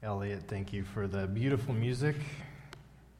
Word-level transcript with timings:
Elliot, 0.00 0.44
thank 0.46 0.72
you 0.72 0.84
for 0.84 1.08
the 1.08 1.26
beautiful 1.26 1.74
music. 1.74 2.14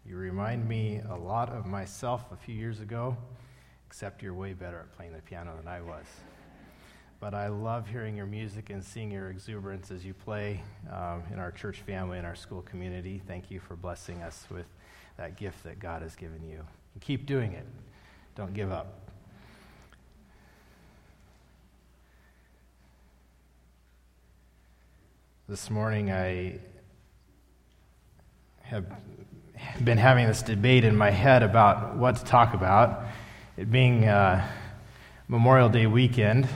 You 0.06 0.16
remind 0.16 0.68
me 0.68 1.00
a 1.10 1.16
lot 1.16 1.48
of 1.48 1.66
myself 1.66 2.24
a 2.30 2.36
few 2.36 2.54
years 2.54 2.78
ago, 2.78 3.16
except 3.88 4.22
you're 4.22 4.32
way 4.32 4.52
better 4.52 4.78
at 4.78 4.96
playing 4.96 5.12
the 5.12 5.20
piano 5.22 5.56
than 5.56 5.66
I 5.66 5.80
was. 5.80 6.04
But 7.18 7.34
I 7.34 7.48
love 7.48 7.88
hearing 7.88 8.16
your 8.16 8.26
music 8.26 8.70
and 8.70 8.84
seeing 8.84 9.10
your 9.10 9.28
exuberance 9.28 9.90
as 9.90 10.04
you 10.04 10.14
play 10.14 10.62
um, 10.92 11.24
in 11.32 11.40
our 11.40 11.50
church 11.50 11.80
family 11.80 12.16
and 12.16 12.24
our 12.24 12.36
school 12.36 12.62
community. 12.62 13.20
Thank 13.26 13.50
you 13.50 13.58
for 13.58 13.74
blessing 13.74 14.22
us 14.22 14.46
with 14.48 14.66
that 15.16 15.36
gift 15.36 15.64
that 15.64 15.80
God 15.80 16.02
has 16.02 16.14
given 16.14 16.44
you. 16.48 16.64
And 16.94 17.02
keep 17.02 17.26
doing 17.26 17.54
it. 17.54 17.66
Don't 18.36 18.54
give 18.54 18.70
up. 18.70 19.07
This 25.48 25.70
morning, 25.70 26.12
I 26.12 26.58
have 28.60 28.84
been 29.82 29.96
having 29.96 30.26
this 30.26 30.42
debate 30.42 30.84
in 30.84 30.94
my 30.94 31.10
head 31.10 31.42
about 31.42 31.96
what 31.96 32.16
to 32.16 32.24
talk 32.26 32.52
about. 32.52 33.06
It 33.56 33.70
being 33.72 34.04
uh, 34.04 34.46
Memorial 35.26 35.70
Day 35.70 35.86
weekend, 35.86 36.46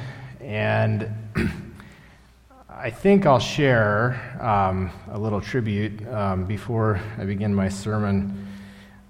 and 0.43 1.11
I 2.69 2.91
think 2.91 3.25
I'll 3.25 3.39
share 3.39 4.39
um, 4.39 4.91
a 5.11 5.19
little 5.19 5.41
tribute 5.41 6.07
um, 6.09 6.45
before 6.45 7.01
I 7.17 7.25
begin 7.25 7.55
my 7.55 7.71
sermon. 7.71 8.47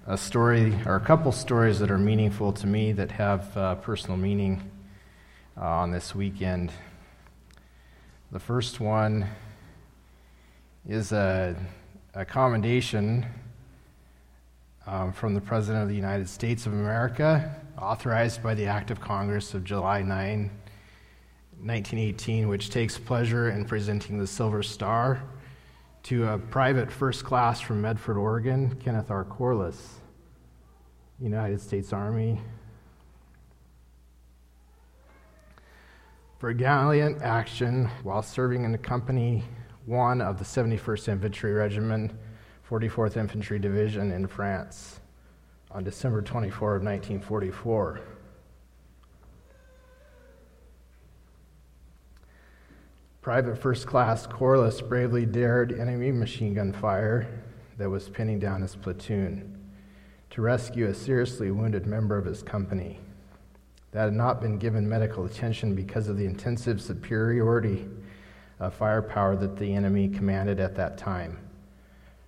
A 0.07 0.17
story, 0.17 0.79
or 0.85 0.95
a 0.95 1.01
couple 1.01 1.33
stories 1.33 1.79
that 1.79 1.91
are 1.91 1.97
meaningful 1.97 2.53
to 2.53 2.67
me 2.67 2.93
that 2.93 3.11
have 3.11 3.57
uh, 3.57 3.75
personal 3.75 4.15
meaning 4.15 4.71
uh, 5.57 5.65
on 5.65 5.91
this 5.91 6.15
weekend. 6.15 6.71
The 8.31 8.39
first 8.39 8.79
one 8.79 9.27
is 10.87 11.13
a, 11.13 11.55
a 12.13 12.25
commendation 12.25 13.25
um, 14.85 15.13
from 15.13 15.33
the 15.33 15.39
President 15.39 15.81
of 15.81 15.87
the 15.87 15.95
United 15.95 16.27
States 16.27 16.65
of 16.65 16.73
America, 16.73 17.55
authorized 17.77 18.43
by 18.43 18.53
the 18.53 18.65
Act 18.65 18.91
of 18.91 18.99
Congress 18.99 19.53
of 19.53 19.63
July 19.63 20.01
9, 20.01 20.49
1918, 21.61 22.49
which 22.49 22.69
takes 22.69 22.97
pleasure 22.97 23.49
in 23.49 23.63
presenting 23.63 24.17
the 24.17 24.27
Silver 24.27 24.61
Star 24.61 25.23
to 26.03 26.27
a 26.27 26.37
private 26.37 26.91
first 26.91 27.23
class 27.23 27.61
from 27.61 27.81
Medford, 27.81 28.17
Oregon, 28.17 28.75
Kenneth 28.83 29.09
R. 29.09 29.23
Corliss, 29.23 29.99
United 31.17 31.61
States 31.61 31.93
Army. 31.93 32.41
For 36.39 36.51
gallant 36.51 37.21
action 37.21 37.89
while 38.03 38.21
serving 38.21 38.65
in 38.65 38.73
the 38.73 38.77
Company 38.77 39.45
1 39.85 40.21
of 40.21 40.37
the 40.39 40.45
71st 40.45 41.09
Infantry 41.09 41.51
Regiment, 41.51 42.11
44th 42.69 43.17
Infantry 43.17 43.59
Division 43.59 44.11
in 44.11 44.27
France 44.27 45.01
on 45.71 45.83
December 45.83 46.21
24 46.21 46.75
of 46.75 46.83
1944. 46.83 47.99
Private 53.21 53.57
First 53.57 53.87
Class 53.87 54.25
Corliss 54.27 54.81
bravely 54.81 55.25
dared 55.25 55.77
enemy 55.77 56.11
machine 56.11 56.53
gun 56.53 56.71
fire 56.71 57.27
that 57.77 57.89
was 57.89 58.09
pinning 58.09 58.39
down 58.39 58.61
his 58.61 58.75
platoon 58.75 59.57
to 60.29 60.41
rescue 60.41 60.87
a 60.87 60.93
seriously 60.93 61.51
wounded 61.51 61.85
member 61.85 62.17
of 62.17 62.25
his 62.25 62.41
company 62.41 62.99
that 63.91 64.05
had 64.05 64.13
not 64.13 64.41
been 64.41 64.57
given 64.57 64.87
medical 64.87 65.25
attention 65.25 65.75
because 65.75 66.07
of 66.07 66.17
the 66.17 66.25
intensive 66.25 66.81
superiority 66.81 67.87
of 68.59 68.73
firepower 68.73 69.35
that 69.35 69.57
the 69.57 69.73
enemy 69.73 70.09
commanded 70.09 70.59
at 70.59 70.75
that 70.75 70.97
time. 70.97 71.37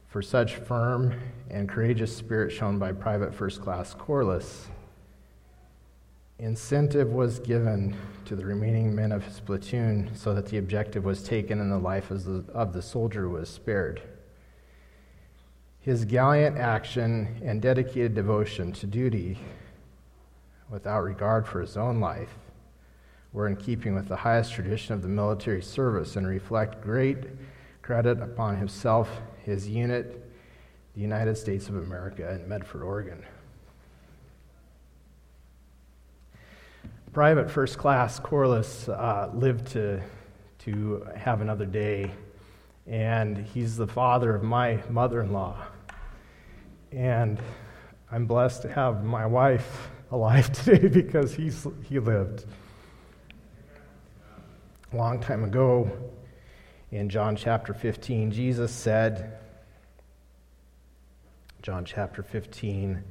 For 0.07 0.21
such 0.21 0.55
firm 0.55 1.13
and 1.49 1.67
courageous 1.67 2.15
spirit 2.15 2.51
shown 2.51 2.79
by 2.79 2.93
Private 2.93 3.33
First 3.33 3.61
Class 3.61 3.94
Corliss, 3.94 4.67
incentive 6.39 7.09
was 7.09 7.39
given 7.39 7.95
to 8.25 8.35
the 8.35 8.45
remaining 8.45 8.95
men 8.95 9.11
of 9.11 9.23
his 9.23 9.39
platoon 9.39 10.11
so 10.13 10.33
that 10.33 10.47
the 10.47 10.57
objective 10.57 11.05
was 11.05 11.23
taken 11.23 11.59
and 11.59 11.72
the 11.72 11.77
life 11.77 12.11
of 12.11 12.23
the, 12.23 12.45
of 12.53 12.73
the 12.73 12.81
soldier 12.81 13.29
was 13.29 13.50
spared. 13.50 14.01
His 15.79 16.05
gallant 16.05 16.57
action 16.57 17.41
and 17.44 17.61
dedicated 17.61 18.16
devotion 18.16 18.71
to 18.73 18.88
duty 18.88 19.38
without 20.69 21.01
regard 21.01 21.47
for 21.47 21.61
his 21.61 21.77
own 21.77 22.00
life 22.00 22.35
were 23.35 23.47
in 23.47 23.57
keeping 23.57 23.94
with 23.94 24.07
the 24.07 24.16
highest 24.16 24.53
tradition 24.53 24.94
of 24.94 25.01
the 25.01 25.09
military 25.09 25.62
service 25.62 26.16
and 26.16 26.25
reflect 26.25 26.81
great 26.81 27.18
credit 27.81 28.22
upon 28.22 28.56
himself, 28.56 29.09
his 29.44 29.68
unit, 29.68 30.23
the 30.96 31.01
United 31.01 31.35
States 31.35 31.68
of 31.68 31.75
America, 31.75 32.29
and 32.29 32.47
Medford, 32.47 32.81
Oregon. 32.81 33.22
Private 37.12 37.51
First 37.51 37.78
Class 37.78 38.19
Corliss 38.19 38.88
uh, 38.88 39.29
lived 39.34 39.68
to, 39.74 40.01
to 40.59 41.06
have 41.18 41.41
another 41.41 41.66
day, 41.66 42.12
and 42.88 43.38
he's 43.38 43.75
the 43.75 43.88
father 43.88 44.34
of 44.34 44.44
my 44.44 44.81
mother 44.90 45.22
in 45.22 45.34
law. 45.34 45.62
And 46.94 47.38
I'm 48.09 48.28
blessed 48.28 48.62
to 48.62 48.72
have 48.72 49.03
my 49.03 49.25
wife 49.25 49.90
alive 50.09 50.53
today 50.63 50.88
because 50.88 51.34
he's, 51.34 51.68
he 51.90 52.00
lived 52.00 52.45
a 54.95 54.97
long 54.97 55.19
time 55.19 55.44
ago 55.44 55.91
in 56.89 57.09
John 57.09 57.35
chapter 57.35 57.73
15, 57.73 58.31
Jesus 58.31 58.72
said, 58.72 59.39
John 61.61 61.83
chapter 61.83 62.23
15 62.23 63.03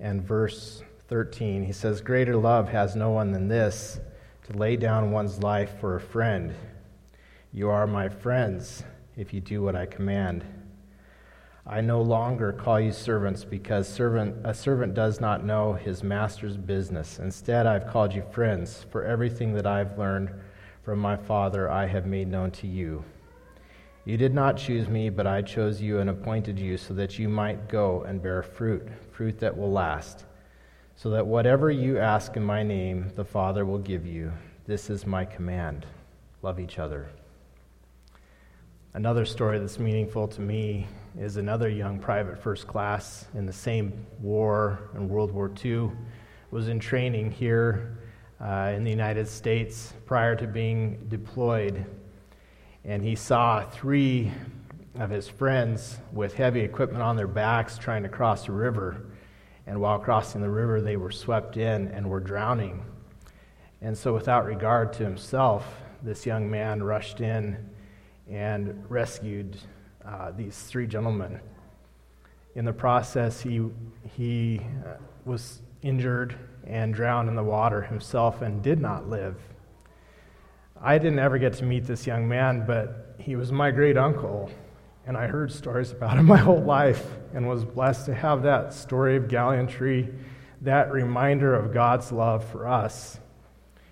and 0.00 0.22
verse 0.22 0.82
13, 1.08 1.62
he 1.62 1.72
says, 1.72 2.00
Greater 2.00 2.36
love 2.36 2.70
has 2.70 2.96
no 2.96 3.10
one 3.10 3.32
than 3.32 3.48
this, 3.48 4.00
to 4.44 4.56
lay 4.56 4.76
down 4.76 5.10
one's 5.10 5.42
life 5.42 5.78
for 5.78 5.94
a 5.94 6.00
friend. 6.00 6.54
You 7.52 7.68
are 7.68 7.86
my 7.86 8.08
friends 8.08 8.82
if 9.14 9.34
you 9.34 9.42
do 9.42 9.60
what 9.60 9.76
I 9.76 9.84
command. 9.84 10.42
I 11.66 11.82
no 11.82 12.00
longer 12.00 12.50
call 12.50 12.80
you 12.80 12.92
servants 12.92 13.44
because 13.44 13.86
servant, 13.86 14.36
a 14.42 14.54
servant 14.54 14.94
does 14.94 15.20
not 15.20 15.44
know 15.44 15.74
his 15.74 16.02
master's 16.02 16.56
business. 16.56 17.18
Instead, 17.18 17.66
I've 17.66 17.88
called 17.88 18.14
you 18.14 18.22
friends, 18.32 18.86
for 18.90 19.04
everything 19.04 19.52
that 19.52 19.66
I've 19.66 19.98
learned 19.98 20.30
from 20.84 20.98
my 20.98 21.16
Father 21.16 21.70
I 21.70 21.86
have 21.86 22.06
made 22.06 22.28
known 22.28 22.50
to 22.52 22.66
you. 22.66 23.04
You 24.04 24.18
did 24.18 24.34
not 24.34 24.58
choose 24.58 24.86
me, 24.86 25.08
but 25.08 25.26
I 25.26 25.40
chose 25.40 25.80
you 25.80 25.98
and 25.98 26.10
appointed 26.10 26.58
you 26.58 26.76
so 26.76 26.92
that 26.92 27.18
you 27.18 27.26
might 27.26 27.68
go 27.68 28.02
and 28.02 28.22
bear 28.22 28.42
fruit, 28.42 28.86
fruit 29.10 29.38
that 29.40 29.56
will 29.56 29.72
last, 29.72 30.26
so 30.94 31.08
that 31.10 31.26
whatever 31.26 31.70
you 31.70 31.98
ask 31.98 32.36
in 32.36 32.44
my 32.44 32.62
name, 32.62 33.10
the 33.16 33.24
Father 33.24 33.64
will 33.64 33.78
give 33.78 34.06
you. 34.06 34.30
This 34.66 34.90
is 34.90 35.06
my 35.06 35.24
command 35.24 35.86
love 36.42 36.60
each 36.60 36.78
other. 36.78 37.08
Another 38.92 39.24
story 39.24 39.58
that's 39.58 39.78
meaningful 39.78 40.28
to 40.28 40.42
me 40.42 40.86
is 41.18 41.38
another 41.38 41.70
young 41.70 41.98
private 41.98 42.38
first 42.38 42.66
class 42.66 43.26
in 43.34 43.46
the 43.46 43.52
same 43.52 44.06
war 44.20 44.90
in 44.94 45.08
World 45.08 45.32
War 45.32 45.50
II 45.64 45.90
was 46.50 46.68
in 46.68 46.78
training 46.78 47.30
here 47.30 47.96
uh, 48.40 48.72
in 48.74 48.84
the 48.84 48.90
United 48.90 49.28
States 49.28 49.92
prior 50.06 50.36
to 50.36 50.46
being 50.46 51.06
deployed. 51.08 51.84
And 52.84 53.02
he 53.02 53.14
saw 53.14 53.64
three 53.64 54.32
of 54.98 55.10
his 55.10 55.28
friends 55.28 55.98
with 56.12 56.34
heavy 56.34 56.60
equipment 56.60 57.02
on 57.02 57.16
their 57.16 57.26
backs 57.26 57.78
trying 57.78 58.02
to 58.02 58.08
cross 58.08 58.46
the 58.46 58.52
river. 58.52 59.06
And 59.66 59.80
while 59.80 59.98
crossing 59.98 60.42
the 60.42 60.50
river, 60.50 60.80
they 60.80 60.96
were 60.96 61.10
swept 61.10 61.56
in 61.56 61.88
and 61.88 62.08
were 62.08 62.20
drowning. 62.20 62.84
And 63.80 63.96
so, 63.96 64.14
without 64.14 64.44
regard 64.46 64.92
to 64.94 65.04
himself, 65.04 65.66
this 66.02 66.26
young 66.26 66.50
man 66.50 66.82
rushed 66.82 67.20
in 67.20 67.70
and 68.30 68.84
rescued 68.88 69.56
uh, 70.04 70.32
these 70.32 70.58
three 70.58 70.86
gentlemen. 70.86 71.40
In 72.54 72.64
the 72.64 72.72
process, 72.72 73.40
he, 73.40 73.62
he 74.16 74.60
uh, 74.86 74.94
was 75.24 75.60
injured 75.82 76.36
and 76.66 76.94
drowned 76.94 77.28
in 77.28 77.34
the 77.34 77.42
water 77.42 77.82
himself 77.82 78.42
and 78.42 78.62
did 78.62 78.80
not 78.80 79.08
live. 79.08 79.36
I 80.80 80.98
didn't 80.98 81.18
ever 81.18 81.38
get 81.38 81.54
to 81.54 81.64
meet 81.64 81.84
this 81.84 82.06
young 82.06 82.28
man, 82.28 82.64
but 82.66 83.14
he 83.18 83.36
was 83.36 83.52
my 83.52 83.70
great 83.70 83.96
uncle, 83.96 84.50
and 85.06 85.16
I 85.16 85.26
heard 85.26 85.52
stories 85.52 85.92
about 85.92 86.18
him 86.18 86.26
my 86.26 86.36
whole 86.36 86.62
life 86.62 87.06
and 87.32 87.48
was 87.48 87.64
blessed 87.64 88.06
to 88.06 88.14
have 88.14 88.42
that 88.42 88.72
story 88.72 89.16
of 89.16 89.28
gallantry, 89.28 90.12
that 90.62 90.92
reminder 90.92 91.54
of 91.54 91.72
God's 91.72 92.12
love 92.12 92.44
for 92.44 92.66
us. 92.66 93.18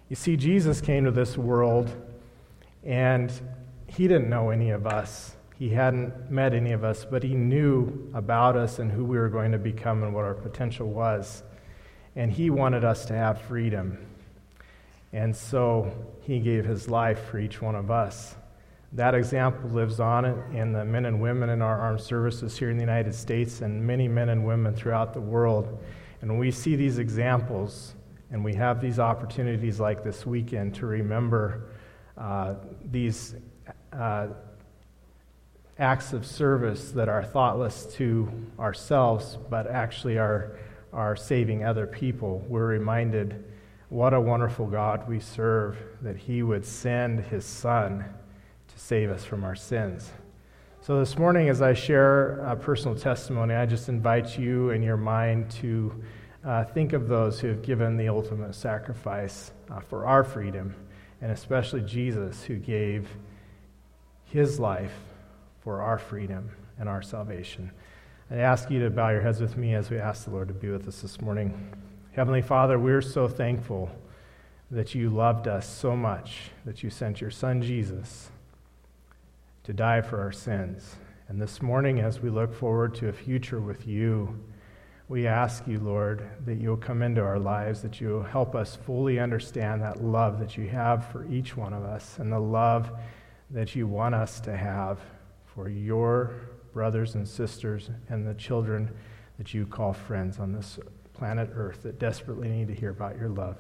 You 0.09 0.17
see, 0.17 0.37
Jesus 0.37 0.81
came 0.81 1.05
to 1.05 1.11
this 1.11 1.39
world, 1.39 1.91
and 2.85 3.33
he 3.87 4.09
didn't 4.09 4.29
know 4.29 4.51
any 4.51 4.71
of 4.71 4.87
us. 4.87 5.37
He 5.59 5.71
hadn't 5.71 6.31
met 6.31 6.55
any 6.55 6.73
of 6.73 6.83
us, 6.83 7.07
but 7.09 7.23
he 7.23 7.35
knew 7.35 8.11
about 8.13 8.57
us 8.57 8.79
and 8.79 8.91
who 8.91 9.05
we 9.05 9.17
were 9.17 9.29
going 9.29 9.53
to 9.53 9.59
become 9.59 10.03
and 10.03 10.13
what 10.13 10.25
our 10.25 10.35
potential 10.35 10.89
was 10.89 11.45
and 12.17 12.31
he 12.31 12.51
wanted 12.51 12.85
us 12.85 13.05
to 13.07 13.15
have 13.15 13.41
freedom. 13.43 13.99
And 15.13 15.35
so 15.35 15.93
he 16.23 16.41
gave 16.41 16.65
his 16.65 16.89
life 16.89 17.25
for 17.27 17.39
each 17.39 17.61
one 17.61 17.75
of 17.75 17.91
us. 17.91 18.35
That 18.93 19.15
example 19.15 19.71
lives 19.71 20.01
on 20.01 20.25
in 20.55 20.73
the 20.73 20.85
men 20.85 21.07
and 21.07 21.21
women 21.21 21.49
in 21.49 21.63
our 21.63 21.81
armed 21.81 22.01
services 22.01 22.59
here 22.59 22.71
in 22.71 22.77
the 22.77 22.83
United 22.83 23.15
States 23.15 23.63
and 23.63 23.87
many 23.87 24.07
men 24.09 24.29
and 24.29 24.47
women 24.47 24.75
throughout 24.75 25.15
the 25.15 25.21
world. 25.21 25.79
And 26.21 26.31
when 26.31 26.39
we 26.39 26.51
see 26.51 26.77
these 26.77 26.99
examples 26.99 27.95
and 28.31 28.45
we 28.45 28.55
have 28.55 28.81
these 28.81 28.99
opportunities 28.99 29.81
like 29.81 30.05
this 30.05 30.27
weekend 30.27 30.75
to 30.77 30.87
remember 30.87 31.69
uh, 32.19 32.55
these 32.91 33.35
uh, 33.93 34.29
acts 35.79 36.13
of 36.13 36.27
service 36.27 36.93
that 36.93 37.09
are 37.09 37.25
thoughtless 37.25 37.87
to 37.95 38.31
ourselves 38.59 39.39
but 39.51 39.67
actually 39.67 40.19
are, 40.19 40.59
are 40.93 41.17
saving 41.17 41.65
other 41.65 41.87
people, 41.87 42.45
we're 42.49 42.67
reminded 42.67 43.45
what 43.89 44.15
a 44.15 44.21
wonderful 44.21 44.67
God 44.67 45.09
we 45.09 45.21
serve 45.21 45.77
that 46.01 46.17
He 46.17 46.43
would 46.43 46.65
send 46.65 47.21
His 47.21 47.45
Son 47.45 48.05
to 48.69 48.79
save 48.79 49.11
us 49.11 49.25
from 49.25 49.45
our 49.45 49.55
sins. 49.55 50.11
So, 50.81 50.99
this 50.99 51.17
morning, 51.17 51.49
as 51.49 51.63
I 51.63 51.75
share 51.75 52.41
a 52.41 52.57
personal 52.57 52.97
testimony, 52.97 53.55
I 53.55 53.67
just 53.67 53.89
invite 53.89 54.39
you 54.39 54.71
in 54.71 54.83
your 54.83 54.97
mind 54.97 55.51
to 55.53 56.03
uh, 56.45 56.65
think 56.65 56.93
of 56.93 57.07
those 57.07 57.39
who 57.39 57.49
have 57.49 57.63
given 57.63 57.97
the 57.97 58.09
ultimate 58.09 58.55
sacrifice 58.55 59.53
uh, 59.71 59.79
for 59.81 60.07
our 60.07 60.25
freedom, 60.25 60.75
and 61.21 61.31
especially 61.31 61.83
Jesus, 61.83 62.43
who 62.43 62.57
gave 62.57 63.09
his 64.25 64.59
life 64.59 64.95
for 65.61 65.83
our 65.83 65.99
freedom 65.99 66.51
and 66.79 66.89
our 66.89 67.03
salvation. 67.03 67.71
I 68.33 68.37
ask 68.37 68.71
you 68.71 68.81
to 68.81 68.89
bow 68.89 69.11
your 69.11 69.21
heads 69.21 69.43
with 69.43 69.59
me 69.59 69.75
as 69.75 69.91
we 69.91 69.99
ask 69.99 70.25
the 70.25 70.31
Lord 70.31 70.49
to 70.49 70.55
be 70.55 70.71
with 70.71 70.89
us 70.89 71.03
this 71.03 71.21
morning. 71.21 71.71
Heavenly 72.13 72.41
Father, 72.41 72.79
we're 72.79 73.03
so 73.03 73.29
thankful 73.29 73.91
that 74.71 74.95
you 74.95 75.11
loved 75.11 75.49
us 75.49 75.69
so 75.69 75.95
much 75.95 76.51
that 76.65 76.83
you 76.83 76.89
sent 76.89 77.21
your 77.21 77.31
Son 77.31 77.61
Jesus 77.61 78.31
to 79.65 79.75
die 79.75 80.01
for 80.01 80.19
our 80.19 80.33
sins. 80.33 80.97
And 81.29 81.43
this 81.43 81.61
morning, 81.61 82.01
as 82.01 82.21
we 82.21 82.31
look 82.31 82.55
forward 82.55 82.95
to 82.95 83.11
a 83.11 83.13
future 83.13 83.61
with 83.61 83.87
you, 83.87 84.43
we 85.11 85.27
ask 85.27 85.67
you, 85.67 85.79
Lord, 85.79 86.27
that 86.47 86.55
you'll 86.55 86.79
come 86.79 87.03
into 87.03 87.21
our 87.21 87.39
lives, 87.39 87.83
that 87.83 88.01
you'll 88.01 88.23
help 88.23 88.55
us 88.55 88.77
fully 88.77 89.21
understand 89.21 89.83
that 89.83 90.03
love 90.03 90.39
that 90.39 90.57
you 90.57 90.71
have 90.71 91.07
for 91.13 91.27
each 91.27 91.55
one 91.55 91.75
of 91.75 91.85
us 91.85 92.19
and 92.19 92.33
the 92.33 92.41
love 92.41 92.93
that 93.51 93.77
you 93.77 93.87
want 93.87 94.15
us 94.15 94.41
to 94.41 94.57
have 94.57 95.01
for 95.45 95.69
your 95.69 96.33
brothers 96.73 97.15
and 97.15 97.29
sisters 97.29 97.91
and 98.09 98.27
the 98.27 98.35
children 98.35 98.91
that 99.39 99.53
you 99.55 99.67
call 99.67 99.93
friends 99.93 100.39
on 100.39 100.53
this 100.53 100.79
planet 101.15 101.51
Earth 101.55 101.83
that 101.83 101.99
desperately 101.99 102.49
need 102.49 102.69
to 102.69 102.75
hear 102.75 102.91
about 102.91 103.17
your 103.19 103.29
love. 103.29 103.57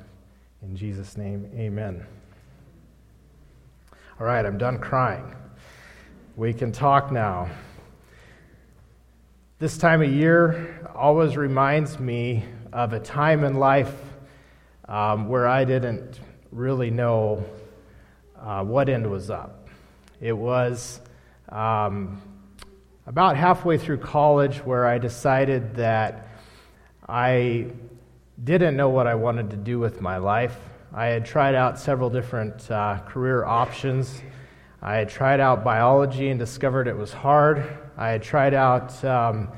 In 0.62 0.76
Jesus' 0.76 1.16
name, 1.16 1.50
amen. 1.54 2.06
All 4.18 4.26
right, 4.26 4.44
I'm 4.44 4.58
done 4.58 4.78
crying. 4.78 5.34
We 6.36 6.52
can 6.52 6.72
talk 6.72 7.12
now. 7.12 7.50
This 9.58 9.76
time 9.76 10.02
of 10.02 10.10
year 10.10 10.88
always 10.94 11.36
reminds 11.36 11.98
me 11.98 12.44
of 12.72 12.92
a 12.92 13.00
time 13.00 13.44
in 13.44 13.54
life 13.54 13.94
um, 14.88 15.28
where 15.28 15.46
I 15.46 15.64
didn't 15.64 16.18
really 16.50 16.90
know 16.90 17.44
uh, 18.38 18.64
what 18.64 18.88
end 18.88 19.10
was 19.10 19.30
up. 19.30 19.68
It 20.20 20.32
was 20.32 21.00
um, 21.48 22.20
about 23.06 23.36
halfway 23.36 23.76
through 23.76 23.98
college 23.98 24.58
where 24.58 24.86
I 24.86 24.98
decided 24.98 25.74
that 25.74 26.28
I 27.08 27.66
didn't 28.42 28.76
know 28.76 28.90
what 28.90 29.08
I 29.08 29.16
wanted 29.16 29.50
to 29.50 29.56
do 29.56 29.80
with 29.80 30.00
my 30.00 30.18
life. 30.18 30.56
I 30.94 31.06
had 31.06 31.26
tried 31.26 31.56
out 31.56 31.80
several 31.80 32.10
different 32.10 32.70
uh, 32.70 33.00
career 33.00 33.44
options. 33.44 34.22
I 34.80 34.96
had 34.96 35.08
tried 35.08 35.40
out 35.40 35.64
biology 35.64 36.28
and 36.28 36.38
discovered 36.38 36.86
it 36.86 36.96
was 36.96 37.12
hard. 37.12 37.64
I 37.96 38.10
had 38.10 38.22
tried 38.22 38.54
out 38.54 39.04
um, 39.04 39.48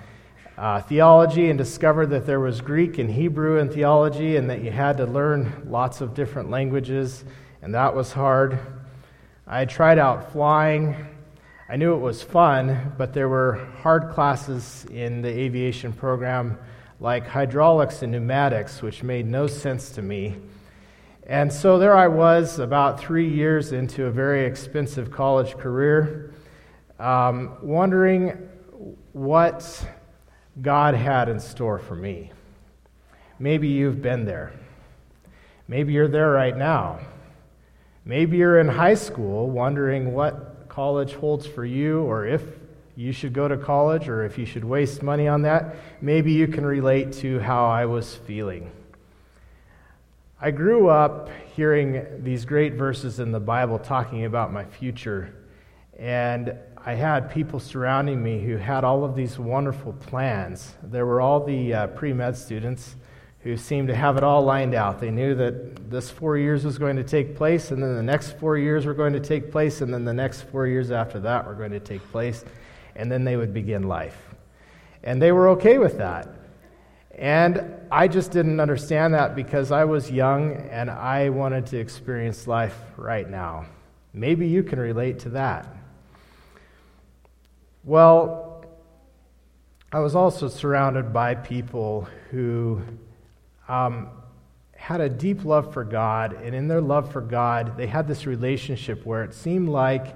uh, 0.57 0.81
theology 0.81 1.51
and 1.51 1.59
discovered 1.59 2.07
that 2.07 2.25
there 2.25 2.41
was 2.41 2.63
Greek 2.63 2.99
and 2.99 3.11
Hebrew 3.11 3.59
in 3.59 3.69
theology 3.69 4.37
and 4.37 4.49
that 4.49 4.63
you 4.63 4.71
had 4.71 4.97
to 4.97 5.05
learn 5.05 5.67
lots 5.67 6.01
of 6.01 6.15
different 6.15 6.49
languages, 6.49 7.25
and 7.61 7.75
that 7.75 7.95
was 7.95 8.13
hard. 8.13 8.59
I 9.47 9.59
had 9.59 9.69
tried 9.69 9.99
out 9.99 10.33
flying. 10.33 11.14
I 11.67 11.77
knew 11.77 11.95
it 11.95 12.01
was 12.01 12.23
fun, 12.23 12.93
but 12.99 13.15
there 13.15 13.29
were 13.29 13.55
hard 13.81 14.11
classes 14.11 14.85
in 14.91 15.23
the 15.23 15.31
aviation 15.31 15.95
program 15.95 16.59
like 17.01 17.27
hydraulics 17.27 18.03
and 18.03 18.13
pneumatics, 18.13 18.83
which 18.83 19.03
made 19.03 19.27
no 19.27 19.47
sense 19.47 19.89
to 19.93 20.03
me. 20.03 20.37
And 21.27 21.51
so 21.51 21.79
there 21.79 21.97
I 21.97 22.07
was, 22.07 22.59
about 22.59 23.01
three 23.01 23.27
years 23.27 23.73
into 23.73 24.05
a 24.05 24.11
very 24.11 24.45
expensive 24.45 25.11
college 25.11 25.57
career, 25.57 26.35
um, 26.99 27.57
wondering 27.63 28.47
what 29.13 29.87
God 30.61 30.95
had 30.95 31.31
in 31.31 31.41
store 31.41 31.79
for 31.79 31.97
me. 31.97 32.31
Maybe 33.39 33.69
you've 33.69 34.03
been 34.03 34.27
there. 34.27 34.53
Maybe 35.67 35.95
you're 35.95 36.09
there 36.09 36.31
right 36.31 36.57
now. 36.57 37.01
Maybe 38.05 38.37
you're 38.37 38.61
in 38.61 38.69
high 38.69 38.95
school 38.95 39.49
wondering 39.49 40.13
what 40.13 40.54
college 40.75 41.15
holds 41.15 41.47
for 41.47 41.65
you 41.65 42.01
or 42.03 42.27
if 42.27 42.43
you 42.97 43.13
should 43.13 43.33
go 43.33 43.47
to 43.47 43.57
college 43.57 44.09
or 44.09 44.25
if 44.25 44.37
you 44.37 44.45
should 44.45 44.65
waste 44.65 45.03
money 45.03 45.29
on 45.29 45.43
that. 45.43 45.77
Maybe 46.01 46.33
you 46.33 46.49
can 46.49 46.67
relate 46.67 47.13
to 47.15 47.39
how 47.39 47.67
I 47.67 47.87
was 47.87 48.17
feeling. 48.17 48.73
I 50.41 50.51
grew 50.51 50.89
up 50.89 51.31
hearing 51.55 52.05
these 52.25 52.45
great 52.45 52.75
verses 52.75 53.21
in 53.21 53.31
the 53.31 53.41
Bible 53.41 53.79
talking 53.79 54.25
about 54.25 54.53
my 54.53 54.65
future, 54.65 55.33
and 55.97 56.55
I 56.85 56.95
had 56.95 57.31
people 57.31 57.61
surrounding 57.61 58.23
me 58.23 58.41
who 58.41 58.57
had 58.57 58.83
all 58.83 59.05
of 59.05 59.15
these 59.15 59.39
wonderful 59.39 59.93
plans. 59.93 60.75
There 60.83 61.07
were 61.07 61.21
all 61.21 61.45
the 61.45 61.73
uh, 61.73 61.87
pre 61.87 62.13
med 62.13 62.37
students 62.37 62.97
who 63.45 63.59
seemed 63.59 63.89
to 63.89 63.95
have 63.95 64.17
it 64.17 64.25
all 64.25 64.43
lined 64.43 64.75
out. 64.75 64.99
They 64.99 65.11
knew 65.11 65.35
that 65.35 65.91
this 65.91 66.11
four 66.11 66.39
years 66.39 66.65
was 66.65 66.79
going 66.79 66.97
to 66.97 67.05
take 67.05 67.37
place, 67.37 67.71
and 67.71 67.83
then 67.83 67.95
the 67.95 68.03
next 68.03 68.39
four 68.39 68.57
years 68.57 68.87
were 68.87 68.95
going 68.95 69.13
to 69.13 69.21
take 69.21 69.53
place, 69.53 69.83
and 69.83 69.93
then 69.93 70.07
the 70.07 70.15
next 70.15 70.43
four 70.45 70.67
years 70.67 70.91
after 70.91 71.21
that 71.21 71.47
were 71.47 71.55
going 71.55 71.73
to 71.73 71.79
take 71.79 72.03
place, 72.11 72.43
and 72.97 73.13
then 73.13 73.23
they 73.23 73.37
would 73.37 73.53
begin 73.53 73.83
life. 73.83 74.35
And 75.03 75.21
they 75.21 75.31
were 75.31 75.51
okay 75.51 75.77
with 75.77 75.99
that. 75.99 76.27
And 77.19 77.63
I 77.93 78.09
just 78.09 78.31
didn't 78.31 78.61
understand 78.61 79.13
that 79.13 79.37
because 79.37 79.71
I 79.71 79.85
was 79.85 80.11
young 80.11 80.57
and 80.71 80.91
I 80.91 81.29
wanted 81.29 81.67
to 81.67 81.79
experience 81.79 82.47
life 82.47 82.77
right 82.97 83.29
now. 83.29 83.67
Maybe 84.15 84.49
you 84.49 84.63
can 84.63 84.81
relate 84.81 85.19
to 85.21 85.29
that. 85.31 85.69
Well, 87.85 88.65
I 89.93 90.01
was 90.01 90.15
also 90.15 90.49
surrounded 90.49 91.13
by 91.13 91.35
people 91.35 92.09
who 92.31 92.81
um, 93.69 94.09
had 94.77 95.01
a 95.01 95.09
deep 95.09 95.45
love 95.45 95.73
for 95.73 95.85
God, 95.85 96.35
and 96.35 96.55
in 96.55 96.69
their 96.69 96.81
love 96.81 97.11
for 97.11 97.21
God, 97.21 97.77
they 97.77 97.87
had 97.87 98.07
this 98.07 98.27
relationship 98.27 99.05
where 99.07 99.25
it 99.25 99.33
seemed 99.33 99.69
like 99.69 100.15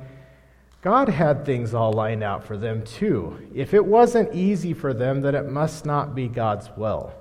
God 0.80 1.08
had 1.08 1.44
things 1.44 1.74
all 1.74 1.92
lined 1.92 2.22
out 2.22 2.44
for 2.44 2.56
them 2.56 2.84
too. 2.84 3.48
If 3.54 3.74
it 3.74 3.84
wasn't 3.84 4.34
easy 4.34 4.72
for 4.72 4.94
them, 4.94 5.20
then 5.20 5.34
it 5.34 5.48
must 5.48 5.84
not 5.84 6.14
be 6.14 6.28
God's 6.28 6.70
will. 6.76 7.12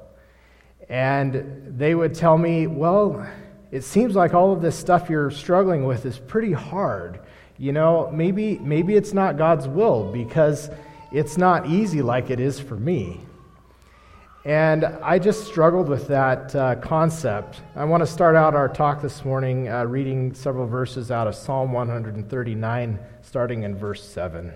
And 0.90 1.78
they 1.78 1.96
would 1.96 2.14
tell 2.14 2.38
me, 2.38 2.68
well, 2.68 3.28
it 3.72 3.84
seems 3.84 4.16
like 4.16 4.34
all 4.34 4.54
of 4.54 4.62
this 4.62 4.78
stuff 4.78 5.10
you're 5.10 5.32
struggling 5.32 5.86
with 5.86 6.06
is 6.06 6.20
pretty 6.20 6.54
hard. 6.54 7.20
You 7.58 7.72
know, 7.72 8.12
maybe, 8.14 8.60
maybe 8.60 8.96
it's 8.96 9.14
not 9.14 9.38
God's 9.38 9.68
will 9.68 10.12
because 10.12 10.70
it's 11.12 11.38
not 11.38 11.66
easy 11.68 12.02
like 12.02 12.30
it 12.30 12.40
is 12.40 12.60
for 12.60 12.76
me. 12.76 13.22
And 14.48 14.86
I 14.86 15.20
just 15.20 15.46
struggled 15.46 15.90
with 15.90 16.08
that 16.08 16.56
uh, 16.56 16.76
concept. 16.76 17.60
I 17.76 17.84
want 17.84 18.00
to 18.00 18.08
start 18.08 18.38
out 18.38 18.56
our 18.56 18.70
talk 18.70 19.02
this 19.02 19.26
morning 19.26 19.68
uh, 19.68 19.84
reading 19.84 20.34
several 20.34 20.66
verses 20.66 21.12
out 21.12 21.28
of 21.28 21.36
Psalm 21.36 21.74
139, 21.74 22.98
starting 23.24 23.64
in 23.64 23.76
verse 23.76 24.02
7. 24.08 24.54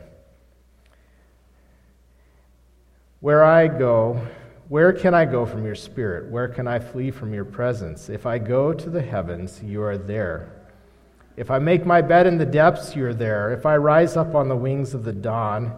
Where 3.20 3.44
I 3.44 3.68
go, 3.68 4.26
where 4.70 4.94
can 4.94 5.14
I 5.14 5.26
go 5.26 5.46
from 5.46 5.66
your 5.66 5.76
spirit? 5.76 6.32
Where 6.32 6.48
can 6.48 6.70
I 6.70 6.80
flee 6.80 7.12
from 7.12 7.34
your 7.34 7.44
presence? 7.44 8.08
If 8.08 8.26
I 8.26 8.38
go 8.38 8.72
to 8.72 8.90
the 8.90 9.02
heavens, 9.02 9.62
you 9.62 9.84
are 9.84 9.98
there. 9.98 10.54
If 11.36 11.52
I 11.52 11.60
make 11.60 11.86
my 11.86 12.02
bed 12.02 12.28
in 12.28 12.38
the 12.38 12.46
depths, 12.46 12.96
you 12.96 13.08
are 13.08 13.14
there. 13.14 13.52
If 13.52 13.66
I 13.66 13.76
rise 13.76 14.16
up 14.16 14.36
on 14.36 14.48
the 14.48 14.56
wings 14.56 14.94
of 14.94 15.04
the 15.04 15.12
dawn, 15.12 15.78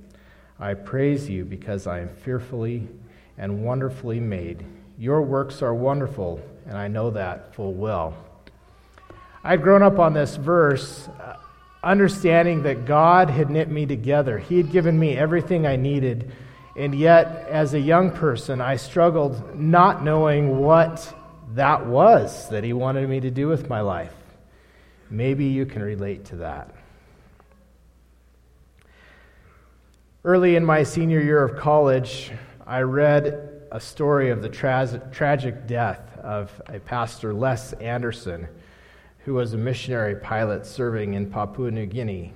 I 0.61 0.75
praise 0.75 1.27
you 1.27 1.43
because 1.43 1.87
I 1.87 2.01
am 2.01 2.09
fearfully 2.09 2.87
and 3.35 3.63
wonderfully 3.63 4.19
made. 4.19 4.63
Your 4.99 5.23
works 5.23 5.63
are 5.63 5.73
wonderful, 5.73 6.39
and 6.67 6.77
I 6.77 6.87
know 6.87 7.09
that 7.09 7.55
full 7.55 7.73
well. 7.73 8.13
I'd 9.43 9.63
grown 9.63 9.81
up 9.81 9.97
on 9.97 10.13
this 10.13 10.35
verse, 10.35 11.07
uh, 11.07 11.37
understanding 11.83 12.61
that 12.61 12.85
God 12.85 13.31
had 13.31 13.49
knit 13.49 13.71
me 13.71 13.87
together. 13.87 14.37
He 14.37 14.57
had 14.57 14.71
given 14.71 14.99
me 14.99 15.17
everything 15.17 15.65
I 15.65 15.77
needed. 15.77 16.31
And 16.77 16.93
yet, 16.93 17.47
as 17.49 17.73
a 17.73 17.79
young 17.79 18.11
person, 18.11 18.61
I 18.61 18.75
struggled 18.75 19.59
not 19.59 20.03
knowing 20.03 20.59
what 20.59 21.11
that 21.55 21.87
was 21.87 22.47
that 22.49 22.63
He 22.63 22.73
wanted 22.73 23.09
me 23.09 23.19
to 23.21 23.31
do 23.31 23.47
with 23.47 23.67
my 23.67 23.81
life. 23.81 24.13
Maybe 25.09 25.45
you 25.45 25.65
can 25.65 25.81
relate 25.81 26.25
to 26.25 26.35
that. 26.35 26.75
Early 30.23 30.55
in 30.55 30.63
my 30.63 30.83
senior 30.83 31.19
year 31.19 31.43
of 31.43 31.57
college, 31.57 32.31
I 32.67 32.81
read 32.81 33.63
a 33.71 33.79
story 33.79 34.29
of 34.29 34.43
the 34.43 34.49
tra- 34.49 35.09
tragic 35.11 35.65
death 35.65 36.15
of 36.19 36.61
a 36.67 36.79
pastor, 36.79 37.33
Les 37.33 37.73
Anderson, 37.73 38.47
who 39.25 39.33
was 39.33 39.53
a 39.53 39.57
missionary 39.57 40.15
pilot 40.15 40.67
serving 40.67 41.15
in 41.15 41.31
Papua 41.31 41.71
New 41.71 41.87
Guinea. 41.87 42.33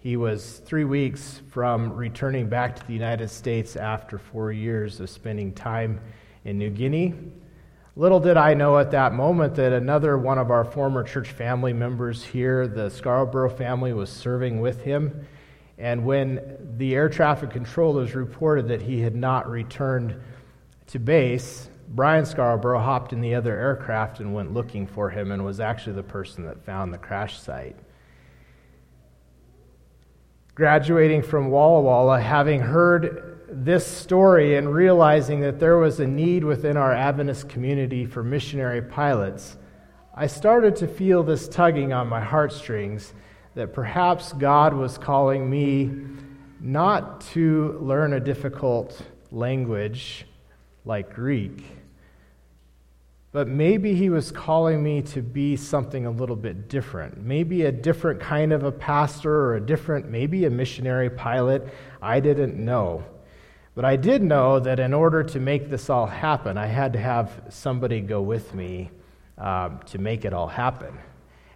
He 0.00 0.18
was 0.18 0.58
three 0.66 0.84
weeks 0.84 1.40
from 1.50 1.94
returning 1.94 2.46
back 2.46 2.76
to 2.76 2.86
the 2.86 2.92
United 2.92 3.30
States 3.30 3.76
after 3.76 4.18
four 4.18 4.52
years 4.52 5.00
of 5.00 5.08
spending 5.08 5.54
time 5.54 5.98
in 6.44 6.58
New 6.58 6.70
Guinea 6.70 7.14
Little 7.94 8.20
did 8.20 8.38
I 8.38 8.54
know 8.54 8.78
at 8.78 8.90
that 8.92 9.12
moment 9.12 9.54
that 9.56 9.74
another 9.74 10.16
one 10.16 10.38
of 10.38 10.50
our 10.50 10.64
former 10.64 11.04
church 11.04 11.28
family 11.28 11.74
members 11.74 12.24
here, 12.24 12.66
the 12.66 12.88
Scarborough 12.88 13.50
family, 13.50 13.92
was 13.92 14.08
serving 14.08 14.62
with 14.62 14.80
him. 14.80 15.26
And 15.78 16.04
when 16.04 16.58
the 16.76 16.94
air 16.94 17.08
traffic 17.08 17.50
controllers 17.50 18.14
reported 18.14 18.68
that 18.68 18.82
he 18.82 19.00
had 19.00 19.14
not 19.14 19.50
returned 19.50 20.20
to 20.88 20.98
base, 20.98 21.68
Brian 21.88 22.24
Scarborough 22.24 22.80
hopped 22.80 23.12
in 23.12 23.20
the 23.20 23.34
other 23.34 23.58
aircraft 23.58 24.20
and 24.20 24.34
went 24.34 24.54
looking 24.54 24.86
for 24.86 25.10
him 25.10 25.30
and 25.30 25.44
was 25.44 25.60
actually 25.60 25.94
the 25.94 26.02
person 26.02 26.44
that 26.46 26.64
found 26.64 26.92
the 26.92 26.98
crash 26.98 27.38
site. 27.38 27.76
Graduating 30.54 31.22
from 31.22 31.50
Walla 31.50 31.80
Walla, 31.80 32.20
having 32.20 32.60
heard 32.60 33.40
this 33.48 33.86
story 33.86 34.56
and 34.56 34.72
realizing 34.72 35.40
that 35.40 35.58
there 35.58 35.78
was 35.78 36.00
a 36.00 36.06
need 36.06 36.44
within 36.44 36.76
our 36.76 36.92
Adventist 36.92 37.48
community 37.48 38.06
for 38.06 38.22
missionary 38.22 38.82
pilots, 38.82 39.56
I 40.14 40.26
started 40.26 40.76
to 40.76 40.86
feel 40.86 41.22
this 41.22 41.48
tugging 41.48 41.92
on 41.92 42.06
my 42.06 42.20
heartstrings 42.20 43.12
that 43.54 43.72
perhaps 43.72 44.32
God 44.32 44.74
was 44.74 44.98
calling 44.98 45.48
me 45.48 45.90
not 46.60 47.20
to 47.32 47.78
learn 47.80 48.12
a 48.12 48.20
difficult 48.20 49.00
language 49.30 50.26
like 50.84 51.14
Greek, 51.14 51.64
but 53.32 53.48
maybe 53.48 53.94
He 53.94 54.10
was 54.10 54.30
calling 54.30 54.82
me 54.82 55.02
to 55.02 55.22
be 55.22 55.56
something 55.56 56.06
a 56.06 56.10
little 56.10 56.36
bit 56.36 56.68
different. 56.68 57.18
Maybe 57.22 57.62
a 57.62 57.72
different 57.72 58.20
kind 58.20 58.52
of 58.52 58.64
a 58.64 58.72
pastor 58.72 59.34
or 59.34 59.56
a 59.56 59.60
different, 59.60 60.10
maybe 60.10 60.44
a 60.44 60.50
missionary 60.50 61.10
pilot. 61.10 61.66
I 62.00 62.20
didn't 62.20 62.62
know. 62.62 63.04
But 63.74 63.86
I 63.86 63.96
did 63.96 64.22
know 64.22 64.60
that 64.60 64.78
in 64.78 64.92
order 64.92 65.22
to 65.22 65.40
make 65.40 65.70
this 65.70 65.88
all 65.88 66.06
happen, 66.06 66.58
I 66.58 66.66
had 66.66 66.92
to 66.92 66.98
have 66.98 67.42
somebody 67.48 68.00
go 68.00 68.20
with 68.20 68.54
me 68.54 68.90
um, 69.38 69.80
to 69.86 69.98
make 69.98 70.26
it 70.26 70.34
all 70.34 70.48
happen. 70.48 70.98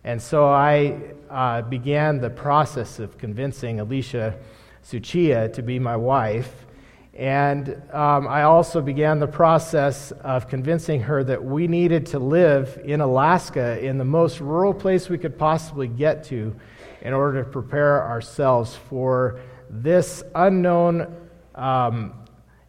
And 0.06 0.22
so 0.22 0.46
I 0.46 1.00
uh, 1.28 1.62
began 1.62 2.20
the 2.20 2.30
process 2.30 3.00
of 3.00 3.18
convincing 3.18 3.80
Alicia 3.80 4.38
Suchia 4.84 5.52
to 5.52 5.62
be 5.62 5.80
my 5.80 5.96
wife. 5.96 6.64
And 7.12 7.82
um, 7.92 8.28
I 8.28 8.44
also 8.44 8.80
began 8.80 9.18
the 9.18 9.26
process 9.26 10.12
of 10.12 10.48
convincing 10.48 11.00
her 11.00 11.24
that 11.24 11.44
we 11.44 11.66
needed 11.66 12.06
to 12.06 12.20
live 12.20 12.80
in 12.84 13.00
Alaska 13.00 13.84
in 13.84 13.98
the 13.98 14.04
most 14.04 14.38
rural 14.38 14.72
place 14.72 15.08
we 15.08 15.18
could 15.18 15.36
possibly 15.36 15.88
get 15.88 16.22
to 16.26 16.54
in 17.02 17.12
order 17.12 17.42
to 17.42 17.50
prepare 17.50 18.04
ourselves 18.04 18.76
for 18.88 19.40
this 19.68 20.22
unknown 20.36 21.16
um, 21.56 22.14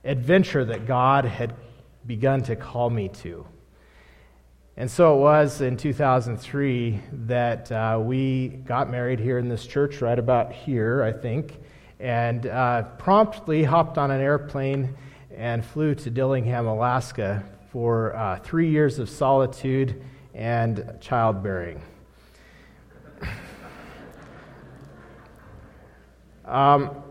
adventure 0.04 0.66
that 0.66 0.88
God 0.88 1.24
had 1.24 1.54
begun 2.08 2.42
to 2.44 2.56
call 2.56 2.90
me 2.90 3.10
to. 3.10 3.46
And 4.80 4.92
so 4.92 5.18
it 5.18 5.22
was 5.22 5.62
in 5.62 5.76
2003 5.76 7.02
that 7.26 7.72
uh, 7.72 8.00
we 8.00 8.50
got 8.50 8.92
married 8.92 9.20
here 9.20 9.40
in 9.40 9.50
this 9.50 9.66
church, 9.66 10.04
right 10.04 10.20
about 10.20 10.54
here, 10.54 11.02
I 11.02 11.12
think, 11.12 11.60
and 12.00 12.46
uh, 12.46 12.84
promptly 13.00 13.64
hopped 13.64 13.98
on 13.98 14.12
an 14.12 14.22
airplane 14.22 14.96
and 15.36 15.66
flew 15.66 15.96
to 15.96 16.12
Dillingham, 16.12 16.68
Alaska 16.68 17.44
for 17.72 18.16
uh, 18.16 18.38
three 18.44 18.70
years 18.70 19.00
of 19.00 19.10
solitude 19.10 20.00
and 20.36 20.96
childbearing. 21.02 21.82
Um, 26.46 27.02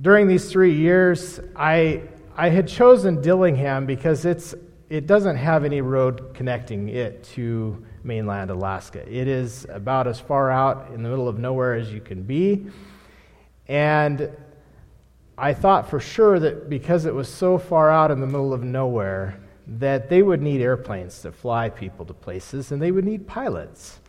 during 0.00 0.26
these 0.26 0.50
three 0.50 0.74
years, 0.74 1.38
I, 1.54 2.02
I 2.36 2.48
had 2.48 2.66
chosen 2.66 3.22
Dillingham 3.22 3.86
because 3.86 4.24
it's, 4.24 4.56
it 4.90 5.06
doesn't 5.06 5.36
have 5.36 5.64
any 5.64 5.80
road 5.80 6.32
connecting 6.34 6.88
it 6.88 7.22
to 7.22 7.84
mainland 8.02 8.50
Alaska. 8.50 9.00
It 9.06 9.28
is 9.28 9.66
about 9.68 10.06
as 10.06 10.18
far 10.18 10.50
out 10.50 10.90
in 10.94 11.02
the 11.02 11.08
middle 11.08 11.28
of 11.28 11.38
nowhere 11.38 11.74
as 11.74 11.92
you 11.92 12.00
can 12.00 12.22
be. 12.22 12.66
And 13.66 14.30
I 15.36 15.52
thought 15.52 15.90
for 15.90 16.00
sure 16.00 16.40
that 16.40 16.70
because 16.70 17.04
it 17.04 17.14
was 17.14 17.28
so 17.28 17.58
far 17.58 17.90
out 17.90 18.10
in 18.10 18.20
the 18.20 18.26
middle 18.26 18.52
of 18.52 18.62
nowhere, 18.62 19.38
that 19.68 20.08
they 20.08 20.22
would 20.22 20.40
need 20.40 20.62
airplanes 20.62 21.20
to 21.20 21.30
fly 21.30 21.68
people 21.68 22.06
to 22.06 22.14
places 22.14 22.72
and 22.72 22.80
they 22.80 22.90
would 22.90 23.04
need 23.04 23.26
pilots. 23.26 24.00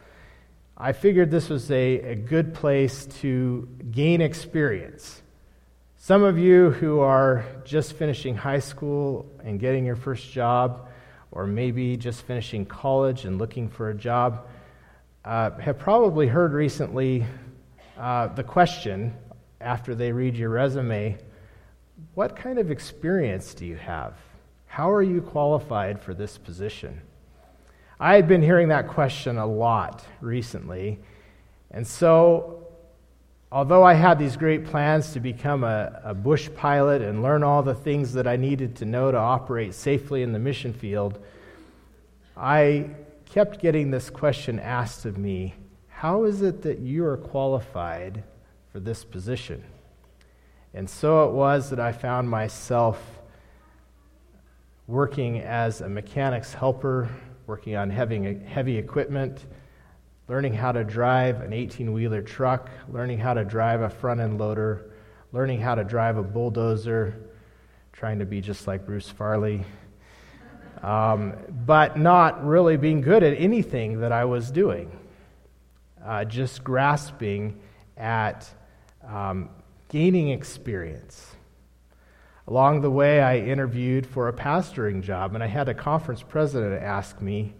I 0.77 0.93
figured 0.93 1.29
this 1.29 1.49
was 1.49 1.69
a, 1.69 1.99
a 1.99 2.15
good 2.15 2.53
place 2.53 3.05
to 3.19 3.67
gain 3.91 4.21
experience 4.21 5.21
some 6.01 6.23
of 6.23 6.39
you 6.39 6.71
who 6.71 7.01
are 7.01 7.45
just 7.65 7.91
finishing 7.91 8.33
high 8.33 8.59
school 8.59 9.29
and 9.43 9.59
getting 9.59 9.85
your 9.85 9.97
first 9.97 10.31
job, 10.31 10.87
or 11.29 11.45
maybe 11.45 11.97
just 11.97 12.21
finishing 12.21 12.65
college 12.65 13.25
and 13.25 13.37
looking 13.37 13.67
for 13.67 13.89
a 13.89 13.93
job, 13.93 14.47
uh, 15.25 15.51
have 15.59 15.77
probably 15.77 16.25
heard 16.25 16.53
recently 16.53 17.25
uh, 17.97 18.27
the 18.27 18.43
question 18.43 19.13
after 19.59 19.93
they 19.93 20.13
read 20.13 20.37
your 20.37 20.49
resume 20.49 21.17
what 22.13 22.33
kind 22.33 22.59
of 22.59 22.71
experience 22.71 23.53
do 23.53 23.65
you 23.65 23.75
have? 23.75 24.13
How 24.67 24.89
are 24.89 25.03
you 25.03 25.21
qualified 25.21 26.01
for 26.01 26.13
this 26.13 26.37
position? 26.37 27.01
I 27.99 28.15
had 28.15 28.25
been 28.25 28.41
hearing 28.41 28.69
that 28.69 28.87
question 28.87 29.37
a 29.37 29.45
lot 29.45 30.05
recently, 30.21 30.99
and 31.71 31.85
so 31.85 32.58
although 33.51 33.83
I 33.83 33.93
had 33.93 34.19
these 34.19 34.37
great 34.37 34.65
plans 34.65 35.13
to 35.13 35.19
become 35.19 35.63
a, 35.63 35.99
a, 36.03 36.13
bush 36.13 36.49
pilot 36.55 37.01
and 37.01 37.23
learn 37.23 37.43
all 37.43 37.63
the 37.63 37.73
things 37.73 38.13
that 38.13 38.27
I 38.27 38.35
needed 38.35 38.75
to 38.77 38.85
know 38.85 39.11
to 39.11 39.17
operate 39.17 39.73
safely 39.73 40.21
in 40.21 40.33
the 40.33 40.39
mission 40.39 40.71
field, 40.71 41.23
I 42.37 42.91
kept 43.25 43.59
getting 43.59 43.91
this 43.91 44.09
question 44.09 44.59
asked 44.59 45.05
of 45.05 45.17
me 45.17 45.55
How 45.87 46.25
is 46.25 46.41
it 46.41 46.61
that 46.61 46.79
you 46.79 47.05
are 47.05 47.17
qualified 47.17 48.23
for 48.71 48.79
this 48.79 49.03
position? 49.03 49.63
And 50.73 50.87
so 50.87 51.27
it 51.27 51.31
was 51.31 51.71
that 51.71 51.79
I 51.79 51.91
found 51.91 52.29
myself 52.29 53.01
working 54.85 55.39
as 55.39 55.81
a 55.81 55.89
mechanic's 55.89 56.53
helper, 56.53 57.09
working 57.47 57.75
on 57.75 57.89
heavy, 57.89 58.39
heavy 58.45 58.77
equipment 58.77 59.45
learning 60.29 60.53
how 60.53 60.71
to 60.71 60.83
drive 60.83 61.41
an 61.41 61.51
18 61.51 61.91
wheeler 61.91 62.21
truck, 62.21 62.69
learning 62.87 63.17
how 63.17 63.33
to 63.33 63.43
drive 63.43 63.81
a 63.81 63.89
front 63.89 64.21
end 64.21 64.37
loader, 64.37 64.91
learning 65.31 65.59
how 65.59 65.73
to 65.73 65.83
drive 65.83 66.17
a 66.17 66.23
bulldozer, 66.23 67.31
trying 67.91 68.19
to 68.19 68.25
be 68.25 68.39
just 68.39 68.67
like 68.67 68.85
Bruce 68.85 69.09
Farley, 69.09 69.65
um, 70.83 71.33
but 71.65 71.97
not 71.97 72.45
really 72.45 72.77
being 72.77 73.01
good 73.01 73.23
at 73.23 73.33
anything 73.39 74.01
that 74.01 74.11
I 74.11 74.25
was 74.25 74.51
doing. 74.51 74.95
Uh, 76.05 76.23
just 76.23 76.63
grasping 76.63 77.59
at 77.97 78.47
um, 79.05 79.49
gaining 79.89 80.29
experience. 80.29 81.35
Along 82.47 82.81
the 82.81 82.89
way, 82.89 83.19
I 83.19 83.39
interviewed 83.39 84.05
for 84.05 84.27
a 84.27 84.33
pastoring 84.33 85.01
job, 85.01 85.33
and 85.33 85.43
I 85.43 85.47
had 85.47 85.67
a 85.69 85.73
conference 85.73 86.21
president 86.21 86.81
ask 86.81 87.19
me, 87.19 87.53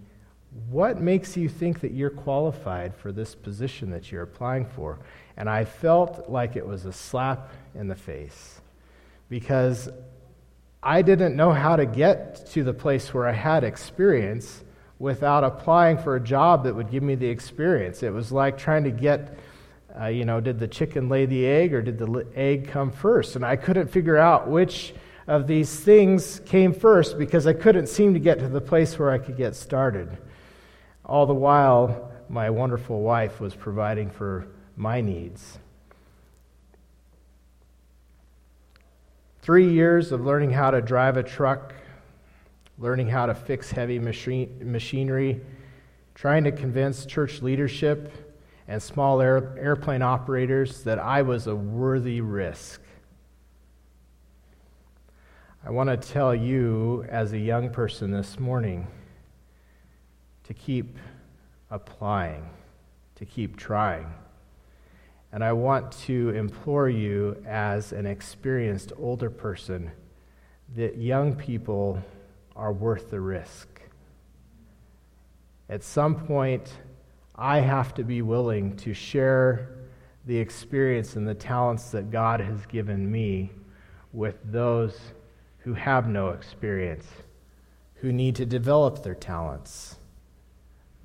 what 0.70 1.00
makes 1.00 1.38
you 1.38 1.48
think 1.48 1.80
that 1.82 1.92
you're 1.92 2.10
qualified 2.10 2.96
for 2.96 3.12
this 3.12 3.36
position 3.36 3.92
that 3.92 4.12
you're 4.12 4.24
applying 4.24 4.66
for? 4.66 5.00
And 5.38 5.50
I 5.50 5.66
felt 5.66 6.30
like 6.30 6.56
it 6.56 6.66
was 6.66 6.86
a 6.86 6.94
slap 6.94 7.52
in 7.76 7.88
the 7.88 7.96
face 7.96 8.62
because 9.30 9.90
I 10.82 11.02
didn't 11.02 11.36
know 11.36 11.52
how 11.52 11.76
to 11.76 11.86
get 11.86 12.48
to 12.52 12.64
the 12.64 12.74
place 12.74 13.14
where 13.14 13.28
I 13.28 13.34
had 13.34 13.64
experience 13.64 14.64
without 14.98 15.44
applying 15.44 15.98
for 15.98 16.16
a 16.16 16.20
job 16.20 16.64
that 16.64 16.76
would 16.76 16.90
give 16.90 17.04
me 17.04 17.16
the 17.16 17.28
experience. 17.28 18.02
It 18.02 18.12
was 18.12 18.32
like 18.32 18.58
trying 18.58 18.84
to 18.86 18.92
get, 18.92 19.38
uh, 20.00 20.08
you 20.08 20.26
know, 20.26 20.42
did 20.42 20.60
the 20.60 20.68
chicken 20.68 21.10
lay 21.10 21.26
the 21.26 21.46
egg 21.46 21.74
or 21.74 21.82
did 21.82 21.98
the 21.98 22.26
egg 22.36 22.70
come 22.70 22.92
first? 22.92 23.36
And 23.36 23.46
I 23.46 23.56
couldn't 23.56 23.88
figure 23.88 24.18
out 24.18 24.50
which 24.50 24.94
of 25.28 25.48
these 25.48 25.80
things 25.80 26.42
came 26.46 26.74
first 26.74 27.18
because 27.20 27.46
I 27.46 27.54
couldn't 27.54 27.88
seem 27.88 28.14
to 28.14 28.20
get 28.20 28.40
to 28.40 28.48
the 28.50 28.62
place 28.62 28.98
where 28.98 29.12
I 29.12 29.20
could 29.20 29.38
get 29.38 29.56
started. 29.56 30.18
All 31.10 31.26
the 31.26 31.34
while, 31.34 32.12
my 32.30 32.52
wonderful 32.52 33.02
wife 33.02 33.40
was 33.42 33.56
providing 33.56 34.12
for 34.12 34.46
my 34.76 35.02
needs. 35.02 35.58
Three 39.42 39.72
years 39.72 40.12
of 40.12 40.24
learning 40.24 40.52
how 40.52 40.70
to 40.70 40.84
drive 40.84 41.18
a 41.18 41.24
truck, 41.24 41.74
learning 42.78 43.08
how 43.08 43.26
to 43.26 43.34
fix 43.34 43.72
heavy 43.72 43.98
machine, 43.98 44.56
machinery, 44.62 45.42
trying 46.14 46.44
to 46.44 46.52
convince 46.52 47.08
church 47.08 47.42
leadership 47.42 48.14
and 48.68 48.80
small 48.80 49.20
air, 49.20 49.58
airplane 49.58 50.04
operators 50.04 50.84
that 50.84 51.00
I 51.00 51.24
was 51.24 51.48
a 51.48 51.56
worthy 51.56 52.22
risk. 52.22 52.82
I 55.66 55.72
want 55.72 55.90
to 55.90 55.98
tell 55.98 56.36
you, 56.36 57.04
as 57.10 57.34
a 57.34 57.40
young 57.40 57.72
person 57.72 58.12
this 58.12 58.40
morning, 58.40 58.86
to 60.50 60.54
keep 60.56 60.98
applying, 61.70 62.44
to 63.14 63.24
keep 63.24 63.56
trying. 63.56 64.12
And 65.32 65.44
I 65.44 65.54
want 65.54 65.92
to 66.08 66.30
implore 66.30 66.90
you, 66.90 67.38
as 67.46 67.92
an 67.92 68.08
experienced 68.08 68.92
older 68.98 69.30
person, 69.30 69.92
that 70.76 70.98
young 70.98 71.36
people 71.36 72.02
are 72.56 72.74
worth 72.74 73.12
the 73.12 73.20
risk. 73.20 73.68
At 75.70 75.84
some 75.84 76.16
point, 76.16 76.74
I 77.36 77.60
have 77.60 77.94
to 77.94 78.04
be 78.04 78.24
willing 78.24 78.76
to 78.78 78.92
share 78.96 79.76
the 80.26 80.38
experience 80.38 81.16
and 81.16 81.28
the 81.28 81.36
talents 81.36 81.92
that 81.92 82.10
God 82.10 82.40
has 82.40 82.66
given 82.66 83.12
me 83.12 83.52
with 84.14 84.40
those 84.44 85.00
who 85.60 85.76
have 85.76 86.08
no 86.08 86.30
experience, 86.30 87.06
who 87.98 88.12
need 88.12 88.36
to 88.38 88.48
develop 88.48 89.04
their 89.04 89.14
talents. 89.14 89.98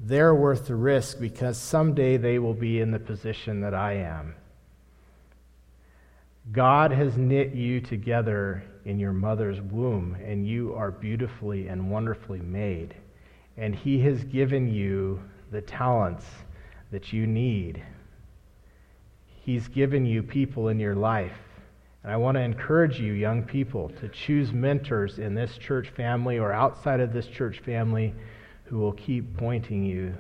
They're 0.01 0.35
worth 0.35 0.67
the 0.67 0.75
risk 0.75 1.21
because 1.21 1.57
someday 1.57 2.17
they 2.17 2.39
will 2.39 2.55
be 2.55 2.81
in 2.81 2.91
the 2.91 2.99
position 2.99 3.61
that 3.61 3.75
I 3.75 3.95
am. 3.95 4.35
God 6.53 6.91
has 6.91 7.17
knit 7.17 7.55
you 7.55 7.81
together 7.81 8.63
in 8.85 8.99
your 8.99 9.13
mother's 9.13 9.61
womb, 9.61 10.17
and 10.23 10.47
you 10.47 10.75
are 10.75 10.91
beautifully 10.91 11.69
and 11.69 11.91
wonderfully 11.91 12.41
made. 12.41 12.95
And 13.57 13.75
He 13.75 14.01
has 14.01 14.25
given 14.25 14.73
you 14.73 15.23
the 15.51 15.63
talents 15.63 16.27
that 16.91 17.13
you 17.13 17.27
need. 17.27 17.83
He's 19.43 19.69
given 19.69 20.05
you 20.05 20.23
people 20.23 20.69
in 20.69 20.79
your 20.79 20.95
life. 20.95 21.37
And 22.03 22.13
I 22.13 22.17
want 22.19 22.37
to 22.37 22.43
encourage 22.43 23.01
you, 23.01 23.13
young 23.15 23.43
people, 23.43 23.89
to 24.01 24.09
choose 24.09 24.53
mentors 24.53 25.19
in 25.19 25.35
this 25.35 25.57
church 25.57 25.89
family 25.89 26.39
or 26.39 26.53
outside 26.53 27.01
of 27.01 27.15
this 27.15 27.27
church 27.27 27.61
family 27.61 28.15
who 28.65 28.79
will 28.79 28.93
keep 28.93 29.37
pointing 29.37 29.85
you 29.85 30.15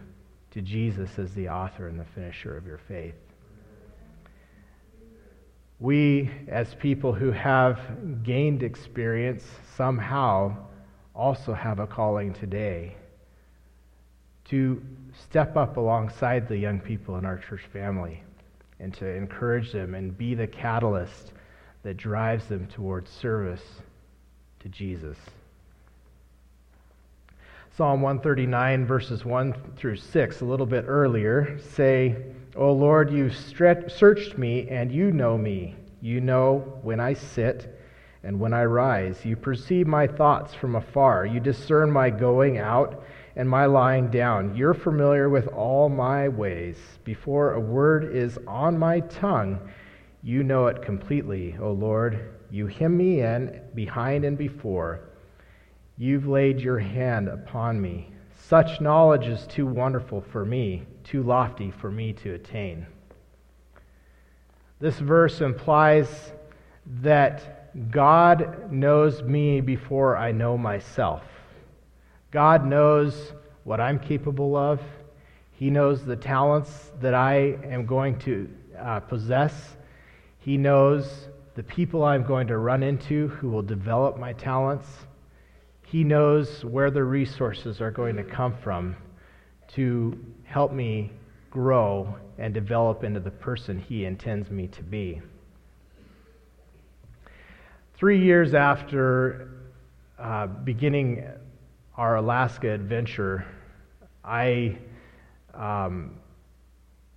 to 0.50 0.62
Jesus 0.62 1.18
as 1.18 1.32
the 1.34 1.48
author 1.48 1.88
and 1.88 1.98
the 1.98 2.04
finisher 2.04 2.56
of 2.56 2.66
your 2.66 2.78
faith. 2.78 3.14
We, 5.80 6.30
as 6.48 6.74
people 6.74 7.12
who 7.12 7.32
have 7.32 7.80
gained 8.22 8.62
experience, 8.62 9.44
somehow 9.76 10.56
also 11.14 11.52
have 11.52 11.80
a 11.80 11.86
calling 11.86 12.32
today 12.32 12.96
to 14.46 14.82
step 15.28 15.56
up 15.56 15.76
alongside 15.76 16.48
the 16.48 16.56
young 16.56 16.78
people 16.78 17.16
in 17.16 17.24
our 17.24 17.38
church 17.38 17.62
family 17.72 18.22
and 18.78 18.92
to 18.94 19.06
encourage 19.06 19.72
them 19.72 19.94
and 19.94 20.16
be 20.16 20.34
the 20.34 20.46
catalyst 20.46 21.33
that 21.83 21.96
drives 21.96 22.46
them 22.46 22.66
towards 22.66 23.11
service 23.11 23.64
to 24.61 24.68
Jesus. 24.68 25.18
Psalm 27.76 28.02
139, 28.02 28.87
verses 28.87 29.24
1 29.24 29.52
through 29.74 29.96
6, 29.96 30.40
a 30.42 30.44
little 30.44 30.64
bit 30.64 30.84
earlier, 30.87 31.58
say, 31.58 32.14
O 32.54 32.70
Lord, 32.70 33.10
you 33.10 33.28
searched 33.30 34.38
me, 34.38 34.68
and 34.68 34.92
you 34.92 35.10
know 35.10 35.37
me. 35.37 35.74
You 36.00 36.20
know 36.20 36.78
when 36.82 37.00
I 37.00 37.14
sit 37.14 37.76
and 38.22 38.38
when 38.38 38.54
I 38.54 38.64
rise. 38.64 39.24
You 39.24 39.34
perceive 39.34 39.88
my 39.88 40.06
thoughts 40.06 40.54
from 40.54 40.76
afar. 40.76 41.26
You 41.26 41.40
discern 41.40 41.90
my 41.90 42.10
going 42.10 42.58
out 42.58 43.02
and 43.34 43.50
my 43.50 43.66
lying 43.66 44.08
down. 44.08 44.54
You're 44.54 44.72
familiar 44.72 45.28
with 45.28 45.48
all 45.48 45.88
my 45.88 46.28
ways. 46.28 46.78
Before 47.02 47.54
a 47.54 47.60
word 47.60 48.14
is 48.14 48.38
on 48.46 48.78
my 48.78 49.00
tongue, 49.00 49.58
you 50.22 50.44
know 50.44 50.68
it 50.68 50.80
completely, 50.80 51.56
O 51.60 51.72
Lord. 51.72 52.37
You 52.52 52.68
hem 52.68 52.96
me 52.96 53.22
in 53.22 53.62
behind 53.74 54.24
and 54.24 54.38
before. 54.38 55.08
You've 55.96 56.26
laid 56.26 56.61
your 56.61 56.78
hand 56.78 57.28
upon 57.28 57.80
me. 57.80 58.11
Such 58.46 58.80
knowledge 58.80 59.26
is 59.26 59.46
too 59.46 59.66
wonderful 59.66 60.20
for 60.20 60.44
me, 60.44 60.83
too 61.04 61.22
lofty 61.22 61.70
for 61.70 61.90
me 61.90 62.12
to 62.14 62.35
attain. 62.35 62.87
This 64.80 64.98
verse 64.98 65.40
implies 65.40 66.33
that 67.00 67.90
God 67.90 68.70
knows 68.70 69.22
me 69.22 69.61
before 69.61 70.16
I 70.16 70.33
know 70.33 70.59
myself. 70.59 71.22
God 72.30 72.66
knows 72.66 73.33
what 73.62 73.80
I'm 73.80 73.98
capable 73.98 74.57
of. 74.57 74.80
He 75.52 75.70
knows 75.70 76.04
the 76.04 76.16
talents 76.16 76.92
that 77.00 77.14
I 77.14 77.57
am 77.64 77.87
going 77.87 78.18
to 78.20 78.50
uh, 78.78 79.00
possess. 79.00 79.76
He 80.40 80.57
knows 80.57 81.28
the 81.54 81.62
people 81.62 82.04
I'm 82.04 82.24
going 82.24 82.48
to 82.48 82.59
run 82.59 82.83
into 82.83 83.28
who 83.28 83.48
will 83.48 83.62
develop 83.62 84.18
my 84.18 84.33
talents. 84.33 84.87
He 85.94 86.02
knows 86.02 86.64
where 86.64 86.90
the 86.90 87.04
resources 87.04 87.80
are 87.80 87.92
going 87.92 88.16
to 88.16 88.24
come 88.24 88.52
from 88.52 88.96
to 89.74 90.18
help 90.42 90.72
me 90.72 91.12
grow 91.52 92.16
and 92.37 92.52
develop 92.52 93.04
into 93.04 93.20
the 93.20 93.30
person 93.30 93.78
He 93.78 94.04
intends 94.04 94.50
me 94.50 94.66
to 94.66 94.83
be. 94.83 95.22
Three 97.96 98.20
years 98.20 98.54
after 98.54 99.50
uh, 100.18 100.48
beginning 100.48 101.28
our 101.96 102.16
Alaska 102.16 102.72
adventure, 102.72 103.46
I 104.24 104.76
um, 105.54 106.16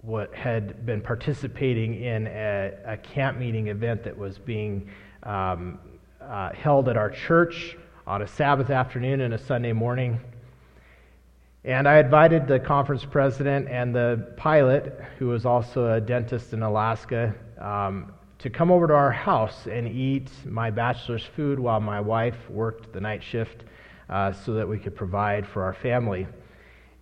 what 0.01 0.35
had 0.35 0.85
been 0.85 1.01
participating 1.01 2.03
in 2.03 2.27
a, 2.27 2.73
a, 2.85 2.97
camp 2.97 3.39
meeting 3.39 3.69
event 3.69 4.03
that 4.03 4.15
was 4.15 4.37
being 4.37 4.87
um, 5.23 5.79
uh, 6.21 6.53
held 6.53 6.89
at 6.89 6.95
our 6.95 7.09
church 7.09 7.75
on 8.07 8.21
a 8.21 8.27
Sabbath 8.27 8.69
afternoon 8.69 9.19
and 9.19 9.33
a 9.33 9.37
Sunday 9.37 9.73
morning. 9.73 10.17
And 11.65 11.89
I 11.89 11.99
invited 11.99 12.47
the 12.47 12.57
conference 12.57 13.03
president 13.03 13.67
and 13.67 13.93
the 13.93 14.33
pilot, 14.37 14.97
who 15.19 15.27
was 15.27 15.45
also 15.45 15.91
a 15.91 15.99
dentist 15.99 16.53
in 16.53 16.63
Alaska, 16.63 17.35
um, 17.59 18.13
to 18.39 18.49
come 18.49 18.71
over 18.71 18.87
to 18.87 18.93
our 18.93 19.11
house 19.11 19.67
and 19.67 19.89
eat 19.89 20.29
my 20.45 20.71
bachelor's 20.71 21.25
food 21.35 21.59
while 21.59 21.81
my 21.81 21.99
wife 21.99 22.49
worked 22.49 22.93
the 22.93 23.01
night 23.01 23.21
shift 23.21 23.65
uh, 24.09 24.31
so 24.31 24.53
that 24.53 24.65
we 24.65 24.79
could 24.79 24.95
provide 24.95 25.45
for 25.45 25.63
our 25.63 25.73
family. 25.73 26.25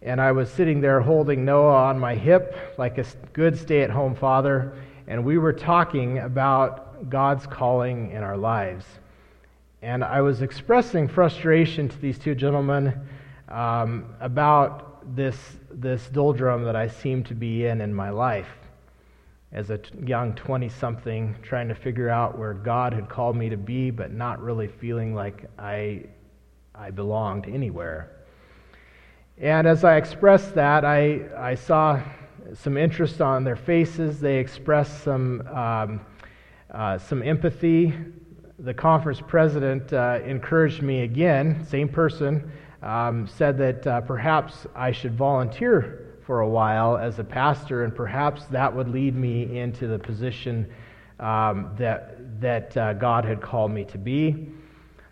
And 0.02 0.20
I 0.20 0.32
was 0.32 0.50
sitting 0.50 0.82
there 0.82 1.02
holding 1.02 1.46
Noah 1.46 1.84
on 1.84 2.00
my 2.00 2.16
hip 2.16 2.74
like 2.80 2.98
a 2.98 3.06
good 3.32 3.60
stay 3.60 3.84
at 3.84 3.92
home 3.92 4.16
father, 4.16 4.74
and 5.06 5.24
we 5.24 5.38
were 5.38 5.54
talking 5.54 6.18
about 6.18 7.12
God's 7.12 7.46
calling 7.46 8.10
in 8.10 8.24
our 8.24 8.38
lives. 8.38 8.86
And 9.86 10.04
I 10.04 10.20
was 10.22 10.42
expressing 10.42 11.08
frustration 11.08 11.88
to 11.90 11.98
these 12.02 12.18
two 12.18 12.34
gentlemen 12.34 13.08
um, 13.50 14.16
about 14.20 15.16
this, 15.16 15.38
this 15.70 16.08
doldrum 16.08 16.64
that 16.64 16.76
I 16.76 16.88
seem 16.88 17.24
to 17.26 17.36
be 17.36 17.68
in 17.68 17.82
in 17.82 17.94
my 17.94 18.10
life 18.10 18.50
as 19.52 19.70
a 19.70 19.78
t- 19.78 19.92
young 20.04 20.34
20 20.34 20.70
something, 20.70 21.36
trying 21.44 21.68
to 21.68 21.76
figure 21.76 22.10
out 22.10 22.36
where 22.36 22.56
God 22.56 22.94
had 22.94 23.10
called 23.10 23.36
me 23.36 23.48
to 23.50 23.58
be, 23.58 23.92
but 23.92 24.12
not 24.12 24.42
really 24.42 24.68
feeling 24.68 25.14
like 25.14 25.46
I, 25.60 26.06
I 26.74 26.90
belonged 26.90 27.46
anywhere. 27.46 28.26
And 29.38 29.68
as 29.68 29.84
I 29.84 29.98
expressed 29.98 30.56
that, 30.56 30.84
I, 30.84 31.30
I 31.38 31.54
saw 31.54 32.02
some 32.56 32.76
interest 32.76 33.22
on 33.22 33.44
their 33.44 33.56
faces. 33.56 34.20
They 34.20 34.40
expressed 34.40 35.04
some, 35.04 35.48
um, 35.48 36.02
uh, 36.72 36.98
some 36.98 37.22
empathy 37.22 37.94
the 38.60 38.74
conference 38.74 39.22
president 39.26 39.92
uh, 39.92 40.20
encouraged 40.26 40.82
me 40.82 41.02
again, 41.02 41.66
same 41.68 41.90
person, 41.90 42.52
um, 42.82 43.28
said 43.28 43.58
that 43.58 43.86
uh, 43.86 44.02
perhaps 44.02 44.66
I 44.76 44.92
should 44.92 45.16
volunteer 45.18 46.20
for 46.26 46.40
a 46.40 46.48
while 46.50 46.98
as 46.98 47.20
a 47.20 47.24
pastor, 47.24 47.84
and 47.84 47.94
perhaps 47.94 48.46
that 48.46 48.74
would 48.74 48.88
lead 48.88 49.16
me 49.16 49.58
into 49.58 49.88
the 49.88 50.00
position 50.00 50.72
um, 51.20 51.72
that, 51.78 52.42
that 52.42 52.76
uh, 52.78 52.94
God 52.94 53.26
had 53.26 53.42
called 53.42 53.72
me 53.72 53.84
to 53.86 53.98
be. 53.98 54.50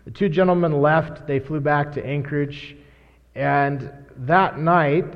The 0.04 0.10
two 0.10 0.28
gentlemen 0.28 0.80
left, 0.80 1.26
they 1.26 1.38
flew 1.38 1.60
back 1.60 1.92
to 1.92 2.04
Anchorage, 2.04 2.76
and 3.34 3.90
that 4.16 4.58
night, 4.58 5.06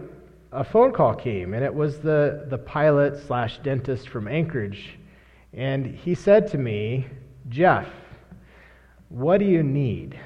a 0.52 0.64
phone 0.64 0.92
call 0.92 1.14
came, 1.14 1.54
and 1.54 1.64
it 1.64 1.74
was 1.74 1.98
the, 1.98 2.46
the 2.48 2.58
pilot 2.58 3.18
slash 3.26 3.58
dentist 3.58 4.08
from 4.08 4.28
Anchorage. 4.28 4.98
And 5.52 5.86
he 5.86 6.14
said 6.14 6.46
to 6.48 6.58
me, 6.58 7.06
Jeff, 7.48 7.88
what 9.08 9.38
do 9.38 9.44
you 9.44 9.62
need? 9.62 10.18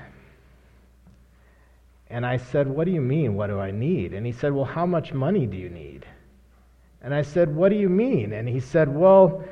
And 2.10 2.26
I 2.26 2.36
said, 2.36 2.68
What 2.68 2.84
do 2.84 2.90
you 2.90 3.00
mean? 3.00 3.34
What 3.34 3.46
do 3.46 3.58
I 3.58 3.70
need? 3.70 4.12
And 4.12 4.26
he 4.26 4.32
said, 4.32 4.52
Well, 4.52 4.64
how 4.64 4.86
much 4.86 5.12
money 5.12 5.46
do 5.46 5.56
you 5.56 5.70
need? 5.70 6.04
And 7.00 7.14
I 7.14 7.22
said, 7.22 7.54
What 7.54 7.70
do 7.70 7.76
you 7.76 7.88
mean? 7.88 8.32
And 8.32 8.48
he 8.48 8.60
said, 8.60 8.94
Well, 8.94 9.42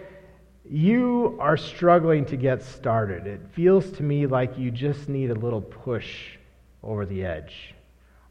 you 0.68 1.36
are 1.40 1.56
struggling 1.56 2.24
to 2.26 2.36
get 2.36 2.62
started. 2.62 3.26
It 3.26 3.40
feels 3.52 3.90
to 3.92 4.02
me 4.02 4.26
like 4.26 4.58
you 4.58 4.70
just 4.70 5.08
need 5.08 5.30
a 5.30 5.34
little 5.34 5.62
push 5.62 6.36
over 6.82 7.06
the 7.06 7.24
edge. 7.24 7.74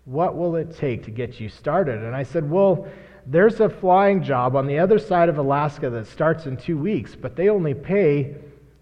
What 0.06 0.38
will 0.38 0.56
it 0.56 0.76
take 0.76 1.04
to 1.06 1.12
get 1.12 1.40
you 1.40 1.50
started? 1.50 2.04
And 2.04 2.16
I 2.16 2.24
said, 2.24 2.50
Well, 2.50 2.88
there's 3.26 3.60
a 3.60 3.70
flying 3.70 4.22
job 4.22 4.56
on 4.56 4.68
the 4.68 4.80
other 4.80 5.00
side 5.00 5.30
of 5.30 5.38
Alaska 5.38 5.90
that 5.90 6.08
starts 6.08 6.46
in 6.46 6.58
two 6.58 6.78
weeks, 6.78 7.16
but 7.16 7.36
they 7.36 7.50
only 7.50 7.74
pay 7.74 8.36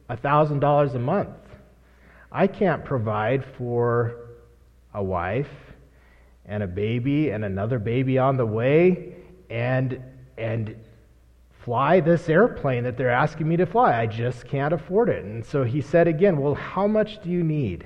$1,000 0.10 0.95
a 0.95 0.99
month. 0.99 1.30
I 2.32 2.48
can't 2.48 2.84
provide 2.84 3.46
for 3.58 4.16
a 4.94 5.04
wife 5.04 5.50
and 6.46 6.63
a 6.63 6.68
baby 6.68 7.30
and 7.30 7.46
another 7.46 7.80
baby 7.80 8.18
on 8.18 8.38
the 8.38 8.46
way 8.46 9.16
and, 9.50 10.02
and 10.38 10.76
fly 11.63 12.00
this 12.00 12.30
airplane 12.30 12.84
that 12.84 12.98
they're 12.98 13.10
asking 13.10 13.48
me 13.48 13.58
to 13.58 13.66
fly. 13.66 14.00
I 14.00 14.08
just 14.08 14.48
can't 14.48 14.74
afford 14.74 15.10
it. 15.10 15.24
And 15.26 15.46
so 15.46 15.63
he 15.63 15.82
said 15.82 16.08
again, 16.08 16.38
Well, 16.38 16.56
how 16.56 16.88
much 16.88 17.22
do 17.22 17.30
you 17.30 17.44
need? 17.44 17.86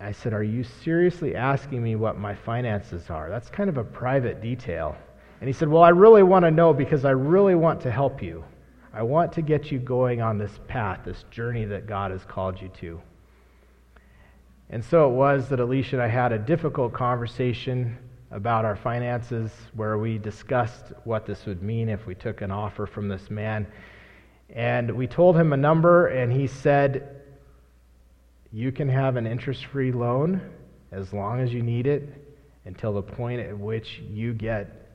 I 0.00 0.12
said, 0.12 0.32
Are 0.32 0.42
you 0.42 0.62
seriously 0.62 1.34
asking 1.34 1.82
me 1.82 1.96
what 1.96 2.18
my 2.18 2.34
finances 2.34 3.10
are? 3.10 3.28
That's 3.28 3.48
kind 3.48 3.68
of 3.68 3.78
a 3.78 3.84
private 3.84 4.40
detail. 4.40 4.96
And 5.40 5.48
he 5.48 5.52
said, 5.52 5.68
Well, 5.68 5.82
I 5.82 5.90
really 5.90 6.22
want 6.22 6.44
to 6.44 6.50
know 6.50 6.72
because 6.72 7.04
I 7.04 7.10
really 7.10 7.54
want 7.54 7.80
to 7.82 7.90
help 7.90 8.22
you. 8.22 8.44
I 8.92 9.02
want 9.02 9.32
to 9.32 9.42
get 9.42 9.70
you 9.70 9.78
going 9.78 10.20
on 10.22 10.38
this 10.38 10.58
path, 10.68 11.00
this 11.04 11.24
journey 11.30 11.64
that 11.66 11.86
God 11.86 12.10
has 12.10 12.24
called 12.24 12.60
you 12.60 12.68
to. 12.80 13.00
And 14.70 14.84
so 14.84 15.08
it 15.08 15.12
was 15.12 15.48
that 15.48 15.60
Alicia 15.60 15.96
and 15.96 16.02
I 16.02 16.08
had 16.08 16.32
a 16.32 16.38
difficult 16.38 16.92
conversation 16.92 17.98
about 18.30 18.64
our 18.64 18.76
finances 18.76 19.52
where 19.74 19.98
we 19.98 20.18
discussed 20.18 20.92
what 21.04 21.26
this 21.26 21.46
would 21.46 21.62
mean 21.62 21.88
if 21.88 22.06
we 22.06 22.14
took 22.14 22.40
an 22.40 22.50
offer 22.50 22.86
from 22.86 23.08
this 23.08 23.30
man. 23.30 23.66
And 24.50 24.90
we 24.90 25.06
told 25.06 25.36
him 25.36 25.52
a 25.52 25.56
number, 25.56 26.08
and 26.08 26.32
he 26.32 26.46
said, 26.46 27.22
you 28.52 28.72
can 28.72 28.88
have 28.88 29.16
an 29.16 29.26
interest 29.26 29.66
free 29.66 29.92
loan 29.92 30.40
as 30.92 31.12
long 31.12 31.40
as 31.40 31.52
you 31.52 31.62
need 31.62 31.86
it 31.86 32.36
until 32.64 32.92
the 32.94 33.02
point 33.02 33.40
at 33.40 33.56
which 33.56 34.02
you 34.10 34.32
get 34.32 34.85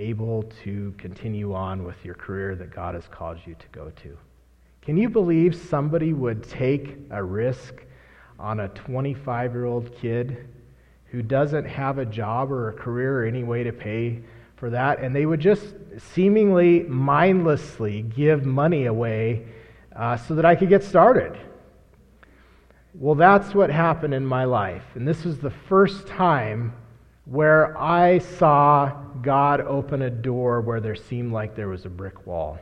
able 0.00 0.44
to 0.64 0.94
continue 0.96 1.54
on 1.54 1.84
with 1.84 2.04
your 2.04 2.14
career 2.14 2.56
that 2.56 2.74
God 2.74 2.94
has 2.94 3.06
called 3.06 3.38
you 3.46 3.54
to 3.54 3.66
go 3.70 3.90
to. 4.02 4.16
Can 4.82 4.96
you 4.96 5.10
believe 5.10 5.54
somebody 5.54 6.14
would 6.14 6.42
take 6.42 6.96
a 7.10 7.22
risk 7.22 7.84
on 8.38 8.60
a 8.60 8.68
25 8.68 9.52
year 9.52 9.66
old 9.66 9.94
kid 9.94 10.48
who 11.06 11.22
doesn't 11.22 11.66
have 11.66 11.98
a 11.98 12.06
job 12.06 12.50
or 12.50 12.70
a 12.70 12.72
career 12.72 13.20
or 13.20 13.24
any 13.26 13.44
way 13.44 13.62
to 13.62 13.72
pay 13.72 14.20
for 14.56 14.70
that? 14.70 15.00
And 15.00 15.14
they 15.14 15.26
would 15.26 15.40
just 15.40 15.74
seemingly 16.14 16.80
mindlessly 16.84 18.02
give 18.02 18.46
money 18.46 18.86
away 18.86 19.44
uh, 19.94 20.16
so 20.16 20.34
that 20.34 20.46
I 20.46 20.54
could 20.54 20.70
get 20.70 20.82
started. 20.82 21.38
Well, 22.94 23.14
that's 23.14 23.54
what 23.54 23.70
happened 23.70 24.14
in 24.14 24.24
my 24.24 24.44
life. 24.44 24.84
And 24.94 25.06
this 25.06 25.24
was 25.24 25.38
the 25.38 25.50
first 25.50 26.06
time 26.06 26.72
where 27.26 27.78
I 27.78 28.18
saw 28.18 28.92
God 29.22 29.60
open 29.60 30.02
a 30.02 30.10
door 30.10 30.60
where 30.60 30.80
there 30.80 30.96
seemed 30.96 31.32
like 31.32 31.54
there 31.54 31.68
was 31.68 31.84
a 31.84 31.90
brick 31.90 32.26
wall. 32.26 32.58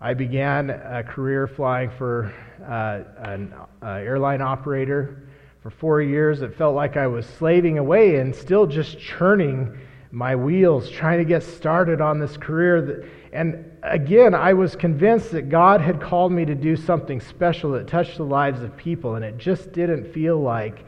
I 0.00 0.14
began 0.14 0.70
a 0.70 1.02
career 1.02 1.46
flying 1.46 1.90
for 1.90 2.32
uh, 2.62 3.00
an 3.30 3.54
uh, 3.82 3.86
airline 3.86 4.42
operator. 4.42 5.28
For 5.62 5.70
four 5.70 6.02
years, 6.02 6.42
it 6.42 6.54
felt 6.56 6.74
like 6.74 6.98
I 6.98 7.06
was 7.06 7.24
slaving 7.24 7.78
away 7.78 8.16
and 8.16 8.34
still 8.34 8.66
just 8.66 8.98
churning 8.98 9.78
my 10.10 10.36
wheels, 10.36 10.90
trying 10.90 11.18
to 11.18 11.24
get 11.24 11.42
started 11.42 12.00
on 12.00 12.18
this 12.18 12.36
career. 12.36 12.82
That, 12.82 13.08
and 13.32 13.72
again, 13.82 14.34
I 14.34 14.52
was 14.52 14.76
convinced 14.76 15.32
that 15.32 15.48
God 15.48 15.80
had 15.80 16.00
called 16.00 16.32
me 16.32 16.44
to 16.44 16.54
do 16.54 16.76
something 16.76 17.20
special 17.20 17.72
that 17.72 17.88
touched 17.88 18.18
the 18.18 18.24
lives 18.24 18.62
of 18.62 18.76
people, 18.76 19.14
and 19.14 19.24
it 19.24 19.38
just 19.38 19.72
didn't 19.72 20.12
feel 20.12 20.38
like 20.38 20.84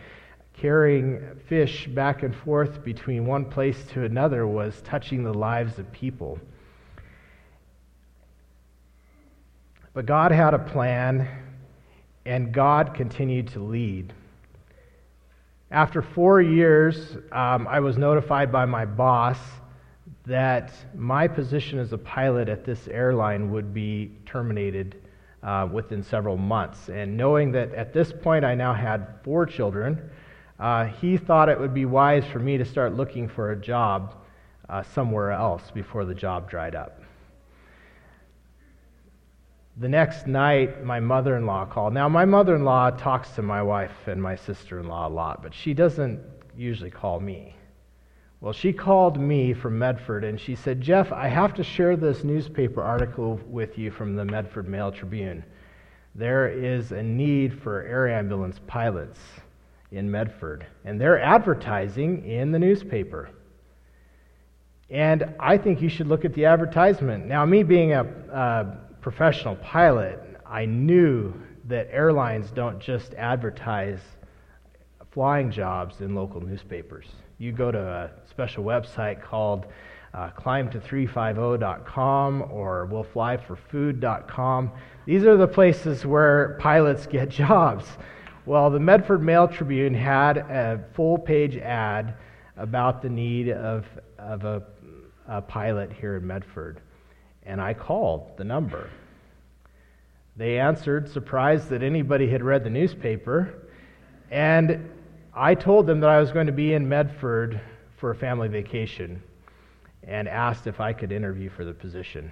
carrying 0.57 1.21
fish 1.49 1.87
back 1.87 2.23
and 2.23 2.35
forth 2.35 2.83
between 2.83 3.27
one 3.27 3.45
place 3.45 3.83
to 3.93 4.05
another 4.05 4.47
was 4.47 4.81
touching 4.83 5.23
the 5.23 5.35
lives 5.35 5.79
of 5.79 5.91
people. 5.93 6.39
But 9.93 10.07
God 10.07 10.33
had 10.33 10.55
a 10.55 10.59
plan, 10.59 11.29
and 12.25 12.53
God 12.53 12.95
continued 12.95 13.49
to 13.49 13.61
lead. 13.61 14.13
After 15.71 16.01
four 16.01 16.41
years, 16.41 17.17
um, 17.33 17.67
I 17.67 17.81
was 17.81 17.99
notified 17.99 18.53
by 18.53 18.67
my 18.67 18.85
boss 18.85 19.39
that 20.27 20.73
my 20.95 21.29
position 21.29 21.79
as 21.79 21.93
a 21.93 21.99
pilot 21.99 22.49
at 22.49 22.65
this 22.65 22.89
airline 22.89 23.51
would 23.51 23.73
be 23.73 24.13
terminated 24.27 24.97
uh, 25.43 25.69
within 25.73 26.03
several 26.03 26.37
months. 26.37 26.89
And 26.89 27.17
knowing 27.17 27.53
that 27.53 27.75
at 27.75 27.93
this 27.93 28.13
point 28.13 28.45
I 28.45 28.55
now 28.55 28.75
had 28.75 29.07
four 29.23 29.47
children, 29.47 30.11
uh, 30.59 30.87
he 30.87 31.17
thought 31.17 31.49
it 31.49 31.61
would 31.61 31.75
be 31.75 31.85
wise 31.85 32.25
for 32.25 32.39
me 32.39 32.57
to 32.57 32.65
start 32.65 32.95
looking 32.95 33.29
for 33.29 33.53
a 33.53 33.57
job 33.57 34.15
uh, 34.69 34.83
somewhere 34.83 35.33
else 35.33 35.71
before 35.73 36.05
the 36.05 36.15
job 36.15 36.49
dried 36.49 36.75
up. 36.75 37.03
The 39.79 39.89
next 39.89 40.27
night, 40.27 40.83
my 40.85 41.01
mother 41.01 41.37
in 41.37 41.45
law 41.45 41.67
called. 41.67 41.93
Now, 41.93 42.09
my 42.09 42.25
mother 42.25 42.57
in 42.57 42.65
law 42.65 42.89
talks 42.91 43.31
to 43.33 43.43
my 43.43 43.63
wife 43.63 44.07
and 44.07 44.23
my 44.23 44.35
sister 44.35 44.81
in 44.81 44.89
law 44.89 45.07
a 45.07 45.11
lot, 45.11 45.43
but 45.43 45.53
she 45.53 45.75
doesn't 45.75 46.21
usually 46.57 46.91
call 46.91 47.21
me. 47.21 47.55
Well, 48.41 48.55
she 48.55 48.73
called 48.73 49.21
me 49.21 49.53
from 49.53 49.79
Medford 49.79 50.25
and 50.25 50.41
she 50.41 50.55
said, 50.55 50.81
Jeff, 50.81 51.13
I 51.13 51.29
have 51.29 51.53
to 51.55 51.65
share 51.65 51.97
this 51.97 52.25
newspaper 52.25 52.83
article 52.83 53.39
with 53.47 53.77
you 53.77 53.91
from 53.91 54.17
the 54.17 54.25
Medford 54.25 54.67
Mail 54.67 54.91
Tribune. 54.91 55.45
There 56.15 56.49
is 56.49 56.93
a 56.93 57.03
need 57.03 57.61
for 57.61 57.83
air 57.83 58.09
ambulance 58.09 58.59
pilots 58.67 59.19
in 59.91 60.11
Medford, 60.11 60.67
and 60.85 61.01
they're 61.01 61.21
advertising 61.21 62.29
in 62.29 62.53
the 62.53 62.59
newspaper. 62.59 63.31
And 64.91 65.35
I 65.41 65.59
think 65.59 65.81
you 65.81 65.89
should 65.89 66.07
look 66.07 66.25
at 66.25 66.35
the 66.35 66.45
advertisement. 66.45 67.27
Now, 67.27 67.45
me 67.45 67.63
being 67.63 67.93
a, 67.93 68.05
a 68.05 68.79
professional 69.01 69.57
pilot, 69.57 70.21
I 70.47 70.67
knew 70.67 71.35
that 71.65 71.89
airlines 71.91 72.51
don't 72.51 72.79
just 72.79 73.15
advertise 73.15 74.01
flying 75.11 75.51
jobs 75.51 76.01
in 76.01 76.15
local 76.15 76.41
newspapers 76.41 77.07
you 77.39 77.53
go 77.53 77.71
to 77.71 77.79
a 77.79 78.11
special 78.31 78.65
website 78.65 79.23
called 79.23 79.67
uh, 80.15 80.31
climbto350.com 80.31 82.49
or 82.51 82.89
willflyforfood.com. 82.91 84.73
These 85.05 85.25
are 85.25 85.37
the 85.37 85.47
places 85.47 86.07
where 86.07 86.57
pilots 86.61 87.05
get 87.07 87.29
jobs. 87.29 87.85
Well, 88.47 88.71
the 88.71 88.79
Medford 88.79 89.25
Mail 89.25 89.49
Tribune 89.49 89.93
had 89.93 90.37
a 90.39 90.85
full 90.95 91.19
page 91.19 91.57
ad 91.57 92.15
about 92.57 93.03
the 93.03 93.09
need 93.09 93.51
of, 93.51 93.85
of 94.21 94.45
a, 94.45 94.63
a 95.27 95.43
pilot 95.43 95.93
here 95.93 96.17
in 96.17 96.25
Medford, 96.25 96.81
and 97.43 97.61
I 97.61 97.75
called 97.75 98.37
the 98.37 98.45
number. 98.45 98.89
They 100.37 100.61
answered, 100.61 101.09
surprised 101.09 101.71
that 101.71 101.83
anybody 101.83 102.29
had 102.29 102.45
read 102.45 102.63
the 102.63 102.71
newspaper, 102.71 103.53
and 104.31 104.91
I 105.35 105.57
told 105.57 105.89
them 105.89 105.99
that 105.99 106.11
I 106.11 106.21
was 106.21 106.31
going 106.31 106.47
to 106.47 106.53
be 106.53 106.75
in 106.75 106.89
Medford 106.89 107.61
for 107.97 108.13
a 108.13 108.15
family 108.15 108.47
vacation 108.47 109.21
and 110.05 110.29
asked 110.29 110.69
if 110.69 110.79
I 110.79 110.93
could 110.93 111.11
interview 111.11 111.51
for 111.51 111.65
the 111.65 111.75
position. 111.75 112.31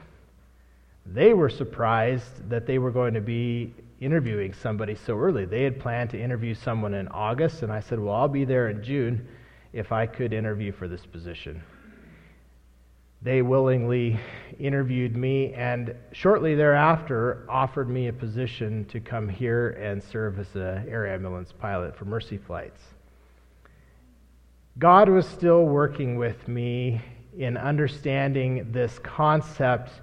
They 1.07 1.35
were 1.35 1.51
surprised 1.51 2.49
that 2.49 2.67
they 2.67 2.79
were 2.79 2.91
going 2.91 3.15
to 3.15 3.21
be 3.21 3.75
interviewing 4.01 4.53
somebody 4.53 4.95
so 4.95 5.19
early. 5.19 5.45
They 5.45 5.63
had 5.63 5.79
planned 5.79 6.11
to 6.11 6.21
interview 6.21 6.55
someone 6.55 6.95
in 6.95 7.09
August, 7.09 7.63
and 7.63 7.73
I 7.73 7.81
said, 7.81 7.99
Well, 7.99 8.15
I'll 8.15 8.29
be 8.29 8.45
there 8.45 8.69
in 8.69 8.83
June 8.83 9.27
if 9.73 9.93
I 9.93 10.07
could 10.07 10.33
interview 10.33 10.73
for 10.73 10.89
this 10.89 11.05
position. 11.05 11.63
They 13.23 13.41
willingly 13.41 14.21
interviewed 14.59 15.17
me 15.17 15.55
and 15.55 15.95
shortly 16.13 16.55
thereafter 16.55 17.47
offered 17.49 17.89
me 17.89 18.09
a 18.09 18.13
position 18.13 18.85
to 18.87 19.01
come 19.01 19.29
here 19.29 19.71
and 19.71 20.03
serve 20.03 20.39
as 20.39 20.55
an 20.55 20.87
air 20.89 21.07
ambulance 21.07 21.51
pilot 21.51 21.97
for 21.97 22.05
Mercy 22.05 22.37
Flights. 22.37 22.83
God 24.79 25.09
was 25.09 25.27
still 25.27 25.65
working 25.65 26.17
with 26.17 26.47
me 26.49 27.01
in 27.39 27.57
understanding 27.57 28.71
this 28.73 28.99
concept 28.99 30.03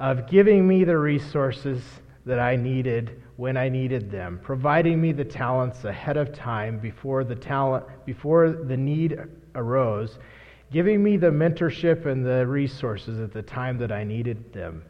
of 0.00 0.26
giving 0.26 0.66
me 0.66 0.82
the 0.82 0.96
resources 0.96 1.82
that 2.24 2.38
I 2.38 2.56
needed 2.56 3.22
when 3.36 3.56
I 3.56 3.68
needed 3.68 4.10
them, 4.10 4.40
providing 4.42 5.00
me 5.00 5.12
the 5.12 5.24
talents 5.24 5.84
ahead 5.84 6.16
of 6.16 6.32
time 6.32 6.78
before 6.78 7.22
the 7.22 7.36
talent 7.36 7.84
before 8.06 8.50
the 8.50 8.76
need 8.76 9.18
arose, 9.54 10.18
giving 10.72 11.02
me 11.02 11.18
the 11.18 11.30
mentorship 11.30 12.06
and 12.06 12.24
the 12.24 12.46
resources 12.46 13.20
at 13.20 13.32
the 13.32 13.42
time 13.42 13.76
that 13.78 13.92
I 13.92 14.04
needed 14.04 14.52
them. 14.54 14.82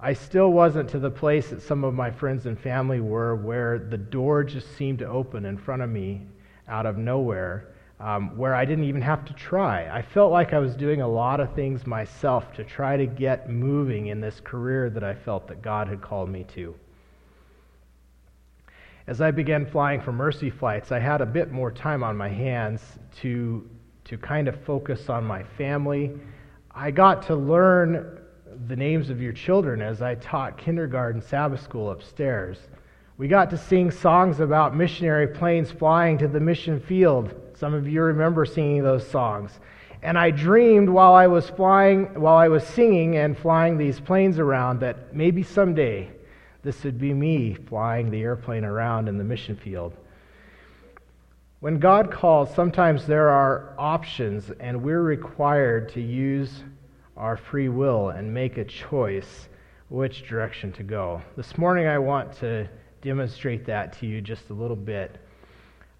I 0.00 0.14
still 0.14 0.52
wasn't 0.52 0.88
to 0.90 0.98
the 0.98 1.10
place 1.10 1.50
that 1.50 1.62
some 1.62 1.84
of 1.84 1.94
my 1.94 2.10
friends 2.10 2.46
and 2.46 2.58
family 2.58 3.00
were 3.00 3.36
where 3.36 3.78
the 3.78 3.98
door 3.98 4.42
just 4.42 4.76
seemed 4.76 4.98
to 4.98 5.06
open 5.06 5.44
in 5.44 5.56
front 5.56 5.82
of 5.82 5.90
me 5.90 6.22
out 6.66 6.86
of 6.86 6.98
nowhere 6.98 7.71
um, 8.02 8.36
where 8.36 8.52
I 8.52 8.64
didn't 8.64 8.84
even 8.84 9.00
have 9.02 9.24
to 9.26 9.32
try. 9.32 9.88
I 9.88 10.02
felt 10.02 10.32
like 10.32 10.52
I 10.52 10.58
was 10.58 10.74
doing 10.74 11.00
a 11.00 11.08
lot 11.08 11.38
of 11.38 11.54
things 11.54 11.86
myself 11.86 12.52
to 12.54 12.64
try 12.64 12.96
to 12.96 13.06
get 13.06 13.48
moving 13.48 14.08
in 14.08 14.20
this 14.20 14.40
career 14.40 14.90
that 14.90 15.04
I 15.04 15.14
felt 15.14 15.46
that 15.46 15.62
God 15.62 15.86
had 15.86 16.02
called 16.02 16.28
me 16.28 16.44
to. 16.54 16.74
As 19.06 19.20
I 19.20 19.30
began 19.30 19.64
flying 19.66 20.00
for 20.00 20.12
Mercy 20.12 20.50
flights, 20.50 20.90
I 20.90 20.98
had 20.98 21.20
a 21.20 21.26
bit 21.26 21.52
more 21.52 21.70
time 21.70 22.02
on 22.02 22.16
my 22.16 22.28
hands 22.28 22.82
to, 23.20 23.68
to 24.04 24.18
kind 24.18 24.48
of 24.48 24.60
focus 24.64 25.08
on 25.08 25.24
my 25.24 25.44
family. 25.56 26.10
I 26.72 26.90
got 26.90 27.22
to 27.26 27.36
learn 27.36 28.18
the 28.66 28.76
names 28.76 29.10
of 29.10 29.22
your 29.22 29.32
children 29.32 29.80
as 29.80 30.02
I 30.02 30.16
taught 30.16 30.58
kindergarten 30.58 31.22
Sabbath 31.22 31.62
school 31.62 31.90
upstairs. 31.90 32.58
We 33.16 33.28
got 33.28 33.48
to 33.50 33.56
sing 33.56 33.92
songs 33.92 34.40
about 34.40 34.74
missionary 34.74 35.28
planes 35.28 35.70
flying 35.70 36.18
to 36.18 36.26
the 36.26 36.40
mission 36.40 36.80
field 36.80 37.41
some 37.62 37.74
of 37.74 37.86
you 37.86 38.02
remember 38.02 38.44
singing 38.44 38.82
those 38.82 39.06
songs. 39.06 39.60
And 40.02 40.18
I 40.18 40.32
dreamed 40.32 40.88
while 40.88 41.14
I 41.14 41.28
was 41.28 41.48
flying, 41.48 42.06
while 42.20 42.34
I 42.34 42.48
was 42.48 42.66
singing 42.66 43.16
and 43.16 43.38
flying 43.38 43.78
these 43.78 44.00
planes 44.00 44.40
around 44.40 44.80
that 44.80 45.14
maybe 45.14 45.44
someday 45.44 46.10
this 46.64 46.82
would 46.82 46.98
be 46.98 47.14
me 47.14 47.54
flying 47.54 48.10
the 48.10 48.20
airplane 48.20 48.64
around 48.64 49.08
in 49.08 49.16
the 49.16 49.22
mission 49.22 49.54
field. 49.54 49.94
When 51.60 51.78
God 51.78 52.10
calls, 52.10 52.52
sometimes 52.52 53.06
there 53.06 53.28
are 53.28 53.74
options, 53.78 54.50
and 54.58 54.82
we're 54.82 55.02
required 55.02 55.88
to 55.90 56.00
use 56.00 56.64
our 57.16 57.36
free 57.36 57.68
will 57.68 58.08
and 58.08 58.34
make 58.34 58.58
a 58.58 58.64
choice 58.64 59.48
which 59.88 60.28
direction 60.28 60.72
to 60.72 60.82
go. 60.82 61.22
This 61.36 61.56
morning, 61.56 61.86
I 61.86 62.00
want 62.00 62.32
to 62.40 62.68
demonstrate 63.02 63.64
that 63.66 63.92
to 64.00 64.06
you 64.08 64.20
just 64.20 64.50
a 64.50 64.52
little 64.52 64.74
bit. 64.74 65.21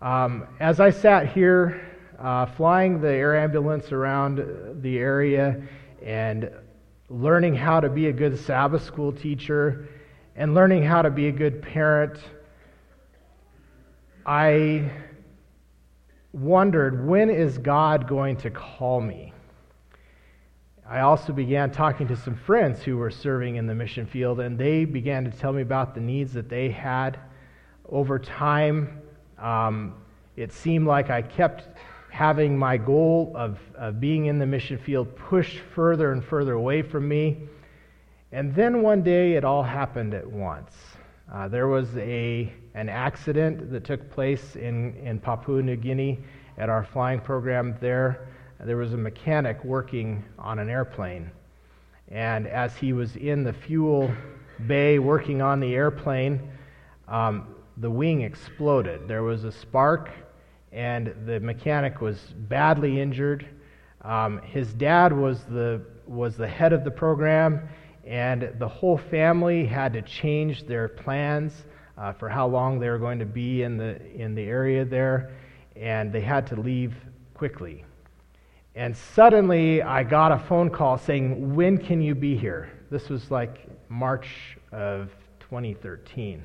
Um, 0.02 0.48
as 0.58 0.80
I 0.80 0.90
sat 0.90 1.28
here 1.28 1.80
uh, 2.18 2.46
flying 2.46 3.00
the 3.00 3.08
air 3.08 3.38
ambulance 3.38 3.92
around 3.92 4.82
the 4.82 4.98
area 4.98 5.62
and 6.04 6.50
learning 7.08 7.54
how 7.54 7.78
to 7.78 7.88
be 7.88 8.08
a 8.08 8.12
good 8.12 8.36
Sabbath 8.36 8.82
school 8.82 9.12
teacher 9.12 9.88
and 10.34 10.54
learning 10.54 10.82
how 10.82 11.02
to 11.02 11.10
be 11.10 11.28
a 11.28 11.32
good 11.32 11.62
parent, 11.62 12.18
I 14.26 14.90
wondered 16.32 17.06
when 17.06 17.30
is 17.30 17.56
God 17.58 18.08
going 18.08 18.38
to 18.38 18.50
call 18.50 19.00
me? 19.00 19.32
I 20.84 21.02
also 21.02 21.32
began 21.32 21.70
talking 21.70 22.08
to 22.08 22.16
some 22.16 22.34
friends 22.34 22.82
who 22.82 22.96
were 22.96 23.12
serving 23.12 23.54
in 23.54 23.68
the 23.68 23.74
mission 23.76 24.06
field, 24.06 24.40
and 24.40 24.58
they 24.58 24.84
began 24.84 25.24
to 25.26 25.30
tell 25.30 25.52
me 25.52 25.62
about 25.62 25.94
the 25.94 26.00
needs 26.00 26.32
that 26.32 26.48
they 26.48 26.70
had 26.70 27.20
over 27.88 28.18
time. 28.18 29.01
Um, 29.42 29.94
it 30.36 30.52
seemed 30.52 30.86
like 30.86 31.10
I 31.10 31.20
kept 31.20 31.68
having 32.10 32.56
my 32.56 32.76
goal 32.76 33.32
of, 33.34 33.58
of 33.74 34.00
being 34.00 34.26
in 34.26 34.38
the 34.38 34.46
mission 34.46 34.78
field 34.78 35.14
pushed 35.16 35.58
further 35.74 36.12
and 36.12 36.24
further 36.24 36.52
away 36.52 36.82
from 36.82 37.08
me. 37.08 37.38
And 38.30 38.54
then 38.54 38.82
one 38.82 39.02
day 39.02 39.32
it 39.32 39.44
all 39.44 39.62
happened 39.62 40.14
at 40.14 40.26
once. 40.26 40.74
Uh, 41.32 41.48
there 41.48 41.68
was 41.68 41.96
a, 41.96 42.52
an 42.74 42.88
accident 42.88 43.70
that 43.72 43.84
took 43.84 44.10
place 44.10 44.56
in, 44.56 44.94
in 44.96 45.18
Papua 45.18 45.62
New 45.62 45.76
Guinea 45.76 46.18
at 46.58 46.68
our 46.68 46.84
flying 46.84 47.20
program 47.20 47.74
there. 47.80 48.28
There 48.60 48.76
was 48.76 48.92
a 48.92 48.98
mechanic 48.98 49.62
working 49.64 50.24
on 50.38 50.58
an 50.58 50.68
airplane. 50.68 51.30
And 52.08 52.46
as 52.46 52.76
he 52.76 52.92
was 52.92 53.16
in 53.16 53.42
the 53.42 53.52
fuel 53.52 54.10
bay 54.66 54.98
working 54.98 55.42
on 55.42 55.60
the 55.60 55.74
airplane, 55.74 56.40
um, 57.08 57.54
the 57.76 57.90
wing 57.90 58.22
exploded. 58.22 59.08
There 59.08 59.22
was 59.22 59.44
a 59.44 59.52
spark, 59.52 60.10
and 60.72 61.14
the 61.26 61.40
mechanic 61.40 62.00
was 62.00 62.18
badly 62.48 63.00
injured. 63.00 63.46
Um, 64.02 64.40
his 64.42 64.72
dad 64.74 65.12
was 65.12 65.44
the, 65.44 65.82
was 66.06 66.36
the 66.36 66.48
head 66.48 66.72
of 66.72 66.84
the 66.84 66.90
program, 66.90 67.68
and 68.04 68.52
the 68.58 68.68
whole 68.68 68.98
family 68.98 69.64
had 69.64 69.92
to 69.92 70.02
change 70.02 70.66
their 70.66 70.88
plans 70.88 71.64
uh, 71.96 72.12
for 72.12 72.28
how 72.28 72.46
long 72.46 72.78
they 72.78 72.88
were 72.88 72.98
going 72.98 73.18
to 73.18 73.26
be 73.26 73.62
in 73.62 73.76
the, 73.76 74.00
in 74.12 74.34
the 74.34 74.42
area 74.42 74.84
there, 74.84 75.32
and 75.76 76.12
they 76.12 76.20
had 76.20 76.46
to 76.48 76.56
leave 76.56 76.94
quickly. 77.34 77.84
And 78.74 78.96
suddenly, 78.96 79.82
I 79.82 80.02
got 80.02 80.32
a 80.32 80.38
phone 80.38 80.70
call 80.70 80.96
saying, 80.96 81.54
When 81.54 81.76
can 81.76 82.00
you 82.00 82.14
be 82.14 82.36
here? 82.36 82.70
This 82.90 83.08
was 83.10 83.30
like 83.30 83.68
March 83.90 84.56
of 84.72 85.10
2013. 85.40 86.42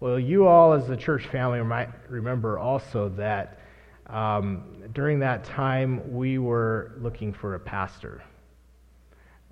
Well, 0.00 0.18
you 0.18 0.46
all, 0.46 0.72
as 0.72 0.88
a 0.88 0.96
church 0.96 1.26
family, 1.26 1.62
might 1.62 1.90
remember 2.08 2.58
also 2.58 3.10
that 3.18 3.58
um, 4.06 4.82
during 4.94 5.18
that 5.18 5.44
time 5.44 6.10
we 6.10 6.38
were 6.38 6.92
looking 7.02 7.34
for 7.34 7.54
a 7.54 7.60
pastor. 7.60 8.22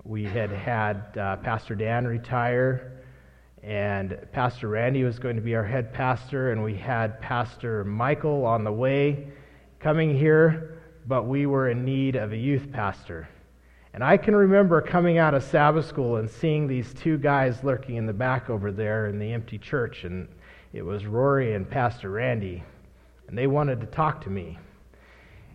We 0.03 0.23
had 0.23 0.49
had 0.49 1.15
uh, 1.15 1.35
Pastor 1.35 1.75
Dan 1.75 2.07
retire, 2.07 3.03
and 3.61 4.17
Pastor 4.31 4.69
Randy 4.69 5.03
was 5.03 5.19
going 5.19 5.35
to 5.35 5.41
be 5.43 5.53
our 5.53 5.63
head 5.63 5.93
pastor, 5.93 6.51
and 6.51 6.63
we 6.63 6.75
had 6.75 7.21
Pastor 7.21 7.83
Michael 7.83 8.43
on 8.43 8.63
the 8.63 8.71
way 8.71 9.27
coming 9.79 10.17
here, 10.17 10.81
but 11.05 11.27
we 11.27 11.45
were 11.45 11.69
in 11.69 11.85
need 11.85 12.15
of 12.15 12.33
a 12.33 12.37
youth 12.37 12.71
pastor. 12.71 13.29
And 13.93 14.03
I 14.03 14.17
can 14.17 14.35
remember 14.35 14.81
coming 14.81 15.19
out 15.19 15.35
of 15.35 15.43
Sabbath 15.43 15.85
school 15.85 16.15
and 16.15 16.27
seeing 16.27 16.67
these 16.67 16.91
two 16.95 17.19
guys 17.19 17.63
lurking 17.63 17.97
in 17.97 18.07
the 18.07 18.13
back 18.13 18.49
over 18.49 18.71
there 18.71 19.09
in 19.09 19.19
the 19.19 19.31
empty 19.31 19.59
church, 19.59 20.05
and 20.05 20.27
it 20.73 20.83
was 20.83 21.05
Rory 21.05 21.55
and 21.55 21.69
Pastor 21.69 22.11
Randy, 22.11 22.63
and 23.27 23.37
they 23.37 23.47
wanted 23.47 23.81
to 23.81 23.87
talk 23.87 24.21
to 24.21 24.29
me. 24.29 24.57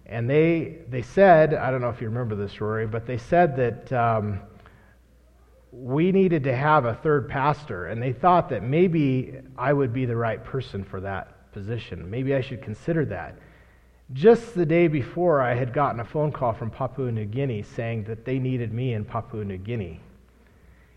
And 0.06 0.28
they, 0.28 0.78
they 0.90 1.02
said, 1.02 1.54
I 1.54 1.70
don't 1.70 1.80
know 1.80 1.88
if 1.88 2.00
you 2.00 2.08
remember 2.08 2.34
this, 2.34 2.60
Rory, 2.60 2.86
but 2.86 3.06
they 3.06 3.16
said 3.16 3.56
that 3.56 3.92
um, 3.92 4.40
we 5.72 6.12
needed 6.12 6.44
to 6.44 6.54
have 6.54 6.84
a 6.84 6.94
third 6.94 7.28
pastor, 7.28 7.86
and 7.86 8.02
they 8.02 8.12
thought 8.12 8.48
that 8.50 8.62
maybe 8.62 9.38
I 9.56 9.72
would 9.72 9.92
be 9.92 10.04
the 10.04 10.16
right 10.16 10.42
person 10.44 10.84
for 10.84 11.00
that 11.00 11.52
position. 11.52 12.10
Maybe 12.10 12.34
I 12.34 12.40
should 12.40 12.62
consider 12.62 13.04
that. 13.06 13.38
Just 14.12 14.54
the 14.54 14.66
day 14.66 14.88
before, 14.88 15.40
I 15.40 15.54
had 15.54 15.72
gotten 15.72 16.00
a 16.00 16.04
phone 16.04 16.30
call 16.30 16.52
from 16.52 16.70
Papua 16.70 17.10
New 17.10 17.24
Guinea 17.24 17.62
saying 17.62 18.04
that 18.04 18.24
they 18.24 18.38
needed 18.38 18.72
me 18.72 18.92
in 18.92 19.04
Papua 19.04 19.44
New 19.44 19.56
Guinea. 19.56 20.00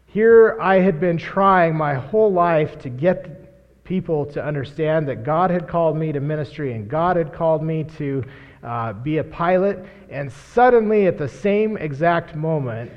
Here 0.07 0.57
I 0.59 0.79
had 0.79 0.99
been 0.99 1.17
trying 1.17 1.75
my 1.75 1.93
whole 1.93 2.31
life 2.31 2.77
to 2.79 2.89
get 2.89 3.46
people 3.87 4.25
to 4.25 4.43
understand 4.43 5.07
that 5.07 5.23
God 5.23 5.49
had 5.49 5.65
called 5.65 5.95
me 5.95 6.11
to 6.11 6.19
ministry 6.19 6.73
and 6.73 6.89
God 6.89 7.15
had 7.15 7.31
called 7.31 7.63
me 7.63 7.85
to 7.97 8.21
uh, 8.61 8.91
be 8.91 9.19
a 9.19 9.23
pilot. 9.23 9.85
And 10.09 10.31
suddenly, 10.31 11.07
at 11.07 11.17
the 11.17 11.29
same 11.29 11.77
exact 11.77 12.35
moment, 12.35 12.91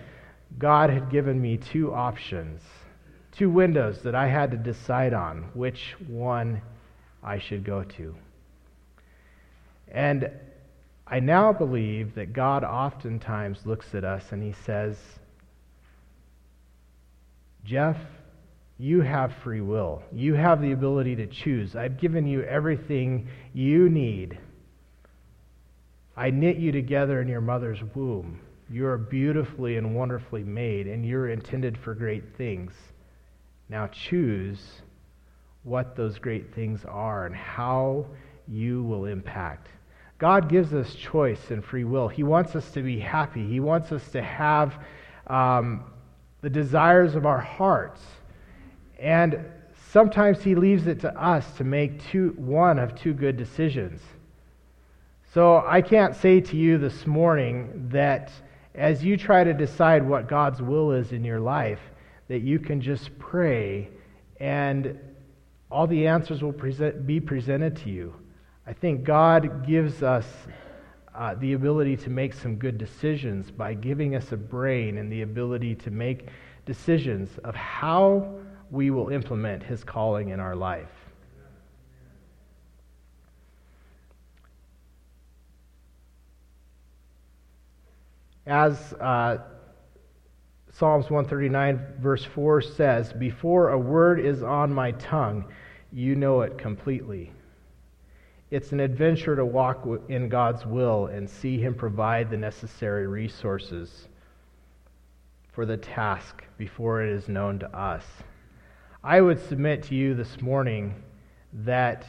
God 0.59 0.91
had 0.91 1.09
given 1.09 1.41
me 1.41 1.57
two 1.57 1.95
options, 1.95 2.61
two 3.31 3.51
windows 3.51 4.03
that 4.03 4.17
I 4.17 4.27
had 4.27 4.51
to 4.51 4.57
decide 4.57 5.15
on 5.15 5.49
which 5.55 5.95
one 6.09 6.61
I 7.23 7.39
should 7.39 7.63
go 7.63 7.85
to. 7.85 8.17
And 9.93 10.29
I 11.07 11.21
now 11.21 11.53
believe 11.53 12.17
that 12.17 12.33
God 12.33 12.65
oftentimes 12.65 13.65
looks 13.65 13.95
at 13.95 14.05
us 14.05 14.33
and 14.33 14.43
he 14.43 14.53
says, 14.65 14.97
Jeff, 17.65 17.97
you 18.81 19.03
have 19.03 19.35
free 19.45 19.61
will. 19.61 20.03
You 20.11 20.33
have 20.33 20.63
the 20.63 20.73
ability 20.73 21.15
to 21.17 21.27
choose. 21.27 21.77
I've 21.77 22.01
given 22.01 22.27
you 22.27 22.43
everything 22.45 23.29
you 23.53 23.91
need. 23.91 24.39
I 26.17 26.31
knit 26.31 26.57
you 26.57 26.73
together 26.73 27.21
in 27.21 27.29
your 27.29 27.43
mother's 27.43 27.83
womb. 27.95 28.41
You 28.71 28.87
are 28.87 28.97
beautifully 28.97 29.77
and 29.77 29.95
wonderfully 29.95 30.45
made, 30.45 30.87
and 30.87 31.05
you're 31.05 31.29
intended 31.29 31.77
for 31.77 31.95
great 31.95 32.39
things. 32.39 32.73
Now 33.69 33.87
choose 33.89 34.81
what 35.63 35.95
those 35.95 36.19
great 36.19 36.55
things 36.55 36.83
are 36.87 37.27
and 37.27 37.37
how 37.37 38.07
you 38.49 38.83
will 38.85 39.05
impact. 39.05 39.69
God 40.17 40.49
gives 40.49 40.73
us 40.73 40.95
choice 40.95 41.51
and 41.51 41.63
free 41.63 41.85
will. 41.85 42.09
He 42.09 42.23
wants 42.23 42.57
us 42.57 42.71
to 42.71 42.83
be 42.83 42.99
happy, 42.99 43.47
He 43.47 43.61
wants 43.61 43.93
us 43.93 44.09
to 44.13 44.23
have 44.23 44.83
um, 45.27 45.85
the 46.41 46.49
desires 46.49 47.15
of 47.15 47.27
our 47.27 47.41
hearts. 47.41 48.01
And 49.01 49.45
sometimes 49.91 50.43
he 50.43 50.55
leaves 50.55 50.87
it 50.87 51.01
to 51.01 51.21
us 51.21 51.51
to 51.55 51.65
make 51.65 52.07
two, 52.11 52.35
one 52.37 52.79
of 52.79 52.95
two 52.95 53.15
good 53.15 53.37
decisions. 53.37 54.01
So 55.33 55.65
I 55.67 55.81
can't 55.81 56.15
say 56.15 56.41
to 56.41 56.57
you 56.57 56.77
this 56.77 57.07
morning 57.07 57.89
that 57.93 58.31
as 58.75 59.03
you 59.03 59.17
try 59.17 59.43
to 59.43 59.55
decide 59.55 60.07
what 60.07 60.29
God's 60.29 60.61
will 60.61 60.93
is 60.93 61.13
in 61.13 61.25
your 61.25 61.41
life, 61.41 61.81
that 62.29 62.41
you 62.41 62.59
can 62.59 62.81
just 62.81 63.17
pray 63.19 63.89
and 64.39 64.99
all 65.71 65.87
the 65.87 66.07
answers 66.07 66.43
will 66.43 66.53
present, 66.53 67.07
be 67.07 67.21
presented 67.21 67.77
to 67.77 67.91
you. 67.91 68.15
I 68.67 68.73
think 68.73 69.05
God 69.05 69.67
gives 69.67 70.03
us 70.03 70.27
uh, 71.15 71.35
the 71.35 71.55
ability 71.55 71.97
to 71.99 72.11
make 72.11 72.35
some 72.35 72.57
good 72.57 72.79
decisions 72.79 73.51
by 73.51 73.75
giving 73.75 74.15
us 74.15 74.33
a 74.33 74.37
brain 74.37 74.99
and 74.99 75.11
the 75.11 75.23
ability 75.23 75.75
to 75.77 75.91
make 75.91 76.29
decisions 76.67 77.31
of 77.45 77.55
how 77.55 78.35
we 78.71 78.91
will 78.91 79.09
implement 79.09 79.63
His 79.63 79.85
calling 79.85 80.29
in 80.31 80.41
our 80.41 80.55
life. 80.55 80.89
As 88.47 88.95
uh, 88.95 89.39
Psalms 90.73 91.11
139, 91.11 91.99
verse 92.01 92.25
4 92.25 92.63
says, 92.63 93.13
Before 93.13 93.71
a 93.71 93.79
word 93.79 94.19
is 94.19 94.43
on 94.43 94.73
my 94.73 94.93
tongue, 94.93 95.45
you 95.93 96.17
know 96.17 96.41
it 96.41 96.59
completely. 96.59 97.33
It's 98.51 98.73
an 98.73 98.81
adventure 98.81 99.37
to 99.37 99.45
walk 99.45 99.87
in 100.09 100.29
God's 100.29 100.67
will 100.67 101.07
and 101.07 101.29
see 101.29 101.61
Him 101.61 101.75
provide 101.75 102.31
the 102.31 102.37
necessary 102.37 103.07
resources 103.07 104.09
for 105.53 105.67
the 105.67 105.77
task 105.77 106.43
before 106.59 107.03
it 107.03 107.13
is 107.13 107.29
known 107.29 107.59
to 107.61 107.77
us. 107.77 108.05
I 109.03 109.23
would 109.23 109.41
submit 109.49 109.85
to 109.85 109.95
you 109.95 110.15
this 110.15 110.43
morning 110.43 110.95
that 111.65 112.05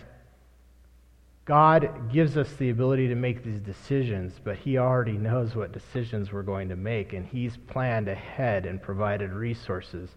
God 1.45 2.11
gives 2.11 2.35
us 2.35 2.51
the 2.53 2.69
ability 2.69 3.07
to 3.07 3.15
make 3.15 3.43
these 3.43 3.61
decisions, 3.61 4.33
but 4.43 4.57
He 4.57 4.77
already 4.77 5.13
knows 5.13 5.55
what 5.55 5.71
decisions 5.71 6.33
we're 6.33 6.43
going 6.43 6.67
to 6.67 6.75
make, 6.75 7.13
and 7.13 7.25
He's 7.25 7.55
planned 7.55 8.09
ahead 8.09 8.65
and 8.65 8.81
provided 8.81 9.31
resources 9.31 10.09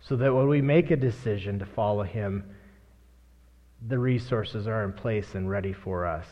so 0.00 0.16
that 0.16 0.34
when 0.34 0.48
we 0.48 0.62
make 0.62 0.90
a 0.90 0.96
decision 0.96 1.58
to 1.58 1.66
follow 1.66 2.02
Him, 2.02 2.44
the 3.86 3.98
resources 3.98 4.66
are 4.66 4.82
in 4.82 4.94
place 4.94 5.34
and 5.34 5.50
ready 5.50 5.74
for 5.74 6.06
us. 6.06 6.26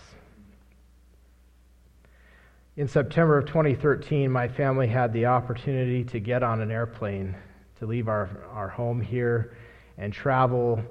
In 2.78 2.88
September 2.88 3.36
of 3.36 3.46
2013, 3.46 4.30
my 4.30 4.48
family 4.48 4.86
had 4.86 5.12
the 5.12 5.26
opportunity 5.26 6.02
to 6.04 6.18
get 6.18 6.42
on 6.42 6.62
an 6.62 6.70
airplane 6.70 7.36
to 7.78 7.84
leave 7.84 8.08
our, 8.08 8.30
our 8.54 8.68
home 8.68 8.98
here 8.98 9.54
and 9.98 10.12
travel 10.12 10.82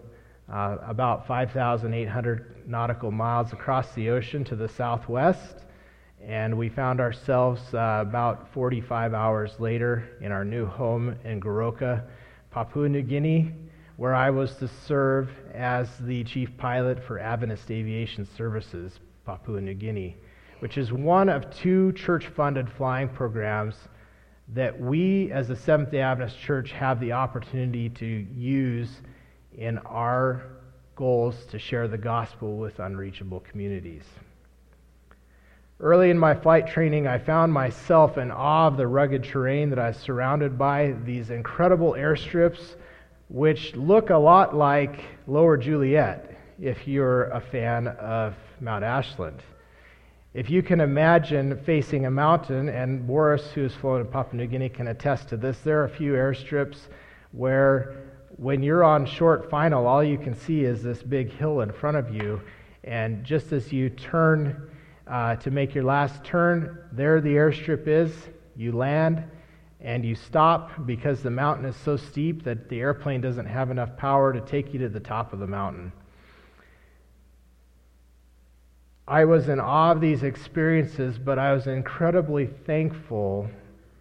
uh, 0.51 0.77
about 0.85 1.27
5,800 1.27 2.67
nautical 2.67 3.11
miles 3.11 3.53
across 3.53 3.93
the 3.93 4.09
ocean 4.09 4.43
to 4.45 4.55
the 4.55 4.67
southwest. 4.67 5.65
And 6.23 6.57
we 6.57 6.69
found 6.69 6.99
ourselves 6.99 7.61
uh, 7.73 8.03
about 8.07 8.53
45 8.53 9.13
hours 9.13 9.51
later 9.59 10.17
in 10.21 10.31
our 10.31 10.45
new 10.45 10.65
home 10.65 11.15
in 11.23 11.39
Goroka, 11.39 12.03
Papua 12.51 12.89
New 12.89 13.01
Guinea, 13.01 13.53
where 13.97 14.13
I 14.13 14.29
was 14.29 14.55
to 14.55 14.67
serve 14.67 15.29
as 15.53 15.87
the 16.01 16.23
chief 16.23 16.49
pilot 16.57 17.03
for 17.05 17.17
Adventist 17.17 17.71
Aviation 17.71 18.27
Services, 18.35 18.99
Papua 19.25 19.61
New 19.61 19.73
Guinea, 19.73 20.17
which 20.59 20.77
is 20.77 20.91
one 20.91 21.29
of 21.29 21.49
two 21.51 21.91
church 21.93 22.27
funded 22.27 22.69
flying 22.77 23.09
programs 23.09 23.75
that 24.53 24.79
we 24.79 25.31
as 25.31 25.47
the 25.47 25.55
Seventh 25.55 25.91
day 25.91 26.01
Adventist 26.01 26.39
Church 26.39 26.71
have 26.71 26.99
the 26.99 27.13
opportunity 27.13 27.89
to 27.89 28.05
use 28.05 28.89
in 29.57 29.77
our 29.79 30.43
goals 30.95 31.45
to 31.45 31.57
share 31.57 31.87
the 31.87 31.97
gospel 31.97 32.57
with 32.57 32.79
unreachable 32.79 33.39
communities. 33.39 34.03
Early 35.79 36.09
in 36.11 36.19
my 36.19 36.35
flight 36.35 36.67
training, 36.67 37.07
I 37.07 37.17
found 37.17 37.51
myself 37.51 38.17
in 38.17 38.29
awe 38.29 38.67
of 38.67 38.77
the 38.77 38.85
rugged 38.85 39.23
terrain 39.23 39.69
that 39.71 39.79
I 39.79 39.87
was 39.87 39.97
surrounded 39.97 40.57
by, 40.57 40.95
these 41.05 41.31
incredible 41.31 41.93
airstrips, 41.93 42.75
which 43.29 43.75
look 43.75 44.09
a 44.09 44.17
lot 44.17 44.55
like 44.55 44.99
Lower 45.25 45.57
Juliet, 45.57 46.37
if 46.59 46.87
you're 46.87 47.29
a 47.29 47.41
fan 47.41 47.87
of 47.87 48.35
Mount 48.59 48.83
Ashland. 48.83 49.41
If 50.33 50.49
you 50.49 50.63
can 50.63 50.79
imagine 50.79 51.57
facing 51.65 52.05
a 52.05 52.11
mountain, 52.11 52.69
and 52.69 53.05
Boris, 53.05 53.51
who's 53.51 53.75
flown 53.75 53.99
in 53.99 54.07
Papua 54.07 54.41
New 54.41 54.47
Guinea, 54.47 54.69
can 54.69 54.87
attest 54.87 55.27
to 55.29 55.37
this, 55.37 55.59
there 55.59 55.81
are 55.81 55.83
a 55.83 55.89
few 55.89 56.13
airstrips 56.13 56.87
where 57.33 57.97
when 58.37 58.63
you're 58.63 58.85
on 58.85 59.05
short 59.05 59.49
final, 59.49 59.85
all 59.85 60.01
you 60.01 60.17
can 60.17 60.33
see 60.33 60.63
is 60.63 60.81
this 60.81 61.03
big 61.03 61.33
hill 61.33 61.59
in 61.59 61.71
front 61.73 61.97
of 61.97 62.15
you. 62.15 62.41
And 62.85 63.25
just 63.25 63.51
as 63.51 63.73
you 63.73 63.89
turn 63.89 64.69
uh, 65.05 65.35
to 65.35 65.51
make 65.51 65.75
your 65.75 65.83
last 65.83 66.23
turn, 66.23 66.79
there 66.93 67.19
the 67.19 67.35
airstrip 67.35 67.85
is. 67.87 68.13
You 68.55 68.71
land 68.71 69.25
and 69.81 70.05
you 70.05 70.15
stop 70.15 70.85
because 70.85 71.21
the 71.21 71.29
mountain 71.29 71.65
is 71.65 71.75
so 71.75 71.97
steep 71.97 72.43
that 72.45 72.69
the 72.69 72.79
airplane 72.79 73.19
doesn't 73.19 73.47
have 73.47 73.69
enough 73.69 73.97
power 73.97 74.31
to 74.31 74.39
take 74.39 74.73
you 74.73 74.79
to 74.79 74.87
the 74.87 74.99
top 75.01 75.33
of 75.33 75.39
the 75.39 75.47
mountain. 75.47 75.91
I 79.07 79.25
was 79.25 79.49
in 79.49 79.59
awe 79.59 79.91
of 79.91 80.01
these 80.01 80.23
experiences, 80.23 81.17
but 81.17 81.39
I 81.39 81.53
was 81.53 81.67
incredibly 81.67 82.47
thankful 82.65 83.49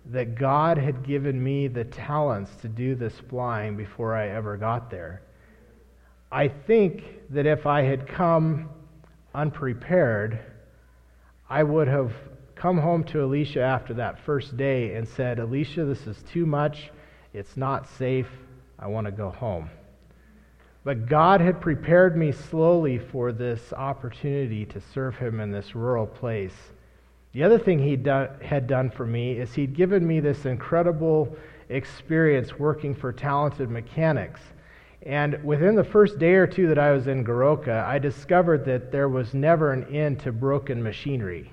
that 0.06 0.34
God 0.34 0.78
had 0.78 1.06
given 1.06 1.42
me 1.42 1.68
the 1.68 1.84
talents 1.84 2.54
to 2.62 2.68
do 2.68 2.94
this 2.94 3.14
flying 3.28 3.76
before 3.76 4.14
I 4.14 4.28
ever 4.28 4.56
got 4.56 4.90
there. 4.90 5.22
I 6.32 6.48
think 6.48 7.02
that 7.30 7.46
if 7.46 7.66
I 7.66 7.82
had 7.82 8.06
come 8.06 8.68
unprepared, 9.34 10.38
I 11.48 11.62
would 11.62 11.88
have 11.88 12.12
come 12.54 12.78
home 12.78 13.04
to 13.04 13.24
Alicia 13.24 13.62
after 13.62 13.94
that 13.94 14.20
first 14.24 14.56
day 14.56 14.94
and 14.94 15.08
said, 15.08 15.38
Alicia, 15.38 15.84
this 15.84 16.06
is 16.06 16.22
too 16.30 16.46
much. 16.46 16.90
It's 17.32 17.56
not 17.56 17.88
safe. 17.88 18.28
I 18.78 18.86
want 18.86 19.06
to 19.06 19.10
go 19.10 19.30
home. 19.30 19.70
But 20.82 21.06
God 21.06 21.40
had 21.40 21.60
prepared 21.60 22.16
me 22.16 22.32
slowly 22.32 22.98
for 22.98 23.32
this 23.32 23.72
opportunity 23.72 24.64
to 24.66 24.80
serve 24.80 25.16
Him 25.16 25.40
in 25.40 25.50
this 25.50 25.74
rural 25.74 26.06
place. 26.06 26.54
The 27.32 27.44
other 27.44 27.58
thing 27.58 27.78
he 27.78 27.96
had 28.44 28.66
done 28.66 28.90
for 28.90 29.06
me 29.06 29.32
is 29.38 29.54
he'd 29.54 29.74
given 29.74 30.04
me 30.04 30.18
this 30.18 30.46
incredible 30.46 31.36
experience 31.68 32.58
working 32.58 32.92
for 32.92 33.12
talented 33.12 33.70
mechanics. 33.70 34.40
And 35.02 35.42
within 35.44 35.76
the 35.76 35.84
first 35.84 36.18
day 36.18 36.34
or 36.34 36.48
two 36.48 36.66
that 36.66 36.78
I 36.78 36.90
was 36.90 37.06
in 37.06 37.24
Goroka, 37.24 37.84
I 37.84 38.00
discovered 38.00 38.64
that 38.64 38.90
there 38.90 39.08
was 39.08 39.32
never 39.32 39.72
an 39.72 39.84
end 39.94 40.18
to 40.20 40.32
broken 40.32 40.82
machinery. 40.82 41.52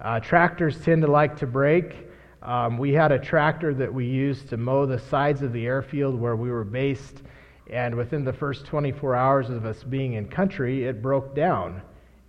Uh, 0.00 0.18
tractors 0.18 0.80
tend 0.80 1.02
to 1.02 1.08
like 1.08 1.36
to 1.36 1.46
break. 1.46 2.08
Um, 2.42 2.76
we 2.76 2.92
had 2.92 3.12
a 3.12 3.20
tractor 3.20 3.72
that 3.74 3.94
we 3.94 4.04
used 4.04 4.48
to 4.48 4.56
mow 4.56 4.84
the 4.84 4.98
sides 4.98 5.42
of 5.42 5.52
the 5.52 5.64
airfield 5.64 6.20
where 6.20 6.34
we 6.34 6.50
were 6.50 6.64
based, 6.64 7.22
and 7.70 7.94
within 7.94 8.24
the 8.24 8.32
first 8.32 8.66
24 8.66 9.14
hours 9.14 9.50
of 9.50 9.64
us 9.64 9.82
being 9.82 10.14
in 10.14 10.28
country, 10.28 10.84
it 10.84 11.02
broke 11.02 11.34
down 11.34 11.82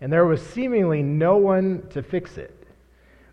and 0.04 0.12
there 0.12 0.26
was 0.26 0.46
seemingly 0.46 1.02
no 1.02 1.38
one 1.38 1.88
to 1.92 2.04
fix 2.04 2.38
it. 2.38 2.68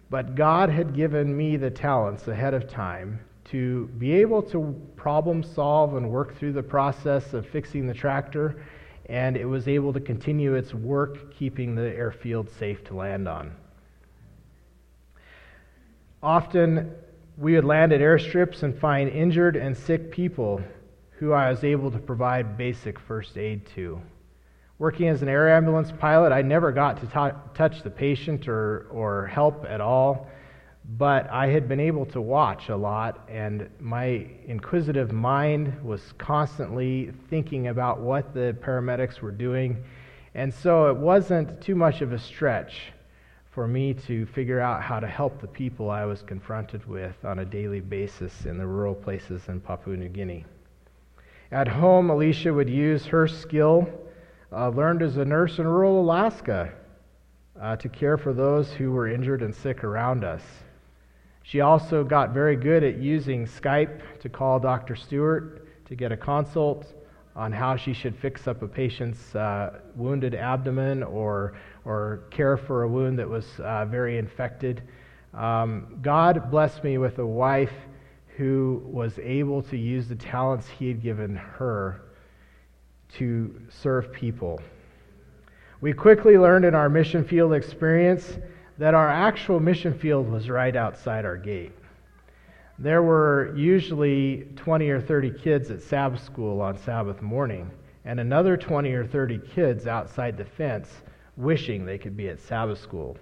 But 0.08 0.36
God 0.36 0.70
had 0.70 0.94
given 0.94 1.36
me 1.36 1.56
the 1.56 1.68
talents 1.68 2.28
ahead 2.28 2.54
of 2.54 2.68
time 2.68 3.18
to 3.46 3.88
be 3.98 4.12
able 4.12 4.40
to 4.42 4.80
problem 4.94 5.42
solve 5.42 5.96
and 5.96 6.08
work 6.08 6.36
through 6.38 6.52
the 6.52 6.62
process 6.62 7.34
of 7.34 7.44
fixing 7.44 7.88
the 7.88 7.92
tractor, 7.92 8.62
and 9.06 9.36
it 9.36 9.46
was 9.46 9.66
able 9.66 9.92
to 9.92 9.98
continue 9.98 10.54
its 10.54 10.72
work 10.72 11.34
keeping 11.34 11.74
the 11.74 11.92
airfield 11.92 12.48
safe 12.48 12.84
to 12.84 12.94
land 12.94 13.26
on. 13.26 13.52
Often, 16.22 16.94
we 17.36 17.56
would 17.56 17.64
land 17.64 17.92
at 17.92 18.00
airstrips 18.00 18.62
and 18.62 18.78
find 18.78 19.10
injured 19.10 19.56
and 19.56 19.76
sick 19.76 20.12
people 20.12 20.62
who 21.20 21.34
I 21.34 21.50
was 21.50 21.62
able 21.64 21.90
to 21.90 21.98
provide 21.98 22.56
basic 22.56 22.98
first 22.98 23.36
aid 23.36 23.66
to. 23.74 24.00
Working 24.78 25.08
as 25.08 25.20
an 25.20 25.28
air 25.28 25.54
ambulance 25.54 25.92
pilot, 25.92 26.32
I 26.32 26.40
never 26.40 26.72
got 26.72 26.96
to 27.02 27.06
t- 27.06 27.38
touch 27.54 27.82
the 27.82 27.90
patient 27.90 28.48
or, 28.48 28.86
or 28.90 29.26
help 29.26 29.66
at 29.68 29.82
all, 29.82 30.28
but 30.96 31.28
I 31.30 31.48
had 31.48 31.68
been 31.68 31.78
able 31.78 32.06
to 32.06 32.22
watch 32.22 32.70
a 32.70 32.76
lot, 32.76 33.28
and 33.28 33.68
my 33.78 34.26
inquisitive 34.46 35.12
mind 35.12 35.84
was 35.84 36.00
constantly 36.16 37.12
thinking 37.28 37.68
about 37.68 38.00
what 38.00 38.32
the 38.32 38.56
paramedics 38.58 39.20
were 39.20 39.30
doing. 39.30 39.84
And 40.34 40.54
so 40.54 40.86
it 40.88 40.96
wasn't 40.96 41.60
too 41.60 41.74
much 41.74 42.00
of 42.00 42.14
a 42.14 42.18
stretch 42.18 42.92
for 43.50 43.68
me 43.68 43.92
to 43.92 44.24
figure 44.24 44.60
out 44.60 44.82
how 44.82 45.00
to 45.00 45.06
help 45.06 45.42
the 45.42 45.48
people 45.48 45.90
I 45.90 46.06
was 46.06 46.22
confronted 46.22 46.88
with 46.88 47.22
on 47.26 47.40
a 47.40 47.44
daily 47.44 47.80
basis 47.80 48.46
in 48.46 48.56
the 48.56 48.66
rural 48.66 48.94
places 48.94 49.48
in 49.48 49.60
Papua 49.60 49.98
New 49.98 50.08
Guinea. 50.08 50.46
At 51.52 51.66
home, 51.66 52.10
Alicia 52.10 52.54
would 52.54 52.70
use 52.70 53.06
her 53.06 53.26
skill 53.26 53.88
uh, 54.52 54.68
learned 54.68 55.02
as 55.02 55.16
a 55.16 55.24
nurse 55.24 55.58
in 55.58 55.66
rural 55.66 56.00
Alaska 56.00 56.72
uh, 57.60 57.74
to 57.76 57.88
care 57.88 58.16
for 58.16 58.32
those 58.32 58.72
who 58.72 58.92
were 58.92 59.08
injured 59.08 59.42
and 59.42 59.52
sick 59.54 59.82
around 59.82 60.22
us. 60.22 60.42
She 61.42 61.60
also 61.60 62.04
got 62.04 62.30
very 62.30 62.54
good 62.54 62.84
at 62.84 62.98
using 62.98 63.46
Skype 63.46 64.00
to 64.20 64.28
call 64.28 64.60
Dr. 64.60 64.94
Stewart 64.94 65.66
to 65.86 65.96
get 65.96 66.12
a 66.12 66.16
consult 66.16 66.86
on 67.34 67.50
how 67.50 67.74
she 67.74 67.94
should 67.94 68.14
fix 68.16 68.46
up 68.46 68.62
a 68.62 68.68
patient's 68.68 69.34
uh, 69.34 69.80
wounded 69.96 70.36
abdomen 70.36 71.02
or, 71.02 71.54
or 71.84 72.24
care 72.30 72.56
for 72.56 72.84
a 72.84 72.88
wound 72.88 73.18
that 73.18 73.28
was 73.28 73.58
uh, 73.58 73.84
very 73.86 74.18
infected. 74.18 74.82
Um, 75.34 75.98
God 76.00 76.50
blessed 76.50 76.84
me 76.84 76.98
with 76.98 77.18
a 77.18 77.26
wife 77.26 77.72
who 78.40 78.80
was 78.86 79.18
able 79.18 79.60
to 79.60 79.76
use 79.76 80.08
the 80.08 80.16
talents 80.16 80.66
he 80.66 80.88
had 80.88 81.02
given 81.02 81.36
her 81.36 82.00
to 83.12 83.60
serve 83.68 84.10
people. 84.14 84.58
We 85.82 85.92
quickly 85.92 86.38
learned 86.38 86.64
in 86.64 86.74
our 86.74 86.88
mission 86.88 87.22
field 87.22 87.52
experience 87.52 88.38
that 88.78 88.94
our 88.94 89.08
actual 89.08 89.60
mission 89.60 89.92
field 89.92 90.30
was 90.30 90.48
right 90.48 90.74
outside 90.74 91.26
our 91.26 91.36
gate. 91.36 91.72
There 92.78 93.02
were 93.02 93.52
usually 93.54 94.48
20 94.56 94.88
or 94.88 95.02
30 95.02 95.32
kids 95.32 95.70
at 95.70 95.82
Sabbath 95.82 96.24
school 96.24 96.62
on 96.62 96.78
Sabbath 96.78 97.20
morning, 97.20 97.70
and 98.06 98.18
another 98.20 98.56
20 98.56 98.90
or 98.94 99.06
30 99.06 99.38
kids 99.54 99.86
outside 99.86 100.38
the 100.38 100.46
fence 100.46 100.88
wishing 101.36 101.84
they 101.84 101.98
could 101.98 102.16
be 102.16 102.30
at 102.30 102.40
Sabbath 102.40 102.80
school. 102.80 103.18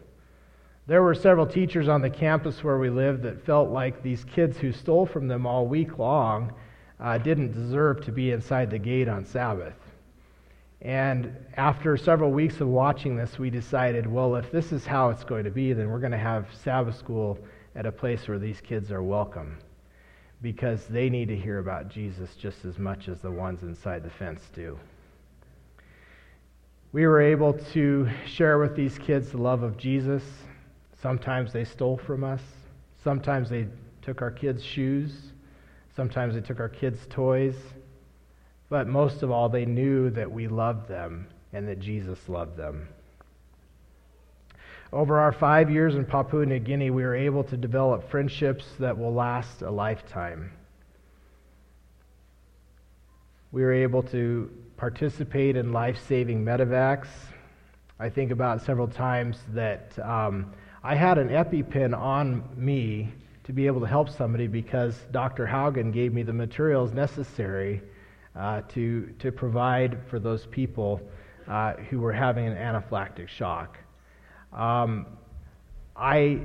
There 0.89 1.03
were 1.03 1.15
several 1.15 1.47
teachers 1.47 1.87
on 1.87 2.01
the 2.01 2.09
campus 2.09 2.65
where 2.65 2.79
we 2.79 2.89
lived 2.89 3.23
that 3.25 3.45
felt 3.45 3.69
like 3.69 4.03
these 4.03 4.25
kids 4.25 4.57
who 4.57 4.73
stole 4.73 5.05
from 5.05 5.29
them 5.29 5.47
all 5.47 5.67
week 5.67 5.99
long 5.99 6.51
uh, 6.99 7.19
didn't 7.19 7.53
deserve 7.53 8.03
to 8.07 8.11
be 8.11 8.31
inside 8.31 8.71
the 8.71 8.79
gate 8.79 9.07
on 9.07 9.27
Sabbath. 9.27 9.75
And 10.81 11.37
after 11.59 11.99
several 11.99 12.31
weeks 12.31 12.63
of 12.63 12.69
watching 12.69 13.19
this, 13.19 13.39
we 13.39 13.51
decided, 13.51 14.07
well, 14.07 14.35
if 14.37 14.51
this 14.51 14.73
is 14.73 14.87
how 14.87 15.11
it's 15.11 15.25
going 15.25 15.45
to 15.45 15.51
be, 15.51 15.75
then 15.75 15.91
we're 15.91 15.99
going 15.99 16.13
to 16.13 16.17
have 16.17 16.47
Sabbath 16.55 16.97
school 16.97 17.39
at 17.75 17.85
a 17.85 17.93
place 17.93 18.27
where 18.27 18.39
these 18.39 18.63
kids 18.63 18.91
are 18.91 19.03
welcome 19.03 19.59
because 20.41 20.87
they 20.87 21.11
need 21.11 21.29
to 21.29 21.37
hear 21.37 21.59
about 21.59 21.91
Jesus 21.91 22.35
just 22.35 22.65
as 22.65 22.79
much 22.79 23.09
as 23.09 23.21
the 23.21 23.31
ones 23.31 23.63
inside 23.63 24.03
the 24.03 24.09
fence 24.09 24.41
do. 24.55 24.79
We 26.93 27.07
were 27.07 27.21
able 27.21 27.53
to 27.53 28.09
share 28.25 28.59
with 28.59 28.75
these 28.75 28.97
kids 28.97 29.33
the 29.33 29.37
love 29.37 29.63
of 29.63 29.77
Jesus 29.77 30.23
Sometimes 31.01 31.53
they 31.53 31.65
stole 31.65 31.97
from 31.97 32.25
us. 32.25 32.43
Sometimes 33.03 33.49
they 33.49 33.69
took 34.03 34.21
our 34.23 34.31
kids' 34.31 34.65
shoes. 34.65 35.33
Sometimes 35.95 36.35
they 36.35 36.41
took 36.41 36.61
our 36.61 36.69
kids' 36.69 37.07
toys. 37.09 37.57
But 38.69 38.89
most 38.89 39.23
of 39.23 39.31
all, 39.31 39.49
they 39.49 39.65
knew 39.65 40.11
that 40.11 40.31
we 40.31 40.49
loved 40.49 40.89
them 40.89 41.29
and 41.53 41.67
that 41.69 41.79
Jesus 41.79 42.29
loved 42.29 42.57
them. 42.57 42.89
Over 44.93 45.19
our 45.19 45.33
five 45.33 45.71
years 45.71 45.95
in 45.95 46.05
Papua 46.05 46.47
New 46.47 46.59
Guinea, 46.59 46.91
we 46.91 47.03
were 47.03 47.15
able 47.15 47.45
to 47.45 47.57
develop 47.57 48.11
friendships 48.11 48.65
that 48.79 48.97
will 48.97 49.13
last 49.13 49.63
a 49.63 49.71
lifetime. 49.71 50.51
We 53.53 53.63
were 53.63 53.73
able 53.73 54.03
to 54.05 54.51
participate 54.77 55.57
in 55.57 55.73
life 55.73 55.99
saving 56.07 56.45
medevacs. 56.45 57.09
I 57.99 58.09
think 58.09 58.31
about 58.31 58.63
several 58.63 58.89
times 58.89 59.39
that 59.51 59.99
um, 59.99 60.53
I 60.89 60.95
had 60.95 61.19
an 61.19 61.29
EpiPen 61.29 61.95
on 61.95 62.49
me 62.57 63.13
to 63.45 63.53
be 63.53 63.67
able 63.67 63.83
to 63.83 63.87
help 63.87 64.09
somebody 64.09 64.47
because 64.47 64.97
Dr. 65.11 65.47
Haugen 65.47 65.93
gave 65.93 66.15
me 66.15 66.23
the 66.23 66.33
materials 66.33 66.95
necessary 66.95 67.83
uh, 68.35 68.63
to, 68.71 69.13
to 69.19 69.31
provide 69.31 69.99
for 70.09 70.19
those 70.19 70.47
people 70.47 71.03
uh, 71.47 71.75
who 71.91 72.01
were 72.01 72.15
having 72.15 72.47
an 72.47 72.55
anaphylactic 72.55 73.29
shock. 73.29 73.77
Um, 74.51 75.05
I 75.95 76.41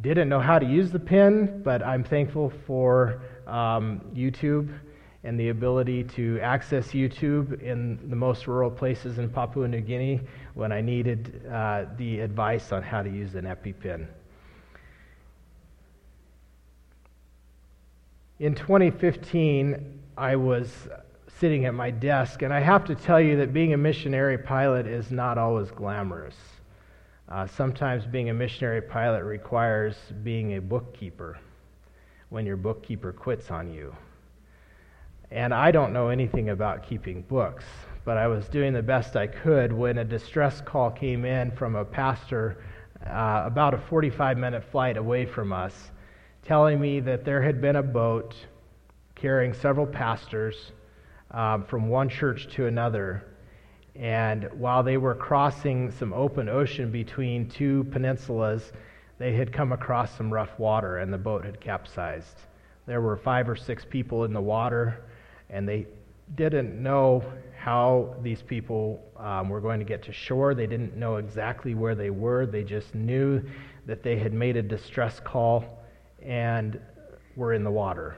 didn't 0.00 0.28
know 0.28 0.38
how 0.38 0.60
to 0.60 0.66
use 0.66 0.92
the 0.92 1.00
pen, 1.00 1.62
but 1.64 1.82
I'm 1.82 2.04
thankful 2.04 2.52
for 2.68 3.20
um, 3.48 4.00
YouTube 4.14 4.78
and 5.24 5.40
the 5.40 5.48
ability 5.48 6.04
to 6.04 6.38
access 6.38 6.90
YouTube 6.92 7.60
in 7.62 7.98
the 8.08 8.14
most 8.14 8.46
rural 8.46 8.70
places 8.70 9.18
in 9.18 9.28
Papua 9.28 9.66
New 9.66 9.80
Guinea 9.80 10.20
when 10.58 10.72
I 10.72 10.80
needed 10.80 11.40
uh, 11.48 11.84
the 11.98 12.18
advice 12.18 12.72
on 12.72 12.82
how 12.82 13.00
to 13.00 13.08
use 13.08 13.36
an 13.36 13.44
EpiPen. 13.44 14.08
In 18.40 18.56
2015, 18.56 20.00
I 20.16 20.34
was 20.34 20.88
sitting 21.38 21.66
at 21.66 21.74
my 21.74 21.92
desk, 21.92 22.42
and 22.42 22.52
I 22.52 22.58
have 22.58 22.84
to 22.86 22.96
tell 22.96 23.20
you 23.20 23.36
that 23.36 23.52
being 23.52 23.72
a 23.72 23.76
missionary 23.76 24.36
pilot 24.36 24.88
is 24.88 25.12
not 25.12 25.38
always 25.38 25.70
glamorous. 25.70 26.34
Uh, 27.28 27.46
sometimes 27.46 28.04
being 28.04 28.30
a 28.30 28.34
missionary 28.34 28.82
pilot 28.82 29.22
requires 29.22 29.94
being 30.24 30.56
a 30.56 30.60
bookkeeper 30.60 31.38
when 32.30 32.44
your 32.44 32.56
bookkeeper 32.56 33.12
quits 33.12 33.52
on 33.52 33.72
you. 33.72 33.94
And 35.30 35.54
I 35.54 35.70
don't 35.70 35.92
know 35.92 36.08
anything 36.08 36.48
about 36.48 36.82
keeping 36.82 37.22
books, 37.22 37.64
but 38.08 38.16
I 38.16 38.26
was 38.26 38.48
doing 38.48 38.72
the 38.72 38.82
best 38.82 39.16
I 39.16 39.26
could 39.26 39.70
when 39.70 39.98
a 39.98 40.04
distress 40.04 40.62
call 40.62 40.90
came 40.90 41.26
in 41.26 41.50
from 41.50 41.76
a 41.76 41.84
pastor 41.84 42.64
uh, 43.06 43.42
about 43.44 43.74
a 43.74 43.78
45 43.78 44.38
minute 44.38 44.64
flight 44.64 44.96
away 44.96 45.26
from 45.26 45.52
us, 45.52 45.90
telling 46.42 46.80
me 46.80 47.00
that 47.00 47.26
there 47.26 47.42
had 47.42 47.60
been 47.60 47.76
a 47.76 47.82
boat 47.82 48.34
carrying 49.14 49.52
several 49.52 49.84
pastors 49.86 50.72
um, 51.32 51.64
from 51.64 51.90
one 51.90 52.08
church 52.08 52.48
to 52.54 52.64
another. 52.64 53.26
And 53.94 54.48
while 54.54 54.82
they 54.82 54.96
were 54.96 55.14
crossing 55.14 55.90
some 55.90 56.14
open 56.14 56.48
ocean 56.48 56.90
between 56.90 57.46
two 57.46 57.84
peninsulas, 57.90 58.72
they 59.18 59.34
had 59.34 59.52
come 59.52 59.72
across 59.72 60.16
some 60.16 60.32
rough 60.32 60.58
water 60.58 60.96
and 60.96 61.12
the 61.12 61.18
boat 61.18 61.44
had 61.44 61.60
capsized. 61.60 62.38
There 62.86 63.02
were 63.02 63.18
five 63.18 63.50
or 63.50 63.56
six 63.56 63.84
people 63.84 64.24
in 64.24 64.32
the 64.32 64.40
water 64.40 65.04
and 65.50 65.68
they 65.68 65.86
didn't 66.34 66.80
know 66.82 67.22
how 67.58 68.14
these 68.22 68.42
people 68.42 69.02
um, 69.16 69.48
were 69.48 69.60
going 69.60 69.78
to 69.78 69.84
get 69.84 70.02
to 70.04 70.12
shore. 70.12 70.54
They 70.54 70.66
didn't 70.66 70.96
know 70.96 71.16
exactly 71.16 71.74
where 71.74 71.94
they 71.94 72.10
were. 72.10 72.46
They 72.46 72.64
just 72.64 72.94
knew 72.94 73.42
that 73.86 74.02
they 74.02 74.18
had 74.18 74.32
made 74.32 74.56
a 74.56 74.62
distress 74.62 75.20
call 75.20 75.64
and 76.22 76.80
were 77.36 77.52
in 77.52 77.64
the 77.64 77.70
water. 77.70 78.16